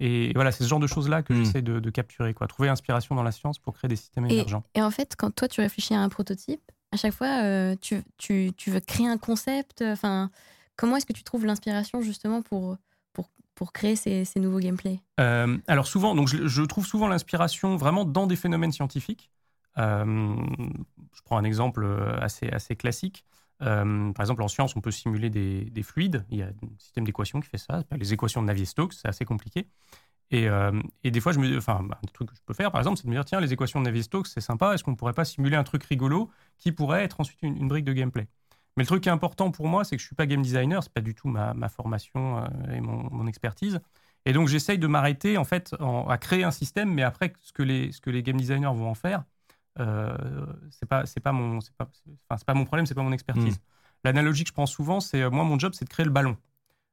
et 0.00 0.32
voilà 0.34 0.52
c'est 0.52 0.64
ce 0.64 0.68
genre 0.70 0.80
de 0.80 0.86
choses 0.86 1.06
là 1.06 1.22
que 1.22 1.34
hmm. 1.34 1.44
j'essaie 1.44 1.60
de, 1.60 1.90
capturer 1.90 2.32
quoi 2.32 2.46
trouver 2.46 2.70
inspiration 2.70 3.14
dans 3.14 3.22
la 3.22 3.32
science 3.32 3.58
pour 3.58 3.74
créer 3.74 3.88
des 3.88 3.96
systèmes 3.96 4.24
émergents 4.24 4.62
et 4.74 4.80
en 4.80 4.90
fait 4.90 5.16
quand 5.18 5.34
toi 5.34 5.48
tu 5.48 5.60
réfléchis 5.60 5.92
à 5.92 6.00
un 6.00 6.08
prototype 6.08 6.72
à 6.92 6.96
chaque 6.96 7.12
fois 7.12 7.42
euh, 7.42 7.76
tu, 7.78 8.02
tu, 8.16 8.52
tu, 8.56 8.70
veux 8.70 8.80
créer 8.80 9.06
un 9.06 9.18
concept 9.18 9.82
enfin 9.82 10.30
comment 10.76 10.96
est-ce 10.96 11.06
que 11.06 11.12
tu 11.12 11.24
trouves 11.24 11.44
l'inspiration 11.44 12.00
justement 12.00 12.40
pour 12.40 12.78
pour 13.12 13.28
créer 13.64 13.96
ces, 13.96 14.24
nouveaux 14.36 14.58
gameplays? 14.58 15.00
Euh, 15.20 15.58
Alors 15.66 15.86
souvent, 15.86 16.14
donc 16.14 16.28
je, 16.28 16.62
trouve 16.62 16.86
souvent 16.86 17.08
l'inspiration 17.08 17.76
vraiment 17.76 18.04
dans 18.04 18.26
des 18.26 18.36
phénomènes 18.36 18.72
scientifiques. 18.72 19.30
Euh, 19.78 20.36
je 21.12 21.22
prends 21.24 21.36
un 21.36 21.44
exemple 21.44 21.84
euh, 21.84 22.18
assez, 22.20 22.76
classique. 22.76 23.24
par 23.58 24.20
exemple, 24.20 24.42
en 24.42 24.48
science, 24.48 24.76
on 24.76 24.80
peut 24.80 24.90
simuler 24.90 25.30
des, 25.30 25.82
fluides. 25.82 26.24
Il 26.30 26.38
y 26.38 26.42
a 26.42 26.46
un 26.46 26.78
système 26.78 27.04
d'équations 27.04 27.40
qui 27.40 27.48
fait 27.48 27.58
ça. 27.58 27.82
Les 27.96 28.12
équations 28.12 28.42
de 28.42 28.46
Navier-Stokes, 28.46 28.94
c'est 28.94 29.08
assez 29.08 29.24
compliqué. 29.24 29.66
Et, 30.30 30.48
des 31.04 31.20
fois, 31.20 31.32
je 31.32 31.38
me, 31.38 31.56
enfin, 31.56 31.86
un 31.90 32.06
truc 32.12 32.28
que 32.30 32.36
je 32.36 32.42
peux 32.44 32.54
faire, 32.54 32.70
par 32.70 32.80
exemple, 32.80 32.98
c'est 32.98 33.04
de 33.04 33.08
me 33.08 33.14
dire 33.14 33.24
tiens, 33.24 33.40
les 33.40 33.52
équations 33.52 33.80
de 33.80 33.86
Navier-Stokes, 33.86 34.28
c'est 34.28 34.40
sympa. 34.40 34.74
Est-ce 34.74 34.84
qu'on 34.84 34.92
ne 34.92 34.96
pourrait 34.96 35.14
pas 35.14 35.24
simuler 35.24 35.56
un 35.56 35.64
truc 35.64 35.82
rigolo 35.84 36.30
qui 36.58 36.72
pourrait 36.72 37.04
être 37.04 37.20
ensuite 37.20 37.40
une 37.42 37.68
brique 37.68 37.84
de 37.84 37.92
gameplay? 37.92 38.28
Mais 38.76 38.82
le 38.82 38.86
truc 38.86 39.02
qui 39.02 39.08
est 39.08 39.12
important 39.12 39.50
pour 39.50 39.68
moi, 39.68 39.84
c'est 39.84 39.96
que 39.96 40.02
je 40.02 40.06
suis 40.06 40.14
pas 40.14 40.26
game 40.26 40.42
designer, 40.42 40.82
c'est 40.82 40.92
pas 40.92 41.00
du 41.00 41.14
tout 41.14 41.28
ma, 41.28 41.68
formation 41.68 42.38
euh, 42.38 42.72
et 42.74 42.80
mon, 42.80 43.26
expertise. 43.26 43.80
Et 44.26 44.32
donc 44.32 44.48
j'essaye 44.48 44.78
de 44.78 44.86
m'arrêter 44.86 45.38
en 45.38 45.44
fait 45.44 45.74
à 46.08 46.18
créer 46.18 46.44
un 46.44 46.50
système, 46.50 46.92
mais 46.92 47.02
après 47.02 47.32
ce 47.40 47.52
que 47.52 47.62
les 47.62 47.92
ce 47.92 48.00
que 48.00 48.10
les 48.10 48.22
game 48.22 48.36
designers 48.36 48.74
vont 48.74 48.90
en 48.90 48.94
faire, 48.94 49.24
euh, 49.78 50.16
c'est 50.70 50.86
pas 50.86 51.06
c'est 51.06 51.20
pas 51.20 51.32
mon 51.32 51.60
c'est 51.60 51.74
pas 51.76 51.88
enfin, 52.28 52.42
pas 52.44 52.54
mon 52.54 52.64
problème, 52.64 52.86
c'est 52.86 52.94
pas 52.94 53.02
mon 53.02 53.12
expertise. 53.12 53.56
Hmm. 53.56 54.04
L'analogie 54.04 54.42
que 54.42 54.48
je 54.48 54.54
prends 54.54 54.66
souvent, 54.66 55.00
c'est 55.00 55.22
euh, 55.22 55.30
moi 55.30 55.44
mon 55.44 55.58
job, 55.58 55.72
c'est 55.74 55.84
de 55.84 55.90
créer 55.90 56.04
le 56.04 56.10
ballon. 56.12 56.36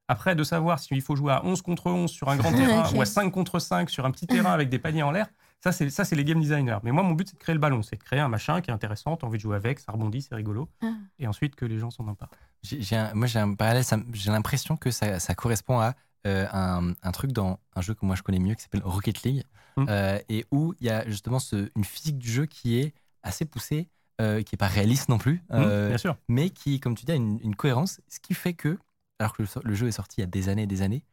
Après, 0.07 0.35
de 0.35 0.43
savoir 0.43 0.79
s'il 0.79 1.01
faut 1.01 1.15
jouer 1.15 1.33
à 1.33 1.45
11 1.45 1.61
contre 1.61 1.87
11 1.87 2.11
sur 2.11 2.29
un 2.29 2.35
grand 2.35 2.51
terrain 2.55 2.93
ou 2.93 3.01
à 3.01 3.05
5 3.05 3.29
contre 3.31 3.59
5 3.59 3.89
sur 3.89 4.05
un 4.05 4.11
petit 4.11 4.27
terrain 4.27 4.51
avec 4.51 4.69
des 4.69 4.79
paniers 4.79 5.03
en 5.03 5.11
l'air, 5.11 5.27
ça, 5.63 5.71
c'est, 5.71 5.89
ça, 5.89 6.03
c'est 6.03 6.17
les 6.17 6.25
game 6.25 6.41
designers. 6.41 6.79
Mais 6.83 6.91
moi, 6.91 7.03
mon 7.03 7.13
but, 7.13 7.29
c'est 7.29 7.35
de 7.35 7.39
créer 7.39 7.53
le 7.53 7.59
ballon. 7.59 7.81
C'est 7.83 7.95
de 7.95 8.03
créer 8.03 8.19
un 8.19 8.27
machin 8.27 8.59
qui 8.59 8.69
est 8.69 8.73
intéressant, 8.73 9.15
tu 9.15 9.23
as 9.23 9.27
envie 9.29 9.37
de 9.37 9.43
jouer 9.43 9.55
avec, 9.55 9.79
ça 9.79 9.93
rebondit, 9.93 10.21
c'est 10.21 10.35
rigolo. 10.35 10.69
Ah. 10.81 10.91
Et 11.19 11.25
ensuite, 11.25 11.55
que 11.55 11.63
les 11.63 11.79
gens 11.79 11.89
s'en 11.89 12.05
emparent. 12.05 12.31
J'ai, 12.63 13.01
moi, 13.13 13.27
j'ai 13.27 13.39
un 13.39 13.53
parallèle, 13.53 13.85
j'ai 14.11 14.31
l'impression 14.31 14.75
que 14.75 14.91
ça, 14.91 15.21
ça 15.21 15.35
correspond 15.35 15.79
à 15.79 15.93
euh, 16.27 16.47
un, 16.51 16.93
un, 17.01 17.11
truc 17.13 17.31
dans 17.31 17.59
un 17.75 17.81
jeu 17.81 17.93
que 17.93 18.05
moi 18.05 18.15
je 18.15 18.23
connais 18.23 18.39
mieux 18.39 18.55
qui 18.55 18.63
s'appelle 18.63 18.81
Rocket 18.83 19.23
League, 19.23 19.43
hum. 19.77 19.87
euh, 19.89 20.19
et 20.29 20.45
où 20.51 20.73
il 20.79 20.87
y 20.87 20.89
a 20.89 21.07
justement 21.07 21.39
ce, 21.39 21.69
une 21.75 21.83
physique 21.83 22.17
du 22.17 22.29
jeu 22.29 22.45
qui 22.45 22.79
est 22.79 22.93
assez 23.23 23.45
poussée, 23.45 23.89
euh, 24.21 24.41
qui 24.41 24.55
n'est 24.55 24.57
pas 24.57 24.67
réaliste 24.67 25.09
non 25.09 25.17
plus, 25.17 25.43
hum, 25.49 25.87
bien 25.87 25.97
sûr. 25.97 26.17
mais 26.29 26.49
qui, 26.49 26.79
comme 26.79 26.95
tu 26.95 27.05
dis, 27.05 27.11
a 27.11 27.15
une, 27.15 27.39
une, 27.41 27.55
cohérence, 27.55 27.99
ce 28.07 28.19
qui 28.21 28.33
fait 28.33 28.53
que, 28.53 28.77
alors 29.19 29.33
que 29.33 29.43
le, 29.43 29.49
le, 29.63 29.75
jeu 29.75 29.87
est 29.87 29.93
sorti 29.93 30.17
il 30.19 30.21
y 30.21 30.23
a 30.23 30.27
des 30.27 30.47
années 30.47 30.63
et 30.63 30.67
des 30.67 30.81
années, 30.81 31.03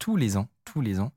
tous 0.00 0.16
les 0.16 0.36
ans, 0.36 0.48
tous 0.64 0.80
les 0.80 0.98
ans, 0.98 1.12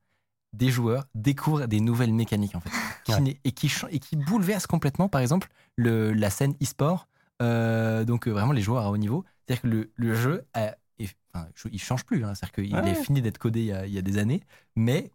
des 0.53 0.69
joueurs 0.69 1.05
découvrent 1.15 1.67
des 1.67 1.79
nouvelles 1.79 2.13
mécaniques 2.13 2.55
en 2.55 2.59
fait, 2.59 2.71
qui 3.03 3.13
Ouais. 3.13 3.19
n'est- 3.21 3.39
et, 3.43 3.51
qui, 3.51 3.69
chan- 3.69 3.87
et 3.91 3.99
qui 3.99 4.15
bouleversent 4.15 4.67
complètement, 4.67 5.07
par 5.09 5.21
exemple, 5.21 5.47
le, 5.75 6.11
la 6.13 6.29
scène 6.29 6.53
e-sport. 6.61 7.07
euh, 7.41 8.03
donc 8.03 8.27
euh, 8.27 8.31
vraiment 8.31 8.51
les 8.51 8.61
joueurs 8.61 8.85
à 8.85 8.91
haut 8.91 8.97
niveau. 8.97 9.23
C'est-à-dire 9.47 9.61
que 9.61 9.67
le, 9.67 9.91
le 9.95 10.13
jeu, 10.15 10.45
a- 10.53 10.75
est- 10.99 11.15
enfin, 11.33 11.47
je- 11.55 11.69
il 11.71 11.79
change 11.79 12.03
plus. 12.03 12.25
hein. 12.25 12.33
C'est-à-dire 12.35 12.51
qu'il 12.65 12.75
Ouais. 12.75 12.89
est 12.91 12.95
fini 13.03 13.21
d'être 13.21 13.37
codé 13.37 13.61
il 13.61 13.65
y, 13.67 13.71
a, 13.71 13.85
il 13.85 13.93
y 13.93 13.97
a 13.97 14.01
des 14.01 14.17
années, 14.17 14.41
mais 14.75 15.11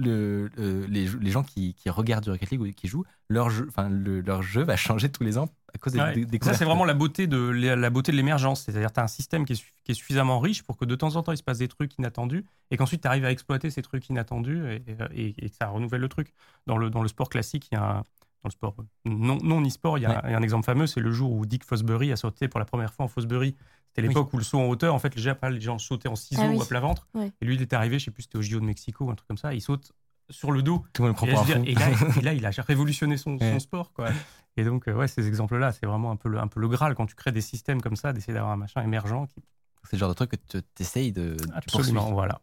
le, 0.00 0.50
le- 0.56 0.86
les, 0.86 1.30
gens 1.30 1.42
qui, 1.42 1.74
qui 1.74 1.90
regardent 1.90 2.24
du 2.24 2.30
Rocket 2.30 2.50
League 2.50 2.60
ou 2.60 2.70
qui 2.72 2.88
jouent, 2.88 3.04
leur 3.28 3.50
jeu, 3.50 3.66
enfin, 3.68 3.88
le- 3.88 4.20
leur 4.20 4.42
jeu 4.42 4.62
va 4.62 4.76
changer 4.76 5.08
tous 5.10 5.22
les 5.22 5.38
ans 5.38 5.48
à 5.74 5.78
cause 5.78 5.92
des, 5.92 6.00
Ouais. 6.00 6.14
des- 6.14 6.24
des 6.26 6.38
Ça, 6.42 6.54
c'est 6.54 6.64
vraiment 6.64 6.84
la 6.84 6.94
beauté 6.94 7.26
de, 7.26 7.36
la 7.38 7.90
beauté 7.90 8.10
de 8.12 8.16
l'émergence. 8.16 8.62
C'est-à-dire, 8.62 8.92
tu 8.92 8.98
as 9.00 9.04
un 9.04 9.08
système 9.08 9.44
qui 9.44 9.52
est, 9.52 9.56
su- 9.56 9.72
qui 9.84 9.92
est 9.92 9.94
suffisamment 9.94 10.40
riche 10.40 10.62
pour 10.64 10.76
que 10.76 10.84
de 10.84 10.94
temps 10.96 11.14
en 11.16 11.22
temps, 11.22 11.32
il 11.32 11.36
se 11.38 11.42
passe 11.42 11.58
des 11.58 11.68
trucs 11.68 11.96
inattendus 11.98 12.44
et 12.70 12.76
qu'ensuite, 12.76 13.02
tu 13.02 13.08
arrives 13.08 13.24
à 13.24 13.30
exploiter 13.30 13.70
ces 13.70 13.82
trucs 13.82 14.08
inattendus 14.08 14.62
et, 14.66 14.82
et- 15.14 15.34
et 15.44 15.50
que 15.50 15.56
ça 15.56 15.68
renouvelle 15.68 16.00
le 16.00 16.08
truc. 16.08 16.32
Dans 16.66 16.76
le, 16.76 16.90
dans 16.90 17.02
le 17.02 17.08
sport 17.08 17.28
classique, 17.28 17.68
il 17.70 17.76
y 17.76 17.78
a 17.78 17.98
un- 17.98 18.04
dans 18.42 18.48
le 18.48 18.52
sport 18.52 18.74
non, 19.04 19.38
non 19.42 19.62
e-sport, 19.62 19.98
il 19.98 20.02
y, 20.02 20.06
a, 20.06 20.22
il 20.26 20.30
y 20.30 20.34
a 20.34 20.38
un 20.38 20.42
exemple 20.42 20.64
fameux, 20.64 20.86
c'est 20.86 21.00
le 21.00 21.12
jour 21.12 21.32
où 21.32 21.44
Dick 21.44 21.64
Fosbury 21.64 22.12
a 22.12 22.16
sauté 22.16 22.48
pour 22.48 22.58
la 22.58 22.66
première 22.66 22.92
fois 22.92 23.04
en 23.04 23.08
Fosbury. 23.08 23.54
C'était 23.88 24.06
l'époque 24.06 24.32
où 24.32 24.38
le 24.38 24.44
saut 24.44 24.58
en 24.58 24.66
hauteur, 24.66 24.94
en 24.94 24.98
fait, 24.98 25.14
les 25.16 25.22
gens, 25.22 25.34
les 25.42 25.60
gens 25.60 25.78
sautaient 25.78 26.08
en 26.08 26.14
ciseaux 26.14 26.42
Ah 26.44 26.48
oui. 26.48 26.56
ou 26.56 26.62
à 26.62 26.66
plat 26.66 26.80
ventre. 26.80 27.08
Ouais. 27.14 27.32
Et 27.40 27.44
lui, 27.44 27.56
il 27.56 27.62
était 27.62 27.76
arrivé, 27.76 27.98
je 27.98 28.04
sais 28.04 28.10
plus, 28.10 28.22
c'était 28.22 28.38
au 28.38 28.42
JO 28.42 28.60
de 28.60 28.64
Mexico 28.64 29.04
ou 29.04 29.10
un 29.10 29.14
truc 29.14 29.26
comme 29.26 29.36
ça, 29.36 29.52
il 29.52 29.60
saute 29.60 29.92
sur 30.30 30.52
le 30.52 30.62
dos 30.62 30.84
Tout 30.92 31.02
le 31.02 31.08
monde 31.08 31.16
prend 31.16 31.26
et, 31.26 31.44
dire, 31.44 31.58
là, 31.58 31.64
et 32.16 32.22
là, 32.22 32.32
il 32.34 32.46
a 32.46 32.50
révolutionné 32.50 33.16
son, 33.16 33.36
sport. 33.58 33.92
Quoi. 33.92 34.10
Et 34.56 34.64
donc, 34.64 34.88
euh, 34.88 34.94
ouais, 34.94 35.08
ces 35.08 35.26
exemples-là, 35.26 35.72
c'est 35.72 35.86
vraiment 35.86 36.10
un 36.12 36.16
peu, 36.16 36.28
le, 36.28 36.38
un 36.38 36.46
peu 36.46 36.60
le 36.60 36.68
Graal 36.68 36.94
quand 36.94 37.06
tu 37.06 37.16
crées 37.16 37.32
des 37.32 37.40
systèmes 37.40 37.80
comme 37.80 37.96
ça, 37.96 38.12
d'essayer 38.12 38.32
d'avoir 38.32 38.52
un 38.52 38.56
machin 38.56 38.82
émergent. 38.82 39.26
Qui... 39.26 39.42
C'est 39.84 39.96
le 39.96 39.98
genre 40.00 40.08
de 40.08 40.14
truc 40.14 40.30
que 40.30 40.36
tu 40.36 40.62
essayes 40.78 41.12
de. 41.12 41.36
Absolument, 41.54 42.12
voilà. 42.12 42.40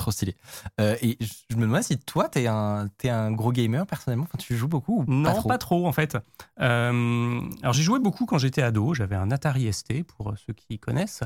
Trop 0.00 0.12
stylé. 0.12 0.34
Euh, 0.80 0.96
et 1.02 1.18
je 1.50 1.56
me 1.56 1.66
demande 1.66 1.82
si 1.82 1.98
toi, 1.98 2.30
t'es 2.30 2.46
un, 2.46 2.88
t'es 2.96 3.10
un 3.10 3.30
gros 3.30 3.52
gamer 3.52 3.86
personnellement. 3.86 4.24
Enfin, 4.24 4.38
tu 4.38 4.56
joues 4.56 4.66
beaucoup 4.66 5.04
ou 5.06 5.12
Non, 5.12 5.42
pas 5.42 5.58
trop 5.58 5.86
en 5.86 5.92
fait. 5.92 6.16
Euh, 6.58 7.40
alors, 7.60 7.74
j'ai 7.74 7.82
joué 7.82 7.98
beaucoup 7.98 8.24
quand 8.24 8.38
j'étais 8.38 8.62
ado. 8.62 8.94
J'avais 8.94 9.16
un 9.16 9.30
Atari 9.30 9.70
ST, 9.70 10.04
pour 10.04 10.32
ceux 10.38 10.54
qui 10.54 10.78
connaissent. 10.78 11.22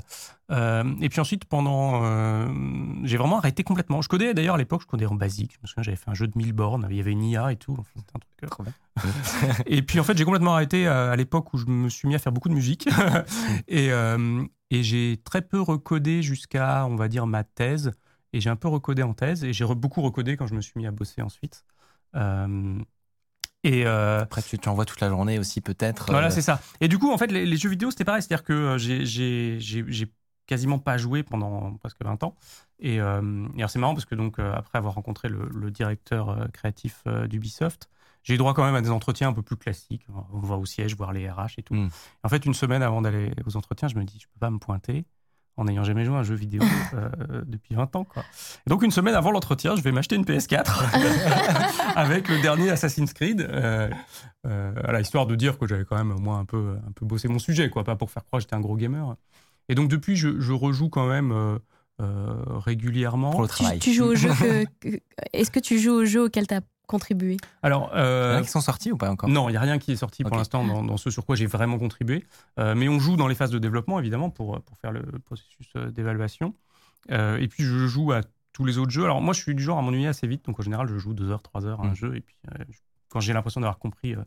Euh, 0.50 0.82
et 1.00 1.08
puis 1.08 1.20
ensuite, 1.20 1.44
pendant. 1.44 2.02
j'ai 3.04 3.16
vraiment 3.16 3.38
arrêté 3.38 3.62
complètement. 3.62 4.02
Je 4.02 4.08
codais 4.08 4.34
d'ailleurs 4.34 4.56
à 4.56 4.58
l'époque, 4.58 4.82
je 4.82 4.88
codais 4.88 5.06
en 5.06 5.14
basique. 5.14 5.52
Je 5.52 5.58
me 5.62 5.68
souviens, 5.68 5.84
j'avais 5.84 5.96
fait 5.96 6.10
un 6.10 6.14
jeu 6.14 6.26
de 6.26 6.32
1000 6.34 6.52
bornes. 6.52 6.88
Il 6.90 6.96
y 6.96 7.00
avait 7.00 7.12
une 7.12 7.22
IA 7.22 7.52
et 7.52 7.56
tout. 7.56 7.76
Enfin, 7.78 8.00
un 8.12 8.18
truc. 8.18 8.50
Trop 8.50 8.64
bien. 8.64 8.72
Et 9.66 9.82
puis 9.82 10.00
en 10.00 10.04
fait, 10.04 10.18
j'ai 10.18 10.24
complètement 10.24 10.54
arrêté 10.54 10.88
à 10.88 11.14
l'époque 11.14 11.54
où 11.54 11.58
je 11.58 11.66
me 11.66 11.88
suis 11.88 12.08
mis 12.08 12.16
à 12.16 12.18
faire 12.18 12.32
beaucoup 12.32 12.48
de 12.48 12.54
musique. 12.54 12.88
et 13.68 13.90
et 14.70 14.82
j'ai 14.82 15.20
très 15.22 15.42
peu 15.42 15.60
recodé 15.60 16.22
jusqu'à, 16.22 16.84
on 16.86 16.96
va 16.96 17.06
dire, 17.06 17.28
ma 17.28 17.44
thèse. 17.44 17.92
Et 18.34 18.40
j'ai 18.40 18.50
un 18.50 18.56
peu 18.56 18.66
recodé 18.66 19.02
en 19.04 19.14
thèse. 19.14 19.44
Et 19.44 19.52
j'ai 19.52 19.64
re- 19.64 19.74
beaucoup 19.76 20.02
recodé 20.02 20.36
quand 20.36 20.46
je 20.48 20.54
me 20.54 20.60
suis 20.60 20.72
mis 20.76 20.86
à 20.86 20.90
bosser 20.90 21.22
ensuite. 21.22 21.64
Euh, 22.16 22.78
et 23.62 23.86
euh, 23.86 24.22
Après, 24.22 24.42
tu 24.42 24.58
t'envoies 24.58 24.84
toute 24.84 25.00
la 25.00 25.08
journée 25.08 25.38
aussi, 25.38 25.60
peut-être. 25.60 26.10
voilà, 26.10 26.26
euh, 26.26 26.30
c'est 26.30 26.42
ça. 26.42 26.60
Et 26.80 26.88
du 26.88 26.98
coup, 26.98 27.12
en 27.12 27.16
fait, 27.16 27.28
les, 27.30 27.46
les 27.46 27.56
jeux 27.56 27.70
vidéo, 27.70 27.90
c'était 27.92 28.04
pareil. 28.04 28.22
C'est-à-dire 28.22 28.44
que 28.44 28.76
j'ai- 28.76 30.12
quasiment 30.46 30.78
pas 30.78 30.98
joué 30.98 31.22
pendant 31.22 31.72
presque 31.76 32.04
20 32.04 32.22
ans. 32.22 32.36
Et, 32.78 32.96
et 32.96 33.00
alors, 33.00 33.70
c'est 33.70 33.78
marrant 33.78 33.94
parce 33.94 34.04
que, 34.04 34.14
donc, 34.14 34.38
après 34.38 34.76
avoir 34.76 34.94
rencontré 34.94 35.28
le, 35.28 35.48
le 35.54 35.70
directeur 35.70 36.48
créatif 36.52 37.04
d'Ubisoft, 37.30 37.88
j'ai 38.24 38.34
eu 38.34 38.36
droit 38.36 38.52
quand 38.52 38.64
même 38.64 38.74
à 38.74 38.80
des 38.82 38.90
entretiens 38.90 39.28
un 39.28 39.32
peu 39.32 39.42
plus 39.42 39.56
classiques. 39.56 40.06
On 40.32 40.40
va 40.40 40.56
au 40.56 40.66
siège 40.66 40.96
voir 40.96 41.12
les 41.12 41.30
RH 41.30 41.58
et 41.58 41.62
tout. 41.62 41.74
Mm. 41.74 41.88
En 42.24 42.28
fait, 42.28 42.44
une 42.44 42.54
semaine 42.54 42.82
avant 42.82 43.00
d'aller 43.00 43.30
aux 43.46 43.56
entretiens, 43.56 43.88
je 43.88 43.96
me 43.96 44.04
dis, 44.04 44.18
je 44.20 44.26
peux 44.26 44.38
pas 44.40 44.50
me 44.50 44.58
pointer 44.58 45.06
en 45.56 45.64
n'ayant 45.64 45.84
jamais 45.84 46.04
joué 46.04 46.16
à 46.16 46.18
un 46.18 46.22
jeu 46.24 46.34
vidéo 46.34 46.62
euh, 46.94 47.42
depuis 47.46 47.74
20 47.74 47.94
ans. 47.96 48.04
Quoi. 48.04 48.24
Et 48.66 48.70
donc, 48.70 48.82
une 48.82 48.90
semaine 48.90 49.14
avant 49.14 49.30
l'entretien, 49.30 49.76
je 49.76 49.82
vais 49.82 49.92
m'acheter 49.92 50.16
une 50.16 50.24
PS4 50.24 50.64
avec 51.96 52.28
le 52.28 52.40
dernier 52.40 52.70
Assassin's 52.70 53.12
Creed, 53.12 53.40
euh, 53.40 53.88
euh, 54.46 54.72
voilà, 54.82 55.00
histoire 55.00 55.26
de 55.26 55.34
dire 55.36 55.58
que 55.58 55.66
j'avais 55.66 55.84
quand 55.84 55.96
même 55.96 56.14
moi 56.20 56.36
un 56.38 56.44
peu, 56.44 56.76
un 56.86 56.92
peu 56.92 57.06
bossé 57.06 57.28
mon 57.28 57.38
sujet, 57.38 57.70
quoi, 57.70 57.84
pas 57.84 57.96
pour 57.96 58.10
faire 58.10 58.24
croire 58.24 58.38
que 58.38 58.44
j'étais 58.44 58.56
un 58.56 58.60
gros 58.60 58.76
gamer. 58.76 59.16
Et 59.68 59.74
donc, 59.74 59.88
depuis, 59.88 60.16
je, 60.16 60.40
je 60.40 60.52
rejoue 60.52 60.88
quand 60.90 61.06
même 61.06 61.32
euh, 61.32 61.58
euh, 62.00 62.34
régulièrement. 62.48 63.30
Pour 63.30 63.42
le 63.42 63.78
Tu, 63.78 63.92
joues 63.94 64.04
au 64.06 64.14
jeu 64.14 64.28
que, 64.40 64.64
que- 64.90 65.00
Est-ce 65.32 65.50
que 65.50 65.60
tu 65.60 65.78
joues 65.78 65.92
au 65.94 66.04
jeu 66.04 66.24
auquel 66.24 66.46
tu 66.46 66.54
as 66.54 66.60
contribué 66.86 67.36
Alors, 67.62 67.90
Il 67.92 67.96
y 67.96 68.00
en 68.00 68.04
euh, 68.04 68.38
a 68.38 68.42
qui 68.42 68.48
sont 68.48 68.60
sortis 68.60 68.92
ou 68.92 68.96
pas 68.96 69.10
encore 69.10 69.28
Non, 69.28 69.48
il 69.48 69.52
n'y 69.52 69.56
a 69.56 69.60
rien 69.60 69.78
qui 69.78 69.92
est 69.92 69.96
sorti 69.96 70.22
pour 70.24 70.36
l'instant 70.36 70.66
dans, 70.66 70.82
dans 70.82 70.96
ce 70.96 71.10
sur 71.10 71.24
quoi 71.24 71.36
j'ai 71.36 71.46
vraiment 71.46 71.78
contribué. 71.78 72.24
Euh, 72.58 72.74
mais 72.74 72.88
on 72.88 72.98
joue 72.98 73.16
dans 73.16 73.26
les 73.28 73.34
phases 73.34 73.50
de 73.50 73.58
développement, 73.58 73.98
évidemment, 73.98 74.30
pour, 74.30 74.60
pour 74.62 74.78
faire 74.78 74.92
le 74.92 75.02
processus 75.24 75.68
euh, 75.76 75.90
d'évaluation. 75.90 76.54
Euh, 77.10 77.38
et 77.38 77.48
puis, 77.48 77.64
je 77.64 77.86
joue 77.86 78.12
à 78.12 78.20
tous 78.52 78.64
les 78.64 78.78
autres 78.78 78.90
jeux. 78.92 79.04
Alors, 79.04 79.20
moi, 79.20 79.34
je 79.34 79.40
suis 79.42 79.54
du 79.54 79.62
genre 79.62 79.78
à 79.78 79.82
m'ennuyer 79.82 80.06
assez 80.08 80.26
vite. 80.26 80.44
Donc, 80.46 80.58
en 80.60 80.62
général, 80.62 80.86
je 80.88 80.96
joue 80.98 81.12
2 81.14 81.30
heures, 81.30 81.42
3 81.42 81.66
heures 81.66 81.80
à 81.80 81.86
un 81.86 81.90
Mm. 81.90 81.96
jeu. 81.96 82.16
Et 82.16 82.20
puis, 82.20 82.36
euh, 82.52 82.64
quand 83.08 83.20
j'ai 83.20 83.32
l'impression 83.32 83.60
d'avoir 83.60 83.78
compris 83.78 84.14
euh, 84.14 84.18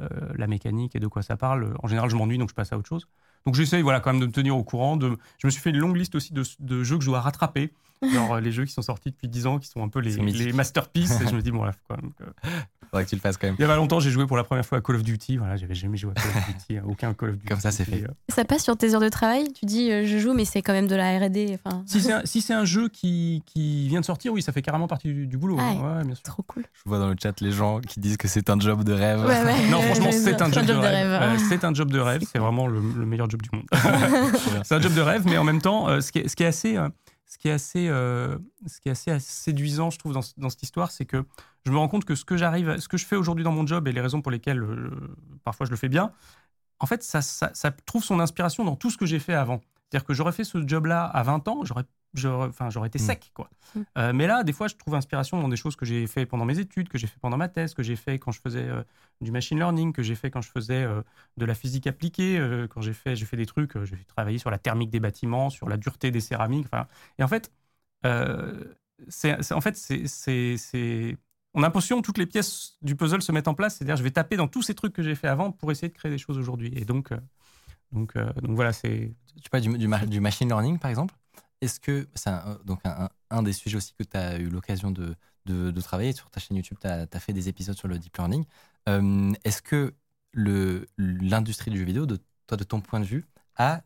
euh, 0.00 0.08
la 0.36 0.46
mécanique 0.46 0.94
et 0.96 1.00
de 1.00 1.06
quoi 1.06 1.22
ça 1.22 1.36
parle, 1.36 1.64
euh, 1.64 1.74
en 1.82 1.88
général, 1.88 2.10
je 2.10 2.16
m'ennuie, 2.16 2.38
donc 2.38 2.48
je 2.50 2.54
passe 2.54 2.72
à 2.72 2.78
autre 2.78 2.88
chose. 2.88 3.06
Donc, 3.46 3.54
j'essaye 3.54 3.82
voilà, 3.82 4.00
quand 4.00 4.12
même 4.12 4.20
de 4.20 4.26
me 4.26 4.32
tenir 4.32 4.56
au 4.56 4.64
courant. 4.64 4.96
De... 4.96 5.16
Je 5.38 5.46
me 5.46 5.50
suis 5.50 5.62
fait 5.62 5.70
une 5.70 5.78
longue 5.78 5.96
liste 5.96 6.14
aussi 6.14 6.32
de, 6.34 6.42
de 6.58 6.82
jeux 6.82 6.96
que 6.98 7.04
je 7.04 7.08
dois 7.10 7.20
rattraper. 7.20 7.72
Genre 8.02 8.40
les 8.40 8.52
jeux 8.52 8.64
qui 8.64 8.72
sont 8.72 8.82
sortis 8.82 9.10
depuis 9.10 9.28
10 9.28 9.46
ans, 9.46 9.58
qui 9.58 9.68
sont 9.68 9.82
un 9.82 9.88
peu 9.88 10.00
les, 10.00 10.52
masterpieces. 10.52 11.20
et 11.20 11.28
je 11.28 11.34
me 11.34 11.42
dis, 11.42 11.50
bon, 11.50 11.64
là, 11.64 11.72
faut 11.72 11.78
quand 11.88 12.00
même 12.02 12.12
que- 12.12 12.24
Faudrait 12.90 13.04
que 13.04 13.10
tu 13.10 13.14
le 13.14 13.20
fasses 13.20 13.36
quand 13.36 13.46
même. 13.46 13.54
il 13.56 13.62
y 13.62 13.64
a 13.64 13.68
pas 13.68 13.76
longtemps, 13.76 14.00
j'ai 14.00 14.10
joué 14.10 14.26
pour 14.26 14.36
la 14.36 14.42
première 14.42 14.66
fois 14.66 14.78
à 14.78 14.80
Call 14.80 14.96
of 14.96 15.04
Duty. 15.04 15.36
Voilà, 15.36 15.56
j'avais 15.56 15.76
jamais 15.76 15.96
joué 15.96 16.10
à 16.10 16.20
Call 16.20 16.30
of 16.30 16.46
Duty, 16.48 16.80
aucun 16.88 17.14
Call 17.14 17.28
of 17.30 17.34
Duty. 17.36 17.46
Comme 17.46 17.60
ça, 17.60 17.70
c'est 17.70 17.84
fait. 17.84 18.02
Euh, 18.02 18.08
Ça 18.28 18.44
passe 18.44 18.64
sur 18.64 18.76
tes 18.76 18.94
heures 18.94 19.00
de 19.00 19.08
travail? 19.08 19.46
Tu 19.52 19.64
dis 19.64 19.92
euh, 19.92 20.04
je 20.04 20.18
joue, 20.18 20.32
mais 20.34 20.44
c'est 20.44 20.60
quand 20.60 20.72
même 20.72 20.88
de 20.88 20.96
la 20.96 21.16
RD. 21.18 21.54
Enfin, 21.54 21.84
si 21.86 22.00
c'est 22.00 22.12
un, 22.12 22.22
si 22.24 22.40
c'est 22.40 22.52
un 22.52 22.64
jeu 22.64 22.88
qui, 22.88 23.44
qui 23.46 23.86
vient 23.86 24.00
de 24.00 24.04
sortir, 24.04 24.32
oui, 24.32 24.42
ça 24.42 24.50
fait 24.50 24.62
carrément 24.62 24.88
partie 24.88 25.06
du, 25.06 25.28
du 25.28 25.36
boulot. 25.38 25.56
Ah 25.60 25.68
hein. 25.68 25.74
ouais. 25.74 25.98
Ouais, 25.98 26.04
bien 26.04 26.14
sûr. 26.16 26.22
trop 26.24 26.42
cool. 26.42 26.64
Je 26.72 26.88
vois 26.88 26.98
dans 26.98 27.08
le 27.08 27.16
chat 27.22 27.40
les 27.40 27.52
gens 27.52 27.80
qui 27.80 28.00
disent 28.00 28.16
que 28.16 28.26
c'est 28.26 28.50
un 28.50 28.58
job 28.58 28.82
de 28.82 28.92
rêve. 28.92 29.20
Ouais, 29.20 29.44
ouais. 29.44 29.68
Non, 29.70 29.80
franchement, 29.82 30.10
c'est 30.10 30.42
un 30.42 30.50
job, 30.50 30.64
de 30.66 30.72
rêve. 30.72 31.40
c'est 31.48 31.62
un 31.64 31.72
job 31.74 31.92
de 31.92 32.00
rêve. 32.00 32.22
C'est 32.32 32.38
vraiment 32.40 32.66
le, 32.66 32.80
le 32.80 33.06
meilleur 33.06 33.30
job 33.30 33.40
du 33.42 33.50
monde. 33.52 33.66
c'est 34.64 34.74
un 34.74 34.80
job 34.80 34.94
de 34.94 35.00
rêve, 35.00 35.22
mais 35.26 35.38
en 35.38 35.44
même 35.44 35.60
temps, 35.62 35.88
euh, 35.88 36.00
ce, 36.00 36.10
qui 36.10 36.18
est, 36.18 36.28
ce 36.28 36.34
qui 36.34 36.42
est 36.42 36.46
assez, 36.46 36.76
euh, 36.76 36.88
ce 37.30 37.38
qui 37.38 37.48
est 37.48 37.52
assez, 37.52 37.86
euh, 37.88 38.36
ce 38.66 38.80
qui 38.80 38.88
est 38.88 38.92
assez 38.92 39.16
séduisant, 39.20 39.90
je 39.90 39.98
trouve, 40.00 40.12
dans, 40.12 40.20
ce- 40.22 40.34
dans 40.36 40.50
cette 40.50 40.64
histoire, 40.64 40.90
c'est 40.90 41.04
que 41.06 41.24
je 41.64 41.70
me 41.70 41.78
rends 41.78 41.86
compte 41.86 42.04
que 42.04 42.16
ce 42.16 42.24
que 42.24 42.36
j'arrive, 42.36 42.76
ce 42.78 42.88
que 42.88 42.96
je 42.96 43.06
fais 43.06 43.14
aujourd'hui 43.14 43.44
dans 43.44 43.52
mon 43.52 43.64
job 43.64 43.86
et 43.86 43.92
les 43.92 44.00
raisons 44.00 44.20
pour 44.20 44.32
lesquelles 44.32 44.60
euh, 44.64 44.90
parfois 45.44 45.64
je 45.64 45.70
le 45.70 45.76
fais 45.76 45.88
bien, 45.88 46.12
en 46.80 46.86
fait, 46.86 47.02
ça, 47.04 47.22
ça, 47.22 47.70
trouve 47.86 48.02
son 48.02 48.20
inspiration 48.20 48.64
dans 48.64 48.76
tout 48.76 48.90
ce 48.90 48.96
que 48.96 49.06
j'ai 49.06 49.20
fait 49.20 49.34
avant. 49.34 49.60
C'est-à-dire 49.90 50.06
que 50.06 50.14
j'aurais 50.14 50.32
fait 50.32 50.44
ce 50.44 50.66
job-là 50.66 51.04
à 51.04 51.22
20 51.22 51.46
ans, 51.48 51.64
j'aurais 51.64 51.84
enfin, 52.24 52.70
j'aurais 52.70 52.88
été 52.88 52.98
Mm. 52.98 53.02
sec. 53.02 53.30
Quoi. 53.34 53.48
Mm. 53.74 53.80
Euh, 53.98 54.12
mais 54.12 54.26
là, 54.26 54.42
des 54.44 54.52
fois, 54.52 54.68
je 54.68 54.74
trouve 54.76 54.94
inspiration 54.94 55.40
dans 55.40 55.48
des 55.48 55.56
choses 55.56 55.76
que 55.76 55.84
j'ai 55.86 56.06
fait 56.06 56.26
pendant 56.26 56.44
mes 56.44 56.58
études, 56.58 56.88
que 56.88 56.98
j'ai 56.98 57.06
fait 57.06 57.18
pendant 57.20 57.36
ma 57.36 57.48
thèse, 57.48 57.74
que 57.74 57.82
j'ai 57.82 57.96
fait 57.96 58.18
quand 58.18 58.32
je 58.32 58.40
faisais 58.40 58.64
euh, 58.64 58.82
du 59.20 59.30
machine 59.30 59.58
learning, 59.58 59.92
que 59.92 60.02
j'ai 60.02 60.14
fait 60.14 60.30
quand 60.30 60.40
je 60.42 60.50
faisais 60.50 60.82
euh, 60.82 61.02
de 61.36 61.44
la 61.44 61.54
physique 61.54 61.86
appliquée, 61.86 62.38
euh, 62.38 62.66
quand 62.68 62.80
j'ai 62.80 62.92
fait, 62.94 63.16
j'ai 63.16 63.26
fait 63.26 63.36
des 63.36 63.46
trucs, 63.46 63.76
euh, 63.76 63.84
j'ai 63.84 63.96
travaillé 64.06 64.38
sur 64.38 64.50
la 64.50 64.58
thermique 64.58 64.90
des 64.90 65.00
bâtiments, 65.00 65.50
sur 65.50 65.68
la 65.68 65.76
dureté 65.76 66.10
des 66.10 66.20
céramiques. 66.20 66.66
enfin, 66.72 66.86
Et 67.18 67.22
en 67.22 67.28
fait, 67.28 67.52
euh, 68.06 68.74
c'est, 69.08 69.42
c'est- 69.42 69.54
en 69.54 69.60
fait 69.60 69.76
c'est, 69.76 70.06
c'est, 70.06 70.56
c'est- 70.56 71.16
on 71.54 71.60
a 71.62 71.66
l'impression 71.66 72.00
que 72.00 72.06
toutes 72.06 72.18
les 72.18 72.26
pièces 72.26 72.76
du 72.82 72.94
puzzle 72.96 73.22
se 73.22 73.32
mettent 73.32 73.48
en 73.48 73.54
place. 73.54 73.76
C'est-à-dire, 73.76 73.96
je 73.96 74.02
vais 74.04 74.12
taper 74.12 74.36
dans 74.36 74.46
tous 74.48 74.62
ces 74.62 74.74
trucs 74.74 74.92
que 74.92 75.02
j'ai 75.02 75.16
fait 75.16 75.26
avant 75.28 75.50
pour 75.50 75.72
essayer 75.72 75.88
de 75.88 75.94
créer 75.94 76.10
des 76.12 76.18
choses 76.18 76.38
aujourd'hui. 76.38 76.72
Et 76.76 76.84
donc, 76.84 77.10
euh, 77.12 77.18
donc, 77.92 78.16
euh, 78.16 78.32
donc 78.34 78.56
voilà, 78.56 78.72
c'est. 78.72 79.12
Tu 79.42 79.50
parles 79.50 79.62
du, 79.64 79.78
du, 79.78 79.88
ma- 79.88 80.06
du 80.06 80.20
machine 80.20 80.48
learning, 80.48 80.78
par 80.78 80.90
exemple? 80.90 81.14
Est-ce 81.60 81.80
que 81.80 82.08
c'est 82.14 82.30
un, 82.30 82.58
donc 82.64 82.80
un, 82.84 83.42
des 83.42 83.52
sujets 83.52 83.76
aussi 83.76 83.94
que 83.94 84.02
tu 84.02 84.16
as 84.16 84.38
eu 84.38 84.48
l'occasion 84.48 84.90
de, 84.90 85.14
de, 85.46 85.80
travailler 85.80 86.12
sur 86.12 86.30
ta 86.30 86.40
chaîne 86.40 86.56
YouTube 86.56 86.78
Tu 86.80 86.86
as, 86.86 87.20
fait 87.20 87.32
des 87.32 87.48
épisodes 87.48 87.76
sur 87.76 87.88
le 87.88 87.98
deep 87.98 88.16
learning. 88.16 88.44
Euh, 88.88 89.32
Est-ce 89.44 89.62
que 89.62 89.94
l'industrie 90.34 91.70
du 91.70 91.78
jeu 91.78 91.84
vidéo, 91.84 92.06
de, 92.06 92.18
toi, 92.46 92.56
de 92.56 92.64
ton 92.64 92.80
point 92.80 93.00
de 93.00 93.04
vue, 93.04 93.26
a, 93.56 93.82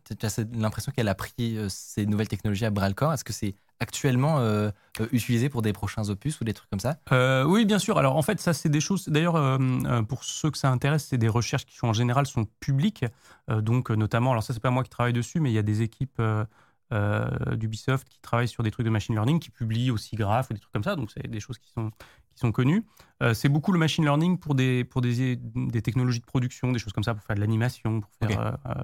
l'impression 0.53 0.91
qu'elle 0.91 1.09
a 1.09 1.15
pris 1.15 1.57
euh, 1.57 1.67
ces 1.69 2.05
nouvelles 2.05 2.27
technologies 2.27 2.65
à 2.65 2.69
bras 2.69 2.87
le 2.87 2.93
corps? 2.93 3.13
Est-ce 3.13 3.23
que 3.23 3.33
c'est 3.33 3.55
actuellement 3.79 4.39
euh, 4.39 4.69
euh, 5.01 5.07
utilisé 5.11 5.49
pour 5.49 5.61
des 5.61 5.73
prochains 5.73 6.09
opus 6.09 6.39
ou 6.39 6.43
des 6.43 6.53
trucs 6.53 6.69
comme 6.69 6.79
ça? 6.79 6.97
Euh, 7.11 7.43
oui, 7.43 7.65
bien 7.65 7.79
sûr. 7.79 7.97
Alors 7.97 8.15
en 8.15 8.21
fait, 8.21 8.39
ça 8.39 8.53
c'est 8.53 8.69
des 8.69 8.79
choses. 8.79 9.09
D'ailleurs, 9.09 9.35
euh, 9.35 9.57
euh, 9.85 10.01
pour 10.03 10.23
ceux 10.23 10.51
que 10.51 10.57
ça 10.57 10.69
intéresse, 10.69 11.07
c'est 11.09 11.17
des 11.17 11.27
recherches 11.27 11.65
qui 11.65 11.77
en 11.83 11.93
général 11.93 12.25
sont 12.25 12.45
publiques. 12.59 13.05
Euh, 13.49 13.61
donc 13.61 13.91
euh, 13.91 13.95
notamment, 13.95 14.31
alors 14.31 14.43
ça 14.43 14.53
c'est 14.53 14.61
pas 14.61 14.71
moi 14.71 14.83
qui 14.83 14.89
travaille 14.89 15.13
dessus, 15.13 15.39
mais 15.39 15.51
il 15.51 15.53
y 15.53 15.59
a 15.59 15.63
des 15.63 15.81
équipes 15.81 16.19
euh, 16.19 16.45
euh, 16.45 16.45
d'Ubisoft 16.91 18.07
qui 18.07 18.19
travaillent 18.21 18.47
sur 18.47 18.63
des 18.63 18.71
trucs 18.71 18.85
de 18.85 18.91
machine 18.91 19.15
learning, 19.15 19.39
qui 19.39 19.49
publient 19.49 19.91
aussi 19.91 20.15
graphes 20.15 20.49
ou 20.49 20.53
des 20.53 20.59
trucs 20.59 20.71
comme 20.71 20.83
ça. 20.83 20.95
Donc 20.95 21.11
c'est 21.11 21.27
des 21.27 21.39
choses 21.39 21.57
qui 21.57 21.71
sont 21.71 21.91
qui 22.33 22.39
sont 22.39 22.51
connues. 22.51 22.85
Euh, 23.23 23.33
c'est 23.33 23.49
beaucoup 23.49 23.71
le 23.71 23.79
machine 23.79 24.03
learning 24.03 24.37
pour 24.37 24.55
des 24.55 24.83
pour 24.83 25.01
des, 25.01 25.37
des 25.37 25.81
technologies 25.81 26.19
de 26.19 26.25
production, 26.25 26.71
des 26.71 26.79
choses 26.79 26.93
comme 26.93 27.03
ça, 27.03 27.13
pour 27.15 27.23
faire 27.23 27.35
de 27.35 27.41
l'animation, 27.41 28.01
pour 28.01 28.11
faire 28.29 28.39
euh, 28.39 28.51
euh, 28.67 28.83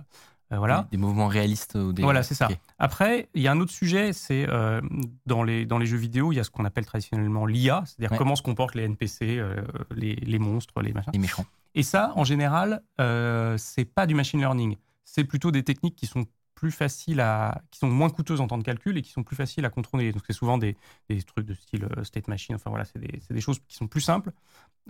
euh, 0.51 0.57
voilà. 0.57 0.87
Des, 0.91 0.97
mouvements 0.97 1.27
réalistes 1.27 1.75
ou 1.75 1.93
des... 1.93 2.03
Voilà, 2.03 2.23
c'est 2.23 2.35
ça. 2.35 2.49
Après, 2.77 3.29
il 3.33 3.41
y 3.41 3.47
a 3.47 3.51
un 3.51 3.59
autre 3.59 3.71
sujet, 3.71 4.11
c'est 4.13 4.47
euh, 4.49 4.81
dans, 5.25 5.43
les, 5.43 5.65
dans 5.65 5.77
les 5.77 5.85
jeux 5.85 5.97
vidéo, 5.97 6.31
il 6.31 6.35
y 6.35 6.39
a 6.39 6.43
ce 6.43 6.49
qu'on 6.49 6.65
appelle 6.65 6.85
traditionnellement 6.85 7.45
l'IA, 7.45 7.83
c'est-à-dire 7.85 8.11
Ouais. 8.11 8.17
comment 8.17 8.35
se 8.35 8.41
comportent 8.41 8.75
les 8.75 8.83
NPC, 8.83 9.37
euh, 9.37 9.61
les, 9.95 10.15
les 10.15 10.39
monstres, 10.39 10.81
les 10.81 10.91
machins. 10.91 11.11
Les 11.13 11.19
méchants. 11.19 11.45
Et 11.73 11.83
ça, 11.83 12.11
en 12.15 12.25
général, 12.25 12.83
euh, 12.99 13.57
c'est 13.57 13.85
pas 13.85 14.05
du 14.05 14.13
machine 14.13 14.39
learning. 14.39 14.75
C'est 15.05 15.23
plutôt 15.23 15.51
des 15.51 15.63
techniques 15.63 15.95
qui 15.95 16.05
sont 16.05 16.25
plus 16.61 16.71
faciles 16.71 17.21
à, 17.21 17.59
qui 17.71 17.79
sont 17.79 17.89
moins 17.89 18.11
coûteuses 18.11 18.39
en 18.39 18.45
temps 18.45 18.59
de 18.59 18.63
calcul 18.63 18.95
et 18.95 19.01
qui 19.01 19.09
sont 19.09 19.23
plus 19.23 19.35
faciles 19.35 19.65
à 19.65 19.71
contrôler. 19.71 20.11
Donc 20.11 20.21
c'est 20.27 20.33
souvent 20.33 20.59
des, 20.59 20.77
des, 21.09 21.19
trucs 21.23 21.47
de 21.47 21.55
style 21.55 21.85
euh, 21.85 22.03
state 22.03 22.27
machine. 22.27 22.53
Enfin 22.53 22.69
voilà, 22.69 22.85
c'est 22.85 22.99
des, 22.99 23.19
des, 23.27 23.41
choses 23.41 23.57
qui 23.67 23.75
sont 23.75 23.87
plus 23.87 24.01
simples 24.01 24.31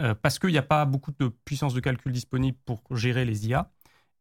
euh, 0.01 0.13
parce 0.13 0.38
qu'il 0.38 0.49
n'y 0.49 0.57
a 0.57 0.63
pas 0.63 0.84
beaucoup 0.84 1.12
de 1.17 1.29
puissance 1.45 1.73
de 1.73 1.79
calcul 1.79 2.12
disponible 2.12 2.57
pour 2.65 2.84
gérer 2.91 3.23
les 3.23 3.47
IA 3.47 3.71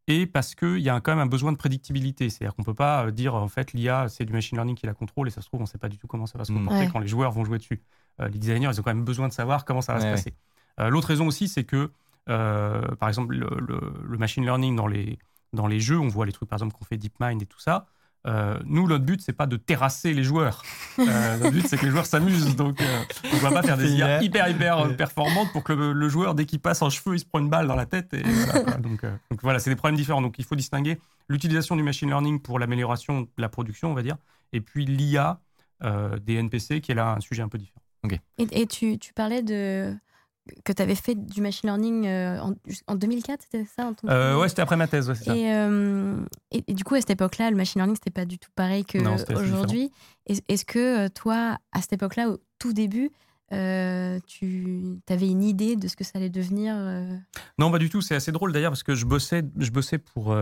et 0.07 0.27
parce 0.27 0.55
qu'il 0.55 0.79
y 0.79 0.89
a 0.89 1.01
quand 1.01 1.11
même 1.11 1.19
un 1.19 1.27
besoin 1.27 1.51
de 1.51 1.57
prédictibilité. 1.57 2.31
C'est-à-dire 2.31 2.55
qu'on 2.55 2.63
ne 2.63 2.67
peut 2.67 2.75
pas 2.75 3.07
euh, 3.07 3.11
dire 3.11 3.35
en 3.35 3.49
fait 3.49 3.73
l'IA 3.73 4.09
c'est 4.09 4.25
du 4.25 4.33
machine 4.33 4.57
learning 4.57 4.77
qui 4.77 4.87
la 4.87 4.95
contrôle 4.95 5.27
et 5.27 5.33
ça 5.33 5.41
se 5.41 5.49
trouve 5.49 5.59
on 5.59 5.65
ne 5.65 5.69
sait 5.69 5.79
pas 5.79 5.89
du 5.89 5.99
tout 5.99 6.07
comment 6.07 6.27
ça 6.27 6.39
va 6.39 6.45
se 6.45 6.53
mm. 6.53 6.59
comporter 6.59 6.89
quand 6.93 7.01
les 7.01 7.09
joueurs 7.09 7.33
vont 7.33 7.45
jouer 7.45 7.59
dessus. 7.59 7.83
les 8.21 8.39
designers 8.39 8.71
ils 8.73 8.79
ont 8.79 8.85
quand 8.85 8.95
même 8.95 9.05
besoin 9.05 9.27
de 9.27 9.33
savoir 9.33 9.65
comment 9.65 9.83
ça 9.83 9.95
va 9.95 10.01
se 10.01 10.07
passer. 10.07 10.35
L'autre 10.79 11.09
raison 11.09 11.27
aussi 11.27 11.49
c'est 11.49 11.65
que 11.65 11.91
par 12.27 13.09
exemple 13.09 13.35
le, 13.35 13.49
le, 14.07 14.19
machine 14.19 14.45
learning 14.45 14.77
dans 14.77 14.87
les 14.87 15.19
dans 15.53 15.67
les 15.67 15.81
jeux, 15.81 15.99
on 15.99 16.09
voit 16.09 16.27
les 16.27 16.33
trucs 16.33 16.49
par 16.49 16.59
exemple 16.59 16.75
qu'on 16.75 16.85
fait 16.85 16.97
DeepMind 16.97 17.43
et 17.43 17.47
tout 17.47 17.61
ça. 17.61 17.87
Euh, 18.27 18.59
nous, 18.67 18.87
notre 18.87 19.05
but, 19.05 19.21
c'est 19.23 19.33
pas 19.33 19.47
de 19.47 19.57
terrasser 19.57 20.13
les 20.13 20.25
joueurs. 20.25 20.63
Euh, 20.99 21.39
notre 21.39 21.53
but, 21.53 21.67
c'est 21.67 21.79
que 21.79 21.87
les 21.87 21.91
joueurs 21.91 22.05
s'amusent. 22.05 22.55
Donc, 22.55 22.83
euh, 22.83 23.03
on 23.33 23.37
va 23.39 23.51
pas 23.51 23.63
faire 23.63 23.79
des 23.79 23.95
IA 23.95 24.23
hyper, 24.23 24.49
hyper 24.49 24.95
performantes 24.97 25.51
pour 25.53 25.65
que 25.65 25.73
le, 25.73 26.09
joueur, 26.11 26.35
dès 26.35 26.45
qu'il 26.45 26.61
passe 26.61 26.83
en 26.83 26.91
cheveux, 26.91 27.17
il 27.17 27.21
se 27.21 27.25
prend 27.25 27.39
une 27.39 27.49
balle 27.49 27.67
dans 27.67 27.77
la 27.77 27.87
tête. 27.87 28.13
Et 28.13 28.23
voilà, 28.23 28.77
donc, 28.77 29.03
donc, 29.03 29.41
voilà, 29.43 29.59
c'est 29.59 29.71
des 29.71 29.77
problèmes 29.77 29.97
différents. 29.97 30.21
Donc, 30.21 30.39
il 30.39 30.45
faut 30.45 30.57
distinguer 30.57 30.99
l'utilisation 31.29 31.75
du 31.75 31.83
machine 31.83 32.09
learning 32.09 32.41
pour 32.41 32.59
l'amélioration 32.59 33.23
de 33.23 33.29
la 33.39 33.49
production, 33.49 33.91
on 33.91 33.95
va 33.95 34.03
dire, 34.03 34.17
et 34.53 34.61
puis 34.61 34.85
l'IA 34.85 35.41
des 36.21 36.35
NPC, 36.35 36.83
qui 36.83 36.93
est 36.93 36.95
là 36.95 37.15
un 37.15 37.21
sujet 37.21 37.43
un 37.43 37.49
peu 37.49 37.57
différent. 37.57 37.81
Et, 38.39 38.63
et 38.63 38.67
tu, 38.67 38.99
tu, 38.99 39.15
parlais 39.15 39.43
de 39.43 39.95
que 40.65 40.73
tu 40.73 40.83
avais 40.83 40.95
fait 40.95 41.15
du 41.15 41.41
machine 41.41 41.69
learning 41.69 42.07
euh, 42.07 42.39
en, 42.87 42.95
2004, 42.95 43.43
c'était 43.43 43.65
ça 43.65 43.93
euh, 44.09 44.39
Ouais, 44.39 44.49
c'était 44.49 44.63
après 44.63 44.77
ma 44.77 44.89
thèse. 44.89 45.13
Euh, 45.29 46.25
et, 46.51 46.65
et, 46.67 46.75
du 46.75 46.85
coup, 46.85 46.95
à 46.95 47.01
cette 47.01 47.11
époque-là, 47.11 47.51
le 47.51 47.57
machine 47.57 47.81
learning, 47.81 47.97
c'était 47.97 48.11
pas 48.11 48.25
du 48.25 48.39
tout 48.39 48.51
pareil 48.55 48.85
qu'aujourd'hui. 48.85 49.93
Est-ce 50.27 50.65
que 50.65 51.09
toi, 51.09 51.59
à 51.73 51.81
cette 51.81 51.95
époque-là, 51.95 52.31
au 52.31 52.39
tout 52.59 52.73
début, 52.73 53.11
tu 53.51 55.01
avais 55.09 55.29
une 55.29 55.43
idée 55.43 55.77
de 55.77 55.89
ce 55.89 55.97
que 55.97 56.05
ça 56.05 56.13
allait 56.15 56.31
devenir 56.31 56.75
Non, 57.59 57.71
pas 57.71 57.79
du 57.79 57.91
tout. 57.91 58.01
C'est 58.01 58.15
assez 58.15 58.33
drôle 58.33 58.53
d'ailleurs 58.53 58.71
parce 58.71 58.83
que 58.83 58.95
je 58.95 59.07
bossais, 59.07 59.43
je 59.59 59.71
bossais 59.71 59.99
pour, 59.99 60.37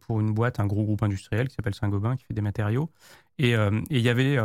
pour 0.00 0.20
une 0.20 0.32
boîte, 0.32 0.60
un 0.60 0.66
gros 0.66 0.84
groupe 0.84 1.02
industriel 1.02 1.48
qui 1.48 1.54
s'appelle 1.54 1.74
Saint-Gobain, 1.74 2.16
qui 2.16 2.24
fait 2.24 2.34
des 2.34 2.42
matériaux. 2.42 2.90
Et 3.38 3.54
il 3.90 4.00
y 4.00 4.08
avait 4.08 4.38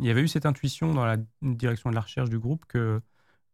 il 0.00 0.06
y 0.06 0.10
avait 0.10 0.22
eu 0.22 0.28
cette 0.28 0.46
intuition 0.46 0.92
dans 0.94 1.04
la 1.04 1.16
direction 1.42 1.90
de 1.90 1.94
la 1.94 2.02
recherche 2.02 2.30
du 2.30 2.38
groupe 2.38 2.64
que 2.68 3.00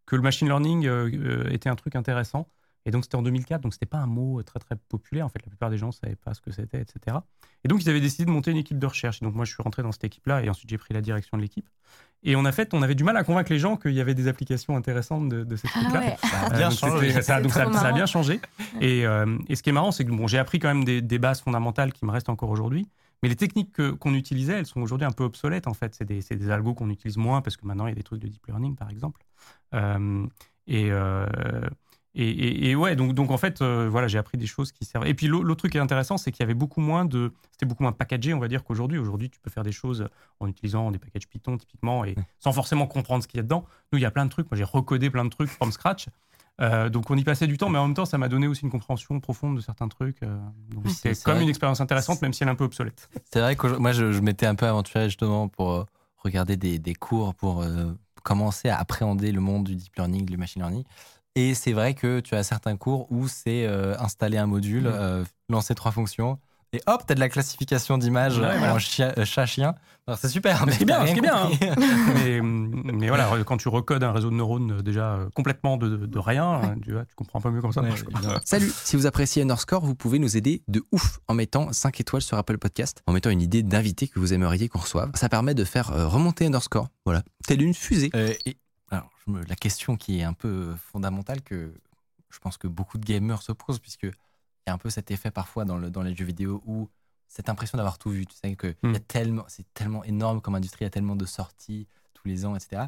que 0.07 0.17
le 0.17 0.23
machine 0.23 0.47
learning 0.49 0.87
euh, 0.87 1.11
euh, 1.13 1.51
était 1.51 1.69
un 1.69 1.77
truc 1.77 1.97
intéressant. 1.97 2.49
Et 2.87 2.93
donc, 2.93 3.03
c'était 3.03 3.17
en 3.17 3.23
2004, 3.23 3.63
donc 3.63 3.73
c'était 3.73 3.85
pas 3.85 3.99
un 3.99 4.07
mot 4.07 4.41
très 4.45 4.61
très 4.61 4.77
populaire. 4.77 5.27
En 5.27 5.29
fait, 5.29 5.41
la 5.45 5.49
plupart 5.49 5.71
des 5.71 5.77
gens 5.77 5.89
ne 5.89 5.93
savaient 5.93 6.15
pas 6.15 6.35
ce 6.35 6.41
que 6.41 6.53
c'était, 6.53 6.81
etc. 6.81 7.17
Et 7.65 7.69
donc, 7.69 7.83
ils 7.83 7.91
avaient 7.91 8.01
décidé 8.01 8.25
de 8.25 8.31
monter 8.31 8.53
une 8.53 8.57
équipe 8.59 8.79
de 8.79 8.87
recherche. 8.87 9.21
Et 9.21 9.25
donc, 9.25 9.35
moi, 9.35 9.45
je 9.45 9.53
suis 9.53 9.63
rentré 9.63 9.83
dans 9.83 9.91
cette 9.91 10.05
équipe-là 10.05 10.45
et 10.45 10.49
ensuite, 10.49 10.71
j'ai 10.71 10.79
pris 10.79 10.95
la 10.95 11.01
direction 11.01 11.37
de 11.37 11.43
l'équipe. 11.43 11.69
Et 12.23 12.37
on 12.37 12.45
a 12.45 12.53
fait, 12.53 12.73
on 12.75 12.83
avait 12.83 12.95
du 12.95 13.03
mal 13.03 13.17
à 13.17 13.25
convaincre 13.25 13.53
les 13.53 13.59
gens 13.59 13.77
qu'il 13.77 13.93
y 13.93 14.01
avait 14.01 14.15
des 14.15 14.29
applications 14.29 14.77
intéressantes 14.77 15.29
de, 15.29 15.57
cette 15.57 15.71
équipe 15.71 15.93
là 15.93 16.17
Ça 16.17 16.41
a 16.47 16.51
bien 16.51 16.71
changé. 16.71 17.23
Ça, 17.23 17.41
donc 17.41 17.53
ça, 17.53 17.65
a 17.65 17.93
bien 17.93 18.07
changé. 18.07 18.41
Et, 18.81 19.05
euh, 19.05 19.37
et, 19.49 19.57
ce 19.57 19.63
qui 19.63 19.71
est 19.71 19.73
marrant, 19.73 19.91
c'est 19.91 20.05
que 20.05 20.11
bon, 20.13 20.27
j'ai 20.27 20.39
appris 20.39 20.59
quand 20.61 20.69
même 20.69 20.85
des, 20.85 21.03
des, 21.03 21.19
bases 21.19 21.41
fondamentales 21.41 21.93
qui 21.93 22.05
me 22.05 22.13
restent 22.13 22.29
encore 22.29 22.51
aujourd'hui. 22.51 22.89
Mais 23.23 23.29
les 23.29 23.37
techniques 23.37 23.77
qu'on 23.99 24.15
utilisait, 24.15 24.59
elles 24.59 24.67
sont 24.67 24.81
aujourd'hui 24.81 25.07
un 25.07 25.13
peu 25.13 25.25
obsolètes 25.25 25.67
en 25.67 25.75
fait. 25.75 25.95
C'est 25.95 26.05
des, 26.05 26.21
des, 26.21 26.51
algos 26.51 26.75
qu'on 26.75 26.91
utilise 26.91 27.17
moins 27.17 27.41
parce 27.41 27.57
que 27.57 27.67
maintenant 27.67 27.87
il 27.87 27.91
y 27.91 27.93
a 27.93 27.97
des 27.97 28.03
trucs 28.03 28.21
de 28.21 28.29
deep 28.29 28.47
learning 28.47 28.77
par 28.77 28.91
exemple. 28.91 29.25
Euh, 29.75 30.27
euh, 30.71 31.69
et, 32.19 32.71
et, 32.71 32.75
ouais, 32.75 32.97
donc, 32.97 33.13
donc 33.13 33.31
en 33.31 33.37
fait, 33.37 33.61
euh, 33.61 33.89
voilà, 33.91 34.09
j'ai 34.09 34.17
appris 34.17 34.39
des 34.39 34.47
choses 34.47 34.73
qui 34.73 34.87
servent. 34.87 35.07
Et 35.07 35.13
puis 35.13 35.27
l'autre 35.27 35.55
truc 35.57 35.73
qui 35.73 35.79
est 35.79 35.83
intéressant, 35.83 36.17
c'est 36.17 36.33
qu'il 36.33 36.41
y 36.41 36.45
avait 36.45 36.55
beaucoup 36.55 36.81
moins 36.81 37.05
de, 37.05 37.33
c'était 37.53 37.67
beaucoup 37.67 37.83
moins 37.83 37.93
packagé, 37.93 38.33
on 38.33 38.39
va 38.39 38.49
dire 38.49 38.65
qu'aujourd'hui. 38.65 38.99
Aujourd'hui, 38.99 39.29
tu 39.29 39.39
peux 39.39 39.51
faire 39.51 39.65
des 39.65 39.73
choses 39.73 40.09
en 40.41 40.47
utilisant 40.49 40.91
des 40.91 40.99
packages 40.99 41.29
Python 41.29 41.59
typiquement 41.59 42.07
et 42.07 42.15
sans 42.39 42.53
forcément 42.53 42.87
comprendre 42.87 43.23
ce 43.23 43.29
qu'il 43.29 43.37
y 43.37 43.41
a 43.41 43.43
dedans. 43.43 43.67
Nous, 43.93 43.99
il 43.99 44.03
y 44.03 44.07
a 44.07 44.11
plein 44.11 44.25
de 44.25 44.31
trucs. 44.31 44.51
Moi, 44.51 44.57
j'ai 44.57 44.65
recodé 44.65 45.11
plein 45.11 45.27
de 45.27 45.31
trucs 45.31 45.51
from 45.51 45.71
scratch. 45.73 46.09
Donc 46.59 47.11
on 47.11 47.17
y 47.17 47.25
passait 47.25 47.47
du 47.47 47.59
temps, 47.59 47.69
mais 47.69 47.79
en 47.79 47.87
même 47.87 47.95
temps, 47.95 48.05
ça 48.05 48.19
m'a 48.19 48.29
donné 48.29 48.47
aussi 48.47 48.63
une 48.63 48.71
compréhension 48.71 49.21
profonde 49.21 49.57
de 49.57 49.61
certains 49.61 49.89
trucs. 49.89 50.21
donc 50.21 50.89
c'était 50.89 51.15
comme 51.23 51.41
une 51.41 51.49
expérience 51.49 51.81
intéressante, 51.81 52.23
même 52.23 52.33
si 52.33 52.43
elle 52.43 52.49
est 52.49 52.53
un 52.53 52.57
peu 52.57 52.65
obsolète. 52.65 53.09
C'est 53.33 53.41
vrai 53.41 53.57
que 53.57 53.67
moi, 53.67 53.93
je, 53.93 54.13
je 54.13 54.21
m'étais 54.21 54.47
un 54.47 54.55
peu 54.55 54.67
aventuré 54.67 55.05
justement 55.05 55.49
pour 55.49 55.87
regarder 56.19 56.57
des, 56.57 56.79
des 56.79 56.95
cours 56.95 57.35
pour 57.35 57.65
commencer 58.27 58.69
à 58.69 58.79
appréhender 58.79 59.31
le 59.31 59.41
monde 59.41 59.65
du 59.65 59.77
deep 59.77 59.95
learning, 59.97 60.27
du 60.27 60.37
machine 60.37 60.61
learning. 60.61 60.85
Et 61.37 61.55
c'est 61.55 61.73
vrai 61.73 61.95
que 61.95 62.21
tu 62.21 62.35
as 62.35 62.43
certains 62.43 62.77
cours 62.77 63.07
où 63.13 63.29
c'est 63.29 63.67
euh, 63.67 63.95
installer 63.99 64.37
un 64.37 64.47
module, 64.47 64.85
mmh. 64.85 64.93
euh, 64.95 65.25
lancer 65.49 65.75
trois 65.75 65.93
fonctions, 65.93 66.39
et 66.73 66.81
hop, 66.87 67.07
tu 67.07 67.13
as 67.13 67.15
de 67.15 67.21
la 67.21 67.29
classification 67.29 67.97
d'images 67.97 68.39
en 68.39 68.43
euh, 68.43 69.25
chat-chien. 69.25 69.75
C'est 70.17 70.29
super. 70.29 70.65
C'est 70.71 70.85
bien, 70.85 71.07
c'est 71.07 71.21
bien. 71.21 71.35
Hein. 71.37 71.51
mais, 72.15 72.41
mais, 72.41 73.09
voilà, 73.09 73.31
quand 73.45 73.57
tu 73.57 73.69
recodes 73.69 74.03
un 74.03 74.13
réseau 74.13 74.31
de 74.31 74.37
neurones 74.37 74.73
euh, 74.73 74.83
déjà 74.83 75.15
euh, 75.15 75.29
complètement 75.35 75.77
de, 75.77 76.19
rien, 76.19 76.77
tu, 76.83 76.93
vois, 76.93 77.05
tu, 77.05 77.15
comprends 77.15 77.39
un 77.39 77.43
peu 77.43 77.51
mieux 77.51 77.61
comme 77.61 77.73
ça 77.73 77.83
Salut, 78.45 78.71
si 78.85 78.97
vous 78.97 79.07
appréciez 79.07 79.43
Underscore, 79.43 79.85
vous 79.85 79.95
pouvez 79.95 80.19
nous 80.19 80.37
aider 80.37 80.63
de 80.69 80.85
ouf 80.93 81.21
en 81.29 81.35
mettant 81.35 81.73
5 81.73 82.01
étoiles 82.01 82.23
sur 82.23 82.37
Apple 82.37 82.59
Podcast, 82.59 83.03
en 83.07 83.13
mettant 83.13 83.31
une 83.31 83.43
idée 83.43 83.63
d'invité 83.63 84.09
que 84.09 84.19
vous 84.21 84.33
aimeriez 84.33 84.69
qu'on 84.69 84.81
reçoive. 84.81 85.11
Ça 85.15 85.29
permet 85.29 85.55
de 85.55 85.65
faire 85.65 85.89
remonter 86.11 86.47
Underscore, 86.47 86.89
voilà, 87.05 87.23
telle 87.47 87.63
une 87.63 87.75
fusée. 87.75 88.11
et 88.15 88.57
alors, 88.91 89.11
la 89.27 89.57
question 89.57 89.97
qui 89.97 90.21
est 90.21 90.25
un 90.25 90.33
peu 90.33 90.75
fondamentale 90.93 91.43
que 91.43 91.73
je 92.31 92.39
pense 92.39 92.59
que 92.59 92.69
beaucoup 92.69 92.99
de 92.99 93.05
gamers 93.05 93.43
se 93.43 93.53
posent, 93.53 93.79
puisque 93.79 94.07
y 94.67 94.71
a 94.71 94.75
un 94.75 94.79
peu 94.79 94.91
cet 94.91 95.11
effet 95.11 95.31
parfois 95.31 95.65
dans, 95.65 95.79
le, 95.79 95.91
dans 95.91 96.03
les 96.03 96.15
jeux 96.15 96.25
vidéo 96.25 96.63
où 96.67 96.89
cette 97.29 97.49
impression 97.49 97.77
d'avoir 97.77 97.99
tout 97.99 98.11
vu. 98.11 98.27
Tu 98.27 98.37
sais 98.37 98.55
que 98.57 98.75
hmm. 98.83 98.99
tellement, 99.09 99.45
c'est 99.49 99.67
tellement 99.75 100.05
énorme 100.05 100.41
comme 100.41 100.55
industrie, 100.55 100.85
il 100.85 100.87
y 100.87 100.89
a 100.89 100.91
tellement 100.91 101.17
de 101.17 101.27
sorties 101.27 101.87
tous 102.15 102.29
les 102.29 102.47
ans, 102.47 102.57
etc. 102.57 102.85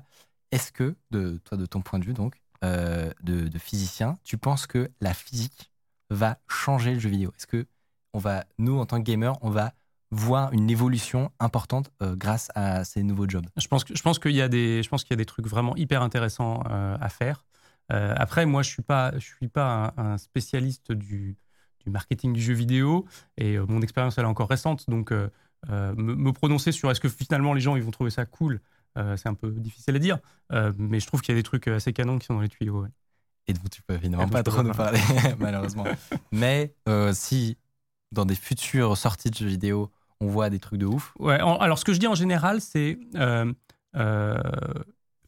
Est-ce 0.50 0.72
que, 0.72 0.96
de 1.10 1.40
toi, 1.44 1.58
de 1.58 1.66
ton 1.66 1.82
point 1.82 1.98
de 1.98 2.04
vue, 2.04 2.14
donc, 2.14 2.40
euh, 2.64 3.12
de, 3.22 3.58
physicien, 3.58 4.18
tu 4.24 4.38
penses 4.38 4.66
que 4.66 4.90
la 5.00 5.14
physique 5.14 5.70
va 6.10 6.38
changer 6.48 6.94
le 6.94 7.00
jeu 7.00 7.10
vidéo? 7.10 7.32
Est-ce 7.36 7.46
que 7.46 7.66
on 8.14 8.18
va, 8.18 8.44
nous, 8.56 8.78
en 8.78 8.86
tant 8.86 8.98
que 8.98 9.04
gamers, 9.04 9.36
on 9.42 9.50
va 9.50 9.74
voir 10.10 10.52
une 10.54 10.70
évolution 10.70 11.30
importante 11.38 11.90
euh, 12.02 12.16
grâce 12.16 12.50
à 12.54 12.84
ces 12.84 13.02
nouveaux 13.02 13.28
jobs? 13.28 13.46
Je 13.58 13.68
pense, 13.68 13.84
que, 13.84 13.94
je 13.94 14.02
pense 14.02 14.18
qu'il 14.18 14.32
y 14.32 14.40
a 14.40 14.48
des, 14.48 14.82
je 14.82 14.88
pense 14.88 15.04
qu'il 15.04 15.12
y 15.12 15.14
a 15.14 15.18
des 15.18 15.26
trucs 15.26 15.46
vraiment 15.46 15.76
hyper 15.76 16.02
intéressants 16.02 16.62
euh, 16.70 16.96
à 16.98 17.08
faire. 17.10 17.44
après, 17.90 18.46
moi, 18.46 18.62
je 18.62 18.70
suis 18.70 18.82
pas, 18.82 19.12
je 19.18 19.26
suis 19.26 19.48
pas 19.48 19.94
un 19.96 20.18
spécialiste 20.18 20.92
du, 20.92 21.36
marketing 21.88 22.32
du 22.32 22.40
jeu 22.40 22.54
vidéo 22.54 23.06
et 23.36 23.56
euh, 23.56 23.66
mon 23.68 23.82
expérience 23.82 24.18
elle 24.18 24.24
est 24.24 24.28
encore 24.28 24.48
récente. 24.48 24.88
Donc 24.88 25.12
euh, 25.12 25.28
euh, 25.70 25.94
me, 25.96 26.32
prononcer 26.32 26.72
sur 26.72 26.90
est-ce 26.90 27.00
que 27.00 27.08
finalement 27.08 27.54
les 27.54 27.60
gens 27.60 27.76
ils 27.76 27.82
vont 27.82 27.90
trouver 27.90 28.10
ça 28.10 28.24
cool 28.26 28.60
c'est 29.14 29.28
un 29.28 29.34
peu 29.34 29.52
difficile 29.52 29.94
à 29.94 30.00
dire. 30.00 30.18
Mais 30.76 30.98
je 30.98 31.06
trouve 31.06 31.20
qu'il 31.20 31.32
y 31.32 31.38
a 31.38 31.40
des 31.40 31.44
trucs 31.44 31.68
assez 31.68 31.92
canons 31.92 32.18
qui 32.18 32.26
sont 32.26 32.34
dans 32.34 32.40
les 32.40 32.48
tuyaux 32.48 32.84
et 33.46 33.52
dont 33.52 33.60
tu 33.70 33.80
peux 33.80 33.94
évidemment 33.94 34.26
pas 34.28 34.42
trop 34.42 34.64
nous 34.64 34.72
parler 34.72 34.98
malheureusement. 35.38 35.84
Mais 36.32 36.74
si 37.12 37.56
dans 38.10 38.24
des 38.24 38.34
futures 38.34 38.96
sorties 38.96 39.30
de 39.30 39.36
jeux 39.36 39.46
vidéo 39.46 39.92
on 40.20 40.26
voit 40.26 40.50
des 40.50 40.58
trucs 40.58 40.80
de 40.80 40.86
ouf. 40.86 41.14
Ouais 41.20 41.38
alors 41.38 41.78
ce 41.78 41.84
que 41.84 41.92
je 41.92 42.00
dis 42.00 42.08
en 42.08 42.16
général 42.16 42.60
c'est 42.60 42.98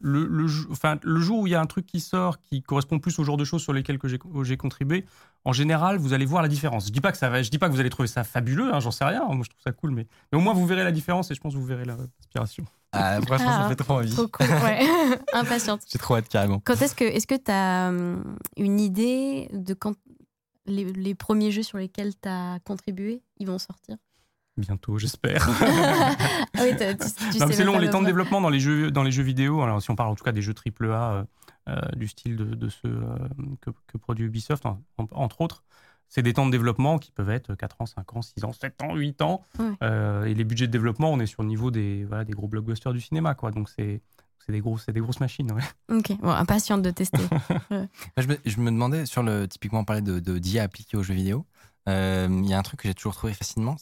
le, 0.01 0.27
le, 0.27 0.47
enfin, 0.71 0.99
le 1.03 1.21
jour 1.21 1.41
où 1.41 1.47
il 1.47 1.51
y 1.51 1.55
a 1.55 1.61
un 1.61 1.67
truc 1.67 1.87
qui 1.87 2.01
sort 2.01 2.41
qui 2.41 2.63
correspond 2.63 2.99
plus 2.99 3.19
au 3.19 3.25
genre 3.25 3.37
de 3.37 3.45
choses 3.45 3.63
sur 3.63 3.73
lesquelles 3.73 3.99
j'ai 4.43 4.57
contribué, 4.57 5.05
en 5.45 5.53
général, 5.53 5.97
vous 5.97 6.13
allez 6.13 6.27
voir 6.27 6.43
la 6.43 6.49
différence. 6.49 6.87
Je 6.87 6.93
dis 6.93 7.01
pas 7.01 7.13
que 7.13 7.19
ça 7.19 7.29
va, 7.29 7.43
je 7.43 7.51
dis 7.51 7.59
pas 7.59 7.69
que 7.69 7.73
vous 7.73 7.81
allez 7.81 7.91
trouver 7.91 8.09
ça 8.09 8.25
fabuleux, 8.25 8.75
hein, 8.75 8.81
j'en 8.81 8.91
sais 8.91 9.05
rien. 9.05 9.25
Moi, 9.25 9.43
je 9.45 9.51
trouve 9.51 9.63
ça 9.63 9.73
cool, 9.73 9.91
mais, 9.91 10.07
mais, 10.33 10.39
au 10.39 10.41
moins 10.41 10.53
vous 10.53 10.67
verrez 10.67 10.85
la 10.85 10.93
différence 10.93 11.31
et 11.31 11.35
je 11.35 11.41
pense 11.41 11.55
que 11.55 11.59
vous 11.59 11.65
verrez 11.65 11.85
l'inspiration. 11.85 12.65
Ah, 12.93 13.21
franchement, 13.23 13.39
ça 13.51 13.65
ah, 13.65 13.69
fait 13.69 13.77
trop 13.77 13.95
envie. 13.95 14.13
Trop 14.13 14.29
cool, 14.29 14.47
ouais. 14.47 14.81
Impatiente. 15.33 15.83
J'ai 15.91 15.99
trop 15.99 16.17
hâte 16.17 16.29
carrément. 16.29 16.61
Quand 16.65 16.81
est-ce 16.81 16.95
que, 16.95 17.05
est-ce 17.05 17.27
que 17.27 17.37
tu 17.37 17.51
as 17.51 17.89
hum, 17.89 18.37
une 18.57 18.81
idée 18.81 19.49
de 19.53 19.75
quand 19.75 19.95
les, 20.67 20.85
les 20.85 21.15
premiers 21.15 21.51
jeux 21.51 21.63
sur 21.63 21.79
lesquels 21.79 22.13
tu 22.21 22.29
as 22.29 22.59
contribué, 22.65 23.23
ils 23.39 23.47
vont 23.47 23.59
sortir? 23.59 23.97
Bientôt, 24.61 24.99
j'espère. 24.99 25.49
ah 25.63 26.61
oui, 26.61 26.73
c'est 27.53 27.65
long, 27.65 27.79
les 27.79 27.89
temps 27.89 28.01
de 28.01 28.07
développement 28.07 28.41
dans 28.41 28.51
les 28.51 28.61
jeux, 28.61 28.91
dans 28.91 29.03
les 29.03 29.13
jeux 29.13 29.23
vidéo, 29.23 29.63
alors 29.63 29.81
si 29.81 29.91
on 29.91 29.97
parle 29.97 30.11
en 30.11 30.15
tout 30.15 30.25
cas 30.25 30.33
des 30.33 30.43
jeux 30.43 30.55
AAA 30.55 30.85
euh, 30.85 31.21
euh, 31.21 31.25
du 31.97 32.09
style 32.09 32.37
de, 32.37 32.69
ceux 32.69 32.89
euh, 32.89 33.17
que, 33.61 33.99
produit 33.99 34.27
Ubisoft, 34.27 34.65
entre 34.97 35.41
autres, 35.41 35.65
c'est 36.09 36.23
des 36.23 36.33
temps 36.33 36.47
de 36.47 36.51
développement 36.51 36.99
qui 36.99 37.13
peuvent 37.13 37.31
être 37.31 37.55
4 37.55 37.83
ans, 37.83 37.87
5 37.87 38.17
ans, 38.17 38.23
6 38.23 38.45
ans, 38.45 38.53
7 38.53 38.83
ans, 38.83 38.97
8 38.97 39.23
ans. 39.23 39.43
et 39.81 40.35
les 40.35 40.45
budgets 40.45 40.67
de 40.67 40.73
développement, 40.73 41.13
on 41.13 41.21
est 41.21 41.27
sur 41.27 41.43
le 41.43 41.49
niveau 41.49 41.71
des, 41.71 42.05
voilà, 42.05 42.25
des 42.25 42.33
gros 42.33 42.49
blockbusters 42.49 42.93
du 42.93 43.01
cinéma. 43.01 43.35
Quoi. 43.35 43.51
Donc 43.51 43.69
c'est 43.69 44.03
des, 44.49 44.61
gros, 44.61 44.79
des 44.93 45.01
grosses 45.01 45.21
machines. 45.21 45.53
Ok, 45.93 46.13
bon, 46.21 46.31
impatiente 46.31 46.83
de 46.83 46.91
tester. 46.91 47.23
je, 48.17 48.27
me, 48.27 48.37
je, 48.45 48.61
me, 48.61 48.71
demandais, 48.71 49.07
sur 49.07 49.23
le, 49.23 49.47
typiquement, 49.47 49.81
on 49.81 49.85
parlait 49.85 50.03
de, 50.03 50.39
d'IA 50.39 50.65
appliquée 50.65 50.97
aux 50.97 51.03
jeux 51.03 51.15
vidéo. 51.15 51.47
Il 51.87 52.47
y 52.47 52.55
a 52.55 52.59
un 52.59 52.63
truc 52.63 52.81
que 52.81 52.89
j'ai 52.89 52.95
toujours 52.95 53.15
trouvé 53.15 53.33
fascinant, 53.35 53.77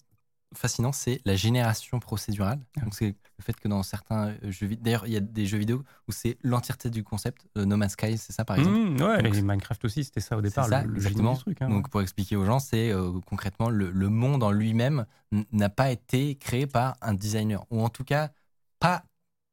fascinant, 0.55 0.93
c'est 0.93 1.21
la 1.25 1.37
génération 1.37 2.01
procédurale. 2.01 2.61
Donc, 2.83 2.95
c'est 2.95 3.15
le 3.39 3.43
fait 3.43 3.59
que 3.59 3.69
dans 3.69 3.83
certains 3.83 4.35
jeux 4.43 4.67
vidéo, 4.67 4.85
d'ailleurs, 4.85 5.07
il 5.07 5.13
y 5.13 5.17
a 5.17 5.21
des 5.21 5.47
jeux 5.47 5.59
vidéo 5.59 5.85
où 6.09 6.13
c'est 6.13 6.39
l'entièreté 6.43 6.91
du 6.91 7.05
concept. 7.05 7.47
No 7.57 7.77
Man's 7.77 7.93
Sky, 7.93 8.19
c'est 8.19 8.33
ça, 8.33 8.45
par 8.45 8.59
exemple. 8.59 8.77
Mmh, 8.77 9.03
ouais, 9.03 9.39
et 9.39 9.43
Minecraft 9.43 9.85
aussi, 9.85 10.05
c'était 10.05 10.21
ça 10.21 10.37
au 10.37 10.41
départ. 10.41 10.67
Ça, 10.67 10.83
le, 10.83 10.97
exactement. 10.97 11.37
truc, 11.37 11.61
hein. 11.63 11.69
Donc, 11.69 11.91
pour 11.91 12.01
expliquer 12.01 12.37
aux 12.37 12.45
gens, 12.45 12.59
c'est 12.59 12.93
concrètement 13.27 13.69
le, 13.69 13.91
le, 13.91 14.09
monde 14.09 14.43
en 14.43 14.51
lui-même 14.51 15.07
n'a 15.53 15.69
pas 15.69 15.91
été 15.91 16.37
créé 16.37 16.67
par 16.67 16.97
un 17.03 17.15
designer, 17.15 17.65
ou 17.71 17.83
en 17.83 17.89
tout 17.89 18.05
cas 18.05 18.31
pas 18.81 19.05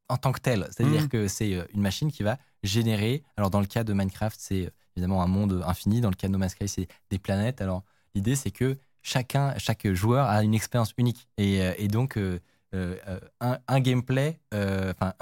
en 0.08 0.16
tant 0.16 0.32
que 0.32 0.40
tel. 0.40 0.68
C'est-à-dire 0.70 1.04
mmh. 1.04 1.08
que 1.08 1.28
c'est 1.28 1.66
une 1.74 1.82
machine 1.82 2.10
qui 2.10 2.22
va 2.22 2.38
générer. 2.62 3.22
Alors, 3.36 3.50
dans 3.50 3.60
le 3.60 3.66
cas 3.66 3.84
de 3.84 3.92
Minecraft, 3.92 4.38
c'est 4.40 4.70
évidemment 4.96 5.22
un 5.22 5.26
monde 5.26 5.62
infini. 5.66 6.00
Dans 6.00 6.10
le 6.10 6.14
cas 6.14 6.28
de 6.28 6.32
No 6.32 6.38
Man's 6.38 6.52
Sky, 6.52 6.68
c'est 6.68 6.88
des 7.10 7.18
planètes. 7.18 7.60
Alors, 7.60 7.82
l'idée, 8.14 8.36
c'est 8.36 8.50
que 8.50 8.78
chacun, 9.06 9.54
chaque 9.58 9.90
joueur 9.92 10.28
a 10.28 10.42
une 10.42 10.54
expérience 10.54 10.92
unique. 10.98 11.28
Et, 11.38 11.62
euh, 11.62 11.88
donc, 11.88 12.18
euh, 12.18 12.40
euh, 12.74 12.96
un, 13.40 13.80
gameplay, 13.80 14.38
enfin, 14.52 15.14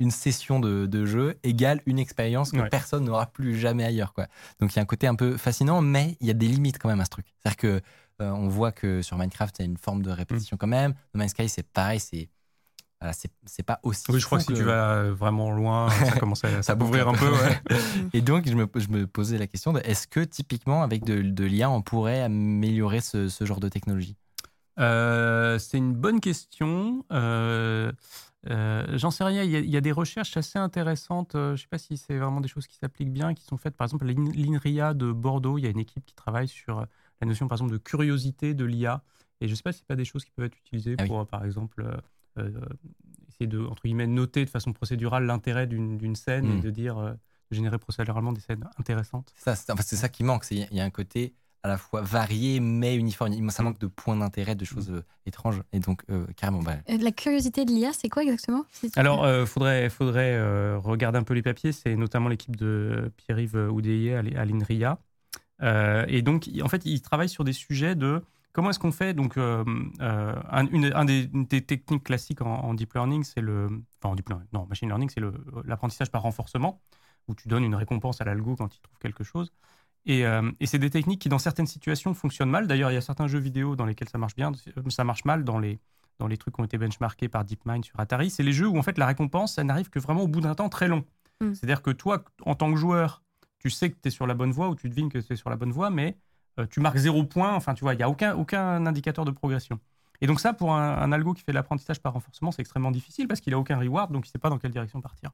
une 0.00 0.10
session 0.10 0.60
de, 0.60 1.06
jeu 1.06 1.38
égale 1.42 1.80
une 1.86 1.98
expérience 1.98 2.50
que 2.50 2.68
personne 2.68 3.04
n'aura 3.04 3.26
plus 3.26 3.58
jamais 3.58 3.84
ailleurs. 3.84 4.12
Quoi. 4.12 4.26
Donc, 4.60 4.72
il 4.72 4.76
y 4.76 4.78
a 4.80 4.82
un 4.82 4.86
côté 4.86 5.06
un 5.06 5.14
peu 5.14 5.36
fascinant, 5.36 5.80
mais 5.80 6.16
il 6.20 6.26
y 6.26 6.30
a 6.30 6.34
des 6.34 6.48
limites 6.48 6.78
quand 6.78 6.88
même 6.88 7.00
à 7.00 7.04
ce 7.04 7.10
truc. 7.10 7.26
C'est-à-dire 7.38 7.56
que 7.56 7.80
on 8.20 8.46
voit 8.46 8.70
que 8.70 9.02
sur 9.02 9.18
Minecraft, 9.18 9.58
il 9.58 9.62
y 9.62 9.64
a 9.64 9.66
une 9.66 9.76
forme 9.76 10.02
de 10.02 10.10
répétition 10.10 10.54
mm. 10.54 10.58
quand 10.58 10.66
même. 10.68 10.94
No 11.12 11.18
Man's 11.18 11.32
Sky, 11.32 11.48
c'est 11.48 11.66
pareil, 11.66 11.98
c'est 11.98 12.28
c'est 13.12 13.62
pas 13.62 13.80
aussi. 13.82 14.04
Oui, 14.10 14.20
je 14.20 14.26
crois 14.26 14.38
que 14.38 14.44
si 14.44 14.52
tu 14.52 14.62
vas 14.62 15.10
vraiment 15.10 15.50
loin, 15.50 15.90
ça 16.04 16.18
commence 16.18 16.44
à 16.44 16.62
s'ouvrir 16.62 17.08
un 17.08 17.14
peu. 17.14 17.32
et 18.12 18.20
donc, 18.20 18.48
je 18.48 18.54
me, 18.54 18.68
je 18.76 18.88
me, 18.88 19.06
posais 19.06 19.38
la 19.38 19.46
question 19.46 19.76
est-ce 19.78 20.06
que 20.06 20.20
typiquement, 20.20 20.82
avec 20.82 21.04
de, 21.04 21.22
de 21.22 21.44
l'IA, 21.44 21.70
on 21.70 21.82
pourrait 21.82 22.22
améliorer 22.22 23.00
ce, 23.00 23.28
ce 23.28 23.44
genre 23.44 23.60
de 23.60 23.68
technologie? 23.68 24.16
Euh, 24.78 25.58
C'est 25.58 25.78
une 25.78 25.94
bonne 25.94 26.20
question. 26.20 27.04
Euh, 27.12 27.92
euh, 28.48 28.86
j'en 28.98 29.10
sais 29.10 29.24
rien. 29.24 29.42
Il 29.42 29.70
y, 29.70 29.76
a, 29.76 29.80
des 29.80 29.92
recherches 29.92 30.36
assez 30.36 30.58
intéressantes. 30.58 31.32
je 31.34 31.52
ne 31.52 31.56
sais 31.56 31.68
pas 31.68 31.78
si 31.78 31.96
c'est 31.96 32.18
vraiment 32.18 32.40
des 32.40 32.48
choses 32.48 32.66
qui 32.66 32.76
s'appliquent 32.76 33.12
bien, 33.12 33.34
qui 33.34 33.44
sont 33.44 33.56
faites. 33.56 33.76
Par 33.76 33.86
exemple, 33.86 34.08
à 34.08 34.12
l'INRIA 34.12 34.94
de 34.94 35.12
Bordeaux, 35.12 35.58
il 35.58 35.64
y 35.64 35.66
a 35.66 35.70
une 35.70 35.80
équipe 35.80 36.04
qui 36.04 36.14
travaille 36.14 36.48
sur 36.48 36.86
la 37.20 37.26
notion, 37.26 37.48
par 37.48 37.56
exemple, 37.56 37.72
de 37.72 37.78
curiosité 37.78 38.54
de 38.54 38.64
l'IA. 38.64 39.02
Et 39.42 39.46
je 39.48 39.52
ne 39.52 39.56
sais 39.56 39.62
pas 39.62 39.72
si 39.72 39.80
ce 39.80 39.84
pas 39.84 39.96
des 39.96 40.04
choses 40.04 40.24
qui 40.24 40.30
peuvent 40.30 40.46
être 40.46 40.56
utilisées 40.56 40.94
ah 40.98 41.04
pour, 41.04 41.26
par 41.26 41.44
exemple, 41.44 41.82
euh, 41.82 41.96
essayer 43.32 43.46
de, 43.46 43.64
entre 43.64 43.82
guillemets, 43.82 44.06
noter 44.06 44.44
de 44.44 44.50
façon 44.50 44.72
procédurale 44.72 45.24
l'intérêt 45.24 45.66
d'une 45.66 46.16
scène 46.16 46.46
et 46.46 46.54
hmm. 46.54 46.60
de 46.60 46.70
dire, 46.70 46.98
euh, 46.98 47.12
de 47.50 47.56
générer 47.56 47.78
procéduralement 47.78 48.32
des 48.32 48.40
scènes 48.40 48.68
intéressantes. 48.78 49.32
C'est 49.36 49.54
ça, 49.54 49.74
c'est 49.80 49.96
ça 49.96 50.08
qui 50.08 50.24
manque. 50.24 50.44
Il 50.50 50.66
y 50.70 50.80
a 50.80 50.84
un 50.84 50.90
côté 50.90 51.34
à 51.64 51.68
la 51.68 51.78
fois 51.78 52.02
varié 52.02 52.58
mais 52.58 52.96
uniforme. 52.96 53.50
Ça 53.50 53.62
hmm. 53.62 53.66
manque 53.66 53.78
de 53.78 53.86
points 53.86 54.16
d'intérêt, 54.16 54.54
de 54.54 54.64
choses 54.64 54.90
hmm. 54.90 54.96
euh, 54.96 55.02
étranges. 55.26 55.62
Et 55.72 55.80
donc, 55.80 56.04
carrément. 56.36 56.62
Bah... 56.62 56.76
La 56.88 57.12
curiosité 57.12 57.64
de 57.64 57.70
l'IA, 57.70 57.92
c'est 57.92 58.08
quoi 58.08 58.22
exactement 58.22 58.64
Alors, 58.96 59.28
il 59.28 59.46
faudrait, 59.46 59.88
faudrait 59.90 60.76
regarder 60.76 61.18
un 61.18 61.24
peu 61.24 61.34
les 61.34 61.42
papiers. 61.42 61.72
C'est 61.72 61.96
notamment 61.96 62.28
l'équipe 62.28 62.56
de 62.56 63.12
Pierre-Yves 63.16 63.68
Oudéier 63.70 64.14
à 64.16 64.44
l'INRIA. 64.44 64.98
et 65.62 66.22
donc, 66.22 66.48
en 66.62 66.68
fait, 66.68 66.84
ils 66.84 67.00
travaillent 67.00 67.28
sur 67.28 67.44
des 67.44 67.52
sujets 67.52 67.94
de 67.94 68.22
Comment 68.52 68.70
est-ce 68.70 68.78
qu'on 68.78 68.92
fait 68.92 69.14
Donc, 69.14 69.38
euh, 69.38 69.64
euh, 70.00 70.34
une, 70.72 71.44
des, 71.46 71.64
techniques 71.64 72.04
classiques 72.04 72.42
en, 72.42 72.74
deep 72.74 72.92
learning, 72.92 73.24
c'est 73.24 73.40
le, 73.40 73.66
enfin 73.98 74.12
en 74.12 74.14
deep 74.14 74.28
learning, 74.28 74.48
non, 74.52 74.66
machine 74.66 74.88
learning, 74.88 75.08
c'est 75.08 75.22
l'apprentissage 75.64 76.10
par 76.10 76.22
renforcement, 76.22 76.82
où 77.28 77.34
tu 77.34 77.48
donnes 77.48 77.64
une 77.64 77.74
récompense 77.74 78.20
à 78.20 78.24
l'algo 78.24 78.54
quand 78.56 78.74
il 78.74 78.80
trouve 78.80 78.98
quelque 78.98 79.24
chose. 79.24 79.52
Et, 80.04 80.26
euh, 80.26 80.50
et 80.60 80.66
c'est 80.66 80.78
des 80.78 80.90
techniques 80.90 81.22
qui, 81.22 81.28
dans 81.30 81.38
certaines 81.38 81.66
situations, 81.66 82.12
fonctionnent 82.12 82.50
mal. 82.50 82.66
D'ailleurs, 82.66 82.90
il 82.90 82.94
y 82.94 82.98
a 82.98 83.02
certains 83.02 83.26
jeux 83.26 83.38
vidéo 83.38 83.74
dans 83.74 83.86
lesquels 83.86 84.08
ça 84.08 84.18
marche 84.18 84.34
bien, 84.34 84.52
ça 84.88 85.04
marche 85.04 85.24
mal 85.24 85.44
dans 85.44 85.58
les 85.58 85.80
dans 86.18 86.26
les 86.26 86.36
trucs 86.36 86.54
qui 86.54 86.60
ont 86.60 86.64
été 86.64 86.78
benchmarkés 86.78 87.28
par 87.28 87.44
DeepMind 87.44 87.84
sur 87.84 87.98
Atari. 87.98 88.30
C'est 88.30 88.42
les 88.42 88.52
jeux 88.52 88.68
où 88.68 88.78
en 88.78 88.82
fait 88.82 88.98
la 88.98 89.06
récompense, 89.06 89.54
ça 89.54 89.64
n'arrive 89.64 89.90
que 89.90 89.98
vraiment 89.98 90.22
au 90.22 90.28
bout 90.28 90.40
d'un 90.40 90.54
temps 90.54 90.68
très 90.68 90.86
long. 90.86 91.04
Hmm. 91.40 91.54
C'est-à-dire 91.54 91.82
que 91.82 91.90
toi, 91.90 92.24
en 92.44 92.54
tant 92.54 92.70
que 92.70 92.78
joueur, 92.78 93.22
tu 93.58 93.70
sais 93.70 93.90
que 93.90 93.96
tu 94.00 94.08
es 94.08 94.10
sur 94.10 94.26
la 94.26 94.34
bonne 94.34 94.52
voie 94.52 94.68
ou 94.68 94.74
tu 94.74 94.88
devines 94.88 95.08
que 95.08 95.18
tu 95.18 95.32
es 95.32 95.36
sur 95.36 95.50
la 95.50 95.56
bonne 95.56 95.72
voie, 95.72 95.90
mais 95.90 96.16
tu 96.70 96.80
marques 96.80 96.98
zéro 96.98 97.24
point. 97.24 97.54
Enfin, 97.54 97.74
tu 97.74 97.84
vois, 97.84 97.94
il 97.94 97.98
n'y 97.98 98.02
a 98.02 98.10
aucun, 98.10 98.34
aucun 98.34 98.86
indicateur 98.86 99.24
de 99.24 99.30
progression. 99.30 99.78
Et 100.22 100.26
donc 100.28 100.38
ça, 100.38 100.52
pour 100.52 100.72
un, 100.72 101.10
algo 101.10 101.34
qui 101.34 101.42
fait 101.42 101.50
de 101.50 101.56
l'apprentissage 101.56 102.00
par 102.00 102.12
renforcement, 102.12 102.52
c'est 102.52 102.62
extrêmement 102.62 102.92
difficile 102.92 103.26
parce 103.26 103.40
qu'il 103.40 103.50
n'a 103.50 103.58
aucun 103.58 103.76
reward, 103.76 104.12
donc 104.12 104.24
il 104.24 104.28
ne 104.28 104.30
sait 104.30 104.38
pas 104.38 104.50
dans 104.50 104.58
quelle 104.58 104.70
direction 104.70 105.00
partir. 105.00 105.32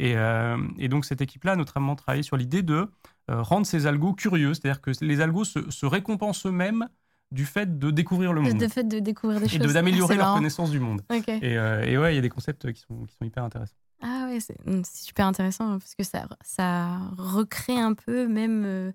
Euh, 0.00 0.56
et, 0.78 0.88
donc 0.88 1.04
cette 1.04 1.20
équipe-là 1.20 1.52
a 1.52 1.56
notamment 1.56 1.94
travaillé 1.96 2.22
sur 2.22 2.38
l'idée 2.38 2.62
de 2.62 2.88
euh, 3.30 3.42
rendre 3.42 3.66
ces 3.66 3.86
algos 3.86 4.14
curieux, 4.14 4.54
c'est-à-dire 4.54 4.80
que 4.80 4.90
les 5.02 5.20
algos 5.20 5.44
se, 5.44 5.86
récompensent 5.86 6.46
eux-mêmes 6.46 6.88
du 7.30 7.44
fait 7.44 7.78
de 7.78 7.90
découvrir 7.90 8.32
le 8.32 8.40
monde. 8.40 8.56
Du 8.56 8.68
fait 8.70 8.84
de 8.84 9.00
découvrir 9.00 9.38
des 9.38 9.48
choses. 9.48 9.70
Et 9.70 9.74
d'améliorer 9.74 10.16
leur 10.16 10.34
connaissance 10.34 10.70
du 10.70 10.80
monde. 10.80 11.02
Et, 11.10 11.58
ouais, 11.98 12.12
il 12.12 12.14
y 12.14 12.18
a 12.18 12.22
des 12.22 12.30
concepts 12.30 12.72
qui 12.72 12.80
sont, 12.80 13.04
qui 13.04 13.14
sont 13.14 13.26
hyper 13.26 13.44
intéressants. 13.44 13.76
Ah 14.00 14.28
ouais, 14.28 14.40
c'est 14.40 14.56
super 14.86 15.26
intéressant 15.26 15.78
parce 15.78 15.94
que 15.94 16.04
ça, 16.04 16.26
ça 16.40 16.98
recrée 17.18 17.78
un 17.78 17.92
peu 17.92 18.26
même 18.26 18.94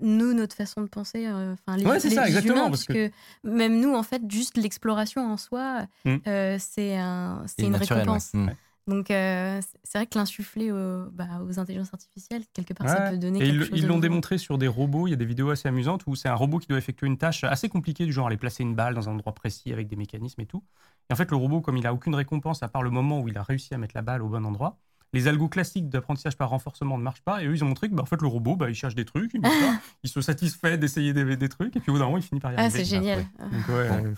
nous, 0.00 0.34
notre 0.34 0.54
façon 0.54 0.82
de 0.82 0.86
penser, 0.86 1.26
euh, 1.26 1.54
enfin 1.54 1.76
les, 1.76 2.00
c'est 2.00 2.10
ça, 2.10 2.26
exactement, 2.26 2.68
parce 2.68 2.84
que... 2.84 3.10
même 3.44 3.80
nous, 3.80 3.94
en 3.94 4.02
fait, 4.02 4.22
juste 4.28 4.56
l'exploration 4.56 5.30
en 5.30 5.36
soi, 5.36 5.86
mm. 6.04 6.16
euh, 6.26 6.56
c'est 6.58 6.96
un, 6.96 7.44
une 7.58 7.76
récompense. 7.76 8.34
Mm. 8.34 8.50
Donc, 8.88 9.10
euh, 9.10 9.60
c'est 9.82 9.98
vrai 9.98 10.06
que 10.06 10.16
l'insuffler 10.16 10.70
bah, 11.12 11.42
aux, 11.44 11.58
intelligences 11.58 11.92
artificielles, 11.92 12.42
quelque 12.52 12.72
part, 12.72 12.88
ça 12.88 13.10
peut 13.10 13.18
donner 13.18 13.40
quelque 13.40 13.64
chose. 13.64 13.78
Ils 13.78 13.86
l'ont 13.86 13.98
démontré 13.98 14.38
sur 14.38 14.58
des 14.58 14.68
robots. 14.68 15.08
Il 15.08 15.10
y 15.10 15.14
a 15.14 15.16
des 15.16 15.24
vidéos 15.24 15.50
assez 15.50 15.66
amusantes 15.66 16.04
où 16.06 16.14
c'est 16.14 16.28
un 16.28 16.36
robot 16.36 16.58
qui 16.58 16.68
doit 16.68 16.78
effectuer 16.78 17.08
une 17.08 17.18
tâche 17.18 17.42
assez 17.42 17.68
compliquée, 17.68 18.06
du 18.06 18.12
genre 18.12 18.28
aller 18.28 18.36
placer 18.36 18.62
une 18.62 18.76
balle 18.76 18.94
dans 18.94 19.08
un 19.08 19.12
endroit 19.12 19.34
précis 19.34 19.72
avec 19.72 19.88
des 19.88 19.96
mécanismes 19.96 20.40
et 20.40 20.46
tout. 20.46 20.62
Et 21.10 21.12
en 21.12 21.16
fait, 21.16 21.30
le 21.32 21.36
robot, 21.36 21.62
comme 21.62 21.76
il 21.76 21.86
a 21.86 21.92
aucune 21.92 22.14
récompense 22.14 22.62
à 22.62 22.68
part 22.68 22.84
le 22.84 22.90
moment 22.90 23.20
où 23.20 23.28
il 23.28 23.36
a 23.36 23.42
réussi 23.42 23.74
à 23.74 23.78
mettre 23.78 23.96
la 23.96 24.02
balle 24.02 24.22
au 24.22 24.28
bon 24.28 24.46
endroit, 24.46 24.78
les 25.12 25.28
algos 25.28 25.48
classiques 25.48 25.88
d'apprentissage 25.88 26.36
par 26.36 26.50
renforcement 26.50 26.98
ne 26.98 27.02
marchent 27.02 27.22
pas. 27.22 27.42
Et 27.42 27.46
eux, 27.46 27.54
ils 27.54 27.64
ont 27.64 27.68
montré 27.68 27.88
que 27.88 27.94
bah, 27.94 28.02
en 28.02 28.06
fait, 28.06 28.20
le 28.20 28.28
robot, 28.28 28.56
bah, 28.56 28.68
il 28.68 28.74
cherche 28.74 28.94
des 28.94 29.04
trucs, 29.04 29.32
il, 30.04 30.10
se 30.10 30.20
satisfait 30.20 30.78
d'essayer 30.78 31.12
des, 31.12 31.36
des, 31.36 31.48
trucs, 31.48 31.76
et 31.76 31.80
puis 31.80 31.90
au 31.90 31.94
bout 31.94 31.98
d'un 31.98 32.06
moment, 32.06 32.18
il 32.18 32.22
finit 32.22 32.40
par 32.40 32.52
y 32.52 32.56
ah, 32.56 32.60
arriver. 32.60 32.74
Ah, 32.74 32.84
c'est 32.84 32.88
génial. 32.88 33.26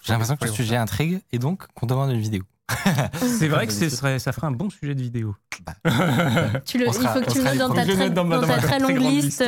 J'ai 0.03 0.13
l'impression 0.13 0.37
que 0.37 0.45
le 0.45 0.53
sujet 0.53 0.77
intrigue, 0.77 1.21
et 1.33 1.39
donc 1.39 1.67
qu'on 1.75 1.87
demande 1.87 2.11
une 2.11 2.21
vidéo. 2.21 2.43
c'est 3.15 3.49
vrai 3.49 3.67
que 3.67 3.73
ce 3.73 3.89
serait, 3.89 4.19
ça 4.19 4.33
ferait 4.33 4.47
un 4.47 4.53
bon 4.53 4.69
sujet 4.69 4.95
de 4.95 5.01
vidéo. 5.01 5.35
Bah. 5.65 5.75
tu 6.67 6.79
le, 6.79 6.87
il 6.87 6.93
faut 6.93 7.21
que 7.21 7.33
tu 7.33 7.39
le 7.39 7.45
notes 7.45 7.59
dans, 7.59 7.75
ta 7.75 7.85
très, 7.85 8.11
dans, 8.11 8.29
ta 8.29 8.59
très 8.59 8.79
longue 8.79 8.99
liste. 8.99 9.45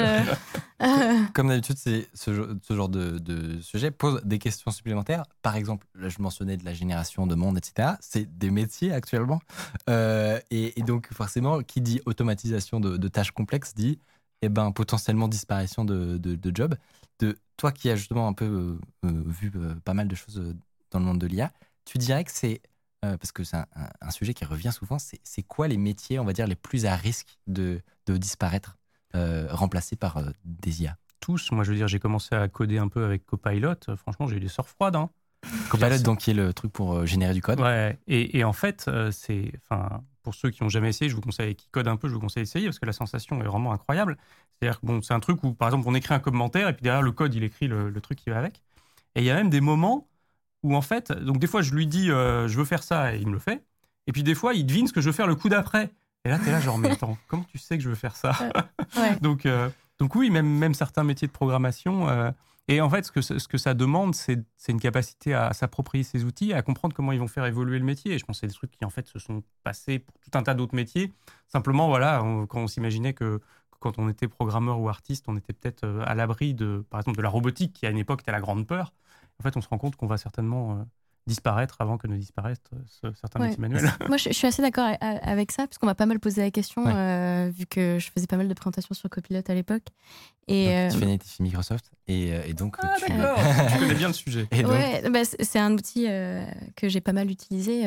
Comme 1.34 1.48
d'habitude, 1.48 1.76
ce, 1.76 2.04
ce, 2.14 2.74
genre 2.74 2.88
de, 2.88 3.60
sujet 3.60 3.90
pose 3.90 4.22
des 4.24 4.38
questions 4.38 4.70
supplémentaires. 4.70 5.24
Par 5.42 5.56
exemple, 5.56 5.86
là, 5.94 6.08
je 6.08 6.20
mentionnais 6.22 6.56
de 6.56 6.64
la 6.64 6.72
génération 6.72 7.26
de 7.26 7.34
monde, 7.34 7.58
etc. 7.58 7.96
C'est 8.00 8.38
des 8.38 8.50
métiers 8.50 8.92
actuellement. 8.92 9.40
Euh, 9.90 10.40
et, 10.50 10.82
donc, 10.82 11.12
forcément, 11.12 11.62
qui 11.62 11.82
dit 11.82 12.00
automatisation 12.06 12.80
de, 12.80 13.08
tâches 13.08 13.32
complexes 13.32 13.74
dit 13.74 13.98
eh 14.42 14.48
ben, 14.48 14.72
potentiellement 14.72 15.28
disparition 15.28 15.84
de, 15.84 16.16
de, 16.16 16.52
jobs. 16.54 16.74
De, 17.18 17.36
toi 17.58 17.72
qui 17.72 17.90
as 17.90 17.96
justement 17.96 18.26
un 18.26 18.32
peu 18.32 18.46
euh, 18.46 18.78
euh, 19.04 19.22
vu 19.26 19.52
pas 19.84 19.92
mal 19.92 20.08
de 20.08 20.14
choses 20.14 20.42
dans 20.90 20.98
le 20.98 21.04
monde 21.04 21.18
de 21.18 21.26
l'IA, 21.26 21.52
tu 21.84 21.98
dirais 21.98 22.24
que 22.24 22.30
c'est 22.32 22.62
euh, 23.04 23.16
parce 23.16 23.32
que 23.32 23.44
c'est 23.44 23.56
un, 23.56 24.10
sujet 24.10 24.34
qui 24.34 24.44
revient 24.44 24.72
souvent, 24.72 24.98
c'est 24.98 25.42
quoi 25.42 25.68
les 25.68 25.78
métiers, 25.78 26.18
on 26.18 26.24
va 26.24 26.34
dire, 26.34 26.46
les 26.46 26.54
plus 26.54 26.84
à 26.84 26.96
risque 26.96 27.38
de, 27.46 27.80
de 28.06 28.16
disparaître, 28.18 28.76
euh, 29.14 29.48
remplacés 29.50 29.96
par 29.96 30.18
euh, 30.18 30.30
des 30.44 30.82
IA 30.82 30.98
Tous. 31.18 31.50
Moi, 31.50 31.64
je 31.64 31.70
veux 31.70 31.76
dire, 31.76 31.88
j'ai 31.88 31.98
commencé 31.98 32.34
à 32.34 32.46
coder 32.48 32.76
un 32.76 32.88
peu 32.88 33.04
avec 33.04 33.24
Copilot. 33.24 33.96
Franchement, 33.96 34.26
j'ai 34.26 34.36
eu 34.36 34.40
des 34.40 34.48
sorts 34.48 34.68
froides. 34.68 34.96
Hein. 34.96 35.08
Copilot, 35.70 35.98
donc, 35.98 36.18
qui 36.18 36.32
est 36.32 36.34
le 36.34 36.52
truc 36.52 36.72
pour 36.72 37.06
générer 37.06 37.32
du 37.32 37.40
code. 37.40 37.60
Ouais, 37.60 37.98
et, 38.06 38.38
et 38.38 38.44
en 38.44 38.52
fait, 38.52 38.90
c'est. 39.12 39.50
Enfin, 39.62 40.02
pour 40.22 40.34
ceux 40.34 40.50
qui 40.50 40.62
n'ont 40.62 40.68
jamais 40.68 40.90
essayé, 40.90 41.08
je 41.08 41.14
vous 41.14 41.22
conseille, 41.22 41.54
qui 41.54 41.68
codent 41.70 41.88
un 41.88 41.96
peu, 41.96 42.06
je 42.06 42.12
vous 42.12 42.20
conseille 42.20 42.42
d'essayer 42.42 42.66
parce 42.66 42.78
que 42.78 42.84
la 42.84 42.92
sensation 42.92 43.40
est 43.40 43.46
vraiment 43.46 43.72
incroyable. 43.72 44.18
C'est-à-dire 44.58 44.78
que 44.78 44.86
bon, 44.86 45.00
c'est 45.00 45.14
un 45.14 45.20
truc 45.20 45.42
où, 45.42 45.54
par 45.54 45.68
exemple, 45.68 45.88
on 45.88 45.94
écrit 45.94 46.12
un 46.12 46.18
commentaire 46.18 46.68
et 46.68 46.74
puis 46.74 46.82
derrière 46.82 47.00
le 47.00 47.12
code, 47.12 47.34
il 47.34 47.44
écrit 47.44 47.66
le, 47.66 47.88
le 47.88 48.00
truc 48.02 48.18
qui 48.18 48.28
va 48.28 48.38
avec. 48.38 48.62
Et 49.14 49.20
il 49.20 49.24
y 49.24 49.30
a 49.30 49.34
même 49.34 49.48
des 49.48 49.62
moments 49.62 50.09
où 50.62 50.74
en 50.74 50.82
fait, 50.82 51.12
donc 51.12 51.38
des 51.38 51.46
fois 51.46 51.62
je 51.62 51.74
lui 51.74 51.86
dis 51.86 52.10
euh, 52.10 52.48
je 52.48 52.56
veux 52.58 52.64
faire 52.64 52.82
ça 52.82 53.14
et 53.14 53.18
il 53.18 53.26
me 53.26 53.32
le 53.32 53.38
fait. 53.38 53.64
Et 54.06 54.12
puis 54.12 54.22
des 54.22 54.34
fois 54.34 54.54
il 54.54 54.66
devine 54.66 54.86
ce 54.86 54.92
que 54.92 55.00
je 55.00 55.06
veux 55.06 55.14
faire 55.14 55.26
le 55.26 55.34
coup 55.34 55.48
d'après. 55.48 55.90
Et 56.24 56.28
là 56.28 56.38
tu 56.38 56.48
es 56.48 56.52
là 56.52 56.60
genre 56.60 56.78
mais 56.78 56.90
attends, 56.90 57.16
comment 57.28 57.44
tu 57.44 57.58
sais 57.58 57.78
que 57.78 57.84
je 57.84 57.88
veux 57.88 57.94
faire 57.94 58.16
ça? 58.16 58.32
Donc, 59.22 59.46
euh, 59.46 59.70
donc 59.98 60.14
oui, 60.14 60.30
même, 60.30 60.46
même 60.46 60.74
certains 60.74 61.04
métiers 61.04 61.28
de 61.28 61.32
programmation. 61.32 62.08
Euh, 62.08 62.30
et 62.68 62.80
en 62.80 62.88
fait, 62.88 63.04
ce 63.04 63.12
que, 63.12 63.20
ce 63.20 63.48
que 63.48 63.58
ça 63.58 63.74
demande, 63.74 64.14
c'est 64.14 64.44
une 64.68 64.80
capacité 64.80 65.34
à, 65.34 65.52
s'approprier 65.52 66.04
ces 66.04 66.24
outils, 66.24 66.52
à 66.52 66.62
comprendre 66.62 66.94
comment 66.94 67.12
ils 67.12 67.18
vont 67.18 67.28
faire 67.28 67.44
évoluer 67.44 67.78
le 67.78 67.84
métier. 67.84 68.14
Et 68.14 68.18
je 68.18 68.24
pense 68.24 68.36
que 68.36 68.40
c'est 68.40 68.46
des 68.46 68.54
trucs 68.54 68.70
qui 68.70 68.84
en 68.84 68.90
fait 68.90 69.06
se 69.08 69.18
sont 69.18 69.42
passés 69.62 69.98
pour 69.98 70.14
tout 70.20 70.38
un 70.38 70.42
tas 70.42 70.54
d'autres 70.54 70.74
métiers. 70.74 71.12
Simplement, 71.48 71.88
voilà, 71.88 72.22
quand 72.48 72.60
on 72.60 72.66
s'imaginait 72.66 73.12
que 73.12 73.40
quand 73.80 73.98
on 73.98 74.08
était 74.08 74.28
programmeur 74.28 74.80
ou 74.80 74.88
artiste, 74.88 75.24
on 75.28 75.36
était 75.36 75.52
peut-être 75.52 75.86
à 76.06 76.14
l'abri 76.14 76.54
de, 76.54 76.84
par 76.90 77.00
exemple, 77.00 77.16
de 77.16 77.22
la 77.22 77.28
robotique 77.28 77.72
qui 77.72 77.86
à 77.86 77.90
une 77.90 77.98
époque 77.98 78.20
était 78.22 78.32
la 78.32 78.40
grande 78.40 78.66
peur 78.66 78.92
en 79.40 79.42
fait, 79.42 79.56
on 79.56 79.60
se 79.62 79.68
rend 79.68 79.78
compte 79.78 79.96
qu'on 79.96 80.06
va 80.06 80.18
certainement 80.18 80.72
euh, 80.72 80.74
disparaître 81.26 81.76
avant 81.80 81.96
que 81.96 82.06
ne 82.06 82.16
disparaissent 82.16 82.60
certains 83.18 83.40
métiers 83.40 83.58
manuels. 83.58 83.90
Moi, 84.06 84.18
je, 84.18 84.30
suis 84.32 84.46
assez 84.46 84.60
d'accord 84.60 84.90
avec 85.00 85.50
ça, 85.50 85.66
parce 85.66 85.78
qu'on 85.78 85.86
m'a 85.86 85.94
pas 85.94 86.06
mal 86.06 86.20
posé 86.20 86.42
la 86.42 86.50
question, 86.50 86.84
vu 87.48 87.66
que 87.66 87.98
je 87.98 88.10
faisais 88.10 88.26
pas 88.26 88.36
mal 88.36 88.48
de 88.48 88.54
présentations 88.54 88.94
sur 88.94 89.08
Copilot 89.08 89.42
à 89.48 89.54
l'époque. 89.54 89.86
Et 90.48 90.88
tu 90.90 90.98
fais 90.98 91.18
chez 91.24 91.42
Microsoft, 91.42 91.90
et, 92.06 92.52
donc 92.54 92.76
ah, 92.82 92.94
tu... 92.98 93.04
tu 93.72 93.78
connais 93.78 93.94
bien 93.94 94.08
le 94.08 94.14
sujet. 94.14 94.48
Ouais, 94.52 95.08
bah, 95.08 95.20
c'est 95.24 95.58
un 95.58 95.72
outil 95.72 96.06
que 96.76 96.88
j'ai 96.88 97.00
pas 97.00 97.12
mal 97.12 97.30
utilisé. 97.30 97.84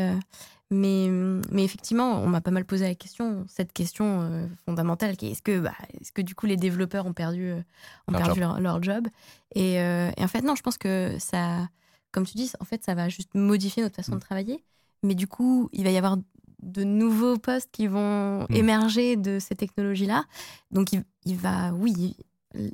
Mais, 0.73 1.07
mais 1.51 1.63
effectivement, 1.63 2.19
on 2.21 2.27
m'a 2.27 2.41
pas 2.41 2.51
mal 2.51 2.65
posé 2.65 2.87
la 2.87 2.95
question, 2.95 3.45
cette 3.47 3.73
question 3.73 4.21
euh, 4.21 4.47
fondamentale 4.65 5.15
qui 5.17 5.27
est 5.27 5.31
est-ce 5.31 5.41
que, 5.41 5.59
bah, 5.59 5.75
est 5.93 6.11
que 6.11 6.21
du 6.21 6.33
coup 6.33 6.47
les 6.47 6.57
développeurs 6.57 7.05
ont 7.05 7.13
perdu, 7.13 7.51
euh, 7.51 7.61
ont 8.07 8.13
leur, 8.13 8.21
perdu 8.23 8.41
job. 8.41 8.59
Leur, 8.59 8.81
job? 8.81 9.07
Et, 9.53 9.79
euh, 9.79 10.09
et, 10.17 10.23
en 10.23 10.27
fait, 10.27 10.41
non, 10.41 10.55
je 10.55 10.63
pense 10.63 10.77
que 10.77 11.15
ça, 11.19 11.69
comme 12.11 12.25
tu 12.25 12.37
dis, 12.37 12.51
en 12.59 12.65
fait, 12.65 12.83
ça 12.83 12.95
va 12.95 13.07
juste 13.07 13.35
modifier 13.35 13.83
notre 13.83 13.95
façon 13.95 14.13
de 14.13 14.17
mm. 14.17 14.21
travailler. 14.21 14.63
Mais 15.03 15.15
du 15.15 15.27
coup, 15.27 15.69
il 15.73 15.83
va 15.83 15.91
y 15.91 15.97
avoir 15.97 16.17
de 16.61 16.83
nouveaux 16.83 17.37
postes 17.37 17.69
qui 17.71 17.87
vont 17.87 18.43
mm. 18.43 18.55
émerger 18.55 19.15
de 19.15 19.37
ces 19.39 19.55
technologies-là. 19.55 20.25
Donc, 20.71 20.91
il, 20.91 21.03
il, 21.25 21.35
va, 21.35 21.71
oui, 21.73 22.17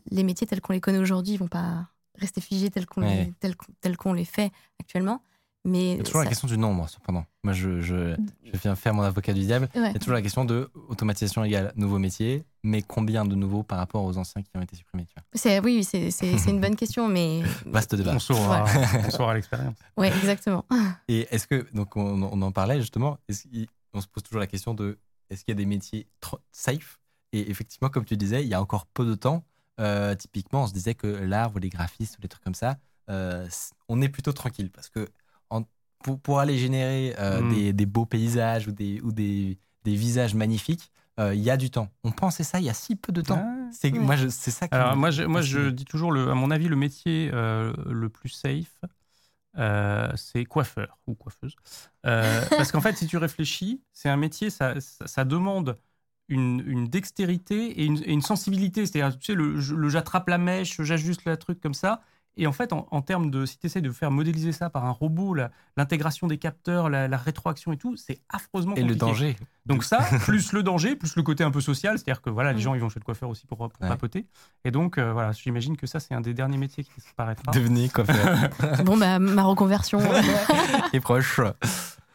les 0.09 0.23
métiers 0.23 0.47
tels 0.47 0.61
qu'on 0.61 0.73
les 0.73 0.81
connaît 0.81 0.99
aujourd'hui, 0.99 1.33
ils 1.33 1.39
vont 1.39 1.47
pas 1.47 1.89
rester 2.15 2.39
figés 2.39 2.69
tels 2.69 2.85
qu'on 2.85 3.01
les, 3.01 3.33
tel 3.81 3.97
qu'on 3.97 4.13
les 4.13 4.25
fait 4.25 4.51
actuellement. 4.79 5.21
Mais 5.65 5.95
il 5.95 6.03
toujours 6.03 6.21
la 6.21 6.27
question 6.27 6.47
du 6.47 6.57
nombre, 6.57 6.87
cependant. 6.87 7.25
Moi, 7.43 7.53
je, 7.53 7.81
je, 7.81 8.15
je 8.45 8.59
viens 8.59 8.75
faire 8.75 8.93
mon 8.93 9.01
avocat 9.01 9.33
du 9.33 9.41
diable. 9.41 9.67
Il 9.75 9.81
y 9.81 9.85
a 9.85 9.93
toujours 9.93 10.13
la 10.13 10.21
question 10.21 10.45
de 10.45 10.69
automatisation 10.87 11.43
égale 11.43 11.73
nouveau 11.75 11.99
métier, 11.99 12.45
mais 12.63 12.81
combien 12.81 13.25
de 13.25 13.35
nouveaux 13.35 13.63
par 13.63 13.77
rapport 13.77 14.03
aux 14.05 14.17
anciens 14.17 14.41
qui 14.41 14.49
ont 14.55 14.61
été 14.61 14.77
supprimés 14.77 15.05
c'est, 15.33 15.59
Oui, 15.59 15.83
c'est, 15.83 16.11
une 16.47 16.61
bonne 16.61 16.75
question, 16.77 17.09
mais. 17.09 17.41
Vaste 17.65 17.93
débat. 17.95 18.15
On 18.15 18.19
saura, 18.19 18.65
l'expérience. 19.33 19.75
Oui, 19.97 20.07
exactement. 20.07 20.65
Et 21.09 21.27
est-ce 21.29 21.45
que, 21.45 21.67
donc 21.73 21.95
on, 21.97 22.23
on 22.23 22.41
en 22.41 22.51
parlait 22.51 22.79
justement, 22.79 23.17
on 23.93 24.01
se 24.01 24.07
pose 24.07 24.23
toujours 24.23 24.39
la 24.39 24.47
question 24.47 24.73
de 24.73 24.97
est-ce 25.29 25.43
qu'il 25.43 25.51
y 25.51 25.57
a 25.57 25.59
des 25.59 25.65
métiers 25.65 26.07
safe? 26.51 26.99
Et 27.31 27.51
effectivement, 27.51 27.89
comme 27.89 28.05
tu 28.05 28.17
disais, 28.17 28.43
il 28.43 28.47
y 28.47 28.53
a 28.53 28.61
encore 28.61 28.85
peu 28.87 29.05
de 29.05 29.13
temps, 29.13 29.43
euh, 29.79 30.15
typiquement, 30.15 30.63
on 30.63 30.67
se 30.67 30.73
disait 30.73 30.95
que 30.95 31.07
l'art 31.07 31.55
ou 31.55 31.59
les 31.59 31.69
graphistes 31.69 32.17
ou 32.17 32.21
les 32.21 32.27
trucs 32.27 32.43
comme 32.43 32.55
ça, 32.55 32.77
euh, 33.09 33.47
on 33.87 34.01
est 34.01 34.09
plutôt 34.09 34.33
tranquille 34.33 34.69
parce 34.71 34.89
que 34.89 35.07
pour, 36.03 36.19
pour 36.19 36.39
aller 36.39 36.57
générer 36.57 37.15
euh, 37.19 37.41
hmm. 37.41 37.73
des, 37.73 37.85
beaux 37.85 38.05
paysages 38.05 38.67
ou 38.67 38.71
des, 38.71 39.01
ou 39.01 39.11
des, 39.11 39.57
des 39.83 39.95
visages 39.95 40.33
magnifiques, 40.33 40.91
euh, 41.19 41.33
il 41.33 41.41
y 41.41 41.49
a 41.49 41.57
du 41.57 41.69
temps. 41.69 41.89
On 42.03 42.11
pensait 42.11 42.43
ça 42.43 42.59
il 42.59 42.65
y 42.65 42.69
a 42.69 42.73
si 42.73 42.95
peu 42.95 43.11
de 43.11 43.21
temps. 43.21 43.41
Ah, 43.43 43.69
c'est 43.71 43.91
moi, 43.91 44.15
c'est 44.29 44.51
ça. 44.51 44.67
Alors, 44.71 44.95
moi, 44.95 45.11
je, 45.11 45.23
moi, 45.23 45.41
je 45.41 45.69
dis 45.69 45.85
toujours, 45.85 46.11
le, 46.11 46.29
à 46.29 46.35
mon 46.35 46.51
avis, 46.51 46.67
le 46.67 46.77
métier 46.77 47.29
euh, 47.33 47.73
le 47.85 48.09
plus 48.09 48.29
safe, 48.29 48.79
c'est 50.15 50.45
coiffeur 50.45 50.97
ou 51.07 51.15
coiffeuse. 51.15 51.55
parce 52.03 52.71
qu'en 52.71 52.81
fait, 52.81 52.95
si 52.95 53.07
tu 53.07 53.17
réfléchis, 53.17 53.81
c'est 53.91 54.09
un 54.09 54.17
métier, 54.17 54.49
ça, 54.49 54.75
ça, 54.79 55.25
demande 55.25 55.77
une, 56.29 56.63
une, 56.65 56.87
dextérité 56.87 57.81
et 57.81 57.85
une, 57.85 58.01
une 58.05 58.21
sensibilité. 58.21 58.85
C'est-à-dire, 58.85 59.17
tu 59.19 59.25
sais, 59.25 59.33
le, 59.33 59.55
le 59.55 59.89
j'attrape 59.89 60.29
la 60.29 60.37
mèche, 60.37 60.81
j'ajuste 60.81 61.25
le 61.25 61.35
truc 61.35 61.59
comme 61.59 61.73
ça. 61.73 62.01
Et 62.39 62.47
en 62.47 62.53
fait, 62.53 62.71
en, 62.71 63.01
termes 63.01 63.29
de, 63.29 63.45
si 63.45 63.57
tu 63.57 63.67
essaies 63.67 63.81
de 63.81 63.91
faire 63.91 64.11
modéliser 64.11 64.53
ça 64.53 64.69
par 64.69 64.85
un 64.85 64.91
robot, 64.91 65.35
l'intégration 65.75 66.25
des 66.25 66.37
capteurs, 66.37 66.89
la, 66.89 67.17
rétroaction 67.17 67.73
et 67.73 67.77
tout, 67.77 67.97
c'est 67.97 68.21
affreusement 68.29 68.75
compliqué. 68.75 68.89
Et 68.89 68.93
le 68.93 68.95
danger. 68.95 69.35
Donc 69.65 69.83
ça, 69.83 69.99
plus 70.21 70.53
le 70.53 70.63
danger, 70.63 70.95
plus 70.95 71.17
le 71.17 71.23
côté 71.23 71.43
un 71.43 71.51
peu 71.51 71.59
social, 71.59 71.97
c'est-à-dire 71.97 72.21
que 72.21 72.29
voilà, 72.29 72.53
les 72.53 72.61
gens 72.61 72.75
ils 72.75 72.79
vont 72.79 72.87
chez 72.87 73.01
le 73.01 73.03
coiffeur 73.03 73.29
aussi 73.29 73.45
pour, 73.45 73.57
pour 73.57 73.69
papoter. 73.69 74.25
Et 74.63 74.71
donc 74.71 74.97
euh, 74.97 75.11
voilà, 75.11 75.33
j'imagine 75.33 75.75
que 75.75 75.85
ça 75.85 75.99
c'est 75.99 76.13
un 76.13 76.21
des 76.21 76.33
derniers 76.33 76.57
métiers 76.57 76.85
qui 76.85 76.91
disparaîtra. 76.95 77.51
Devenez 77.51 77.89
coiffeur. 77.89 78.49
bon 78.85 78.95
bah 78.95 79.19
ma 79.19 79.43
reconversion 79.43 79.99
est 80.93 80.99
proche. 81.01 81.41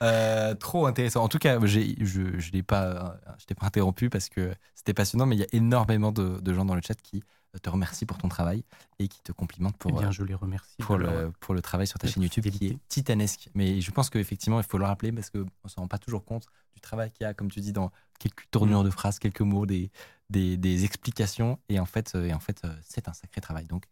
Euh, 0.00 0.54
trop 0.54 0.86
intéressant. 0.86 1.22
En 1.22 1.28
tout 1.28 1.38
cas, 1.38 1.58
je 1.64 1.80
ne 1.80 2.52
l'ai 2.52 2.62
pas, 2.62 3.18
pas 3.58 3.66
interrompu 3.66 4.08
parce 4.08 4.30
que 4.30 4.54
c'était 4.74 4.94
passionnant, 4.94 5.26
mais 5.26 5.36
il 5.36 5.40
y 5.40 5.44
a 5.44 5.48
énormément 5.52 6.12
de, 6.12 6.40
de 6.40 6.54
gens 6.54 6.64
dans 6.64 6.74
le 6.74 6.82
chat 6.82 6.94
qui 6.94 7.22
te 7.58 7.70
remercie 7.70 8.06
pour 8.06 8.18
ton 8.18 8.28
travail 8.28 8.64
et 8.98 9.08
qui 9.08 9.20
te 9.22 9.32
complimente 9.32 9.76
pour, 9.76 9.90
eh 9.90 10.00
bien, 10.00 10.10
je 10.10 10.22
les 10.22 10.34
remercie 10.34 10.76
pour, 10.78 10.96
le, 10.96 11.32
pour 11.40 11.54
le 11.54 11.62
travail 11.62 11.86
sur 11.86 11.98
ta 11.98 12.06
chaîne 12.06 12.22
YouTube 12.22 12.46
qui 12.48 12.68
est 12.68 12.78
titanesque. 12.88 13.50
Mais 13.54 13.80
je 13.80 13.90
pense 13.90 14.10
qu'effectivement, 14.10 14.60
il 14.60 14.66
faut 14.66 14.78
le 14.78 14.84
rappeler 14.84 15.12
parce 15.12 15.30
qu'on 15.30 15.46
ne 15.64 15.68
se 15.68 15.76
rend 15.76 15.88
pas 15.88 15.98
toujours 15.98 16.24
compte 16.24 16.46
du 16.74 16.80
travail 16.80 17.10
qu'il 17.10 17.24
y 17.24 17.26
a, 17.26 17.34
comme 17.34 17.50
tu 17.50 17.60
dis, 17.60 17.72
dans 17.72 17.90
quelques 18.18 18.50
tournures 18.50 18.82
mm. 18.82 18.86
de 18.86 18.90
phrases, 18.90 19.18
quelques 19.18 19.40
mots, 19.40 19.66
des, 19.66 19.90
des, 20.30 20.56
des 20.56 20.84
explications. 20.84 21.58
Et 21.68 21.78
en 21.80 21.86
fait, 21.86 22.14
et 22.14 22.34
en 22.34 22.40
fait 22.40 22.62
c'est 22.82 23.08
un 23.08 23.12
sacré 23.12 23.40
travail. 23.40 23.66
Donc, 23.66 23.84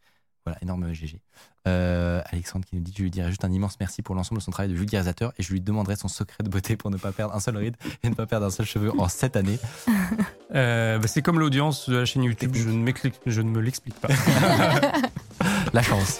voilà, 0.45 0.57
énorme 0.61 0.93
GG. 0.93 1.19
Euh, 1.65 2.21
Alexandre 2.31 2.65
qui 2.65 2.75
nous 2.75 2.81
dit 2.81 2.93
Je 2.95 3.03
lui 3.03 3.09
dirais 3.09 3.29
juste 3.29 3.45
un 3.45 3.51
immense 3.51 3.77
merci 3.79 4.01
pour 4.01 4.15
l'ensemble 4.15 4.39
de 4.39 4.43
son 4.43 4.51
travail 4.51 4.69
de 4.69 4.77
vulgarisateur 4.77 5.31
et 5.37 5.43
je 5.43 5.51
lui 5.53 5.61
demanderai 5.61 5.95
son 5.95 6.09
secret 6.09 6.43
de 6.43 6.49
beauté 6.49 6.75
pour 6.75 6.91
ne 6.91 6.97
pas 6.97 7.13
perdre 7.13 7.33
un 7.33 7.39
seul 7.39 7.55
ride 7.55 7.77
et 8.03 8.09
ne 8.09 8.15
pas 8.15 8.25
perdre 8.25 8.45
un 8.45 8.49
seul 8.49 8.65
cheveu 8.65 8.91
en 8.99 9.07
cette 9.07 9.35
année. 9.35 9.59
Euh, 10.55 10.99
bah, 10.99 11.07
c'est 11.07 11.23
comme 11.23 11.39
l'audience 11.39 11.89
de 11.89 11.97
la 11.97 12.05
chaîne 12.05 12.21
YouTube, 12.21 12.51
je 12.53 12.69
ne, 12.69 12.91
je 13.25 13.41
ne 13.41 13.49
me 13.49 13.59
l'explique 13.59 13.95
pas. 13.99 14.09
la 15.73 15.81
chance. 15.81 16.19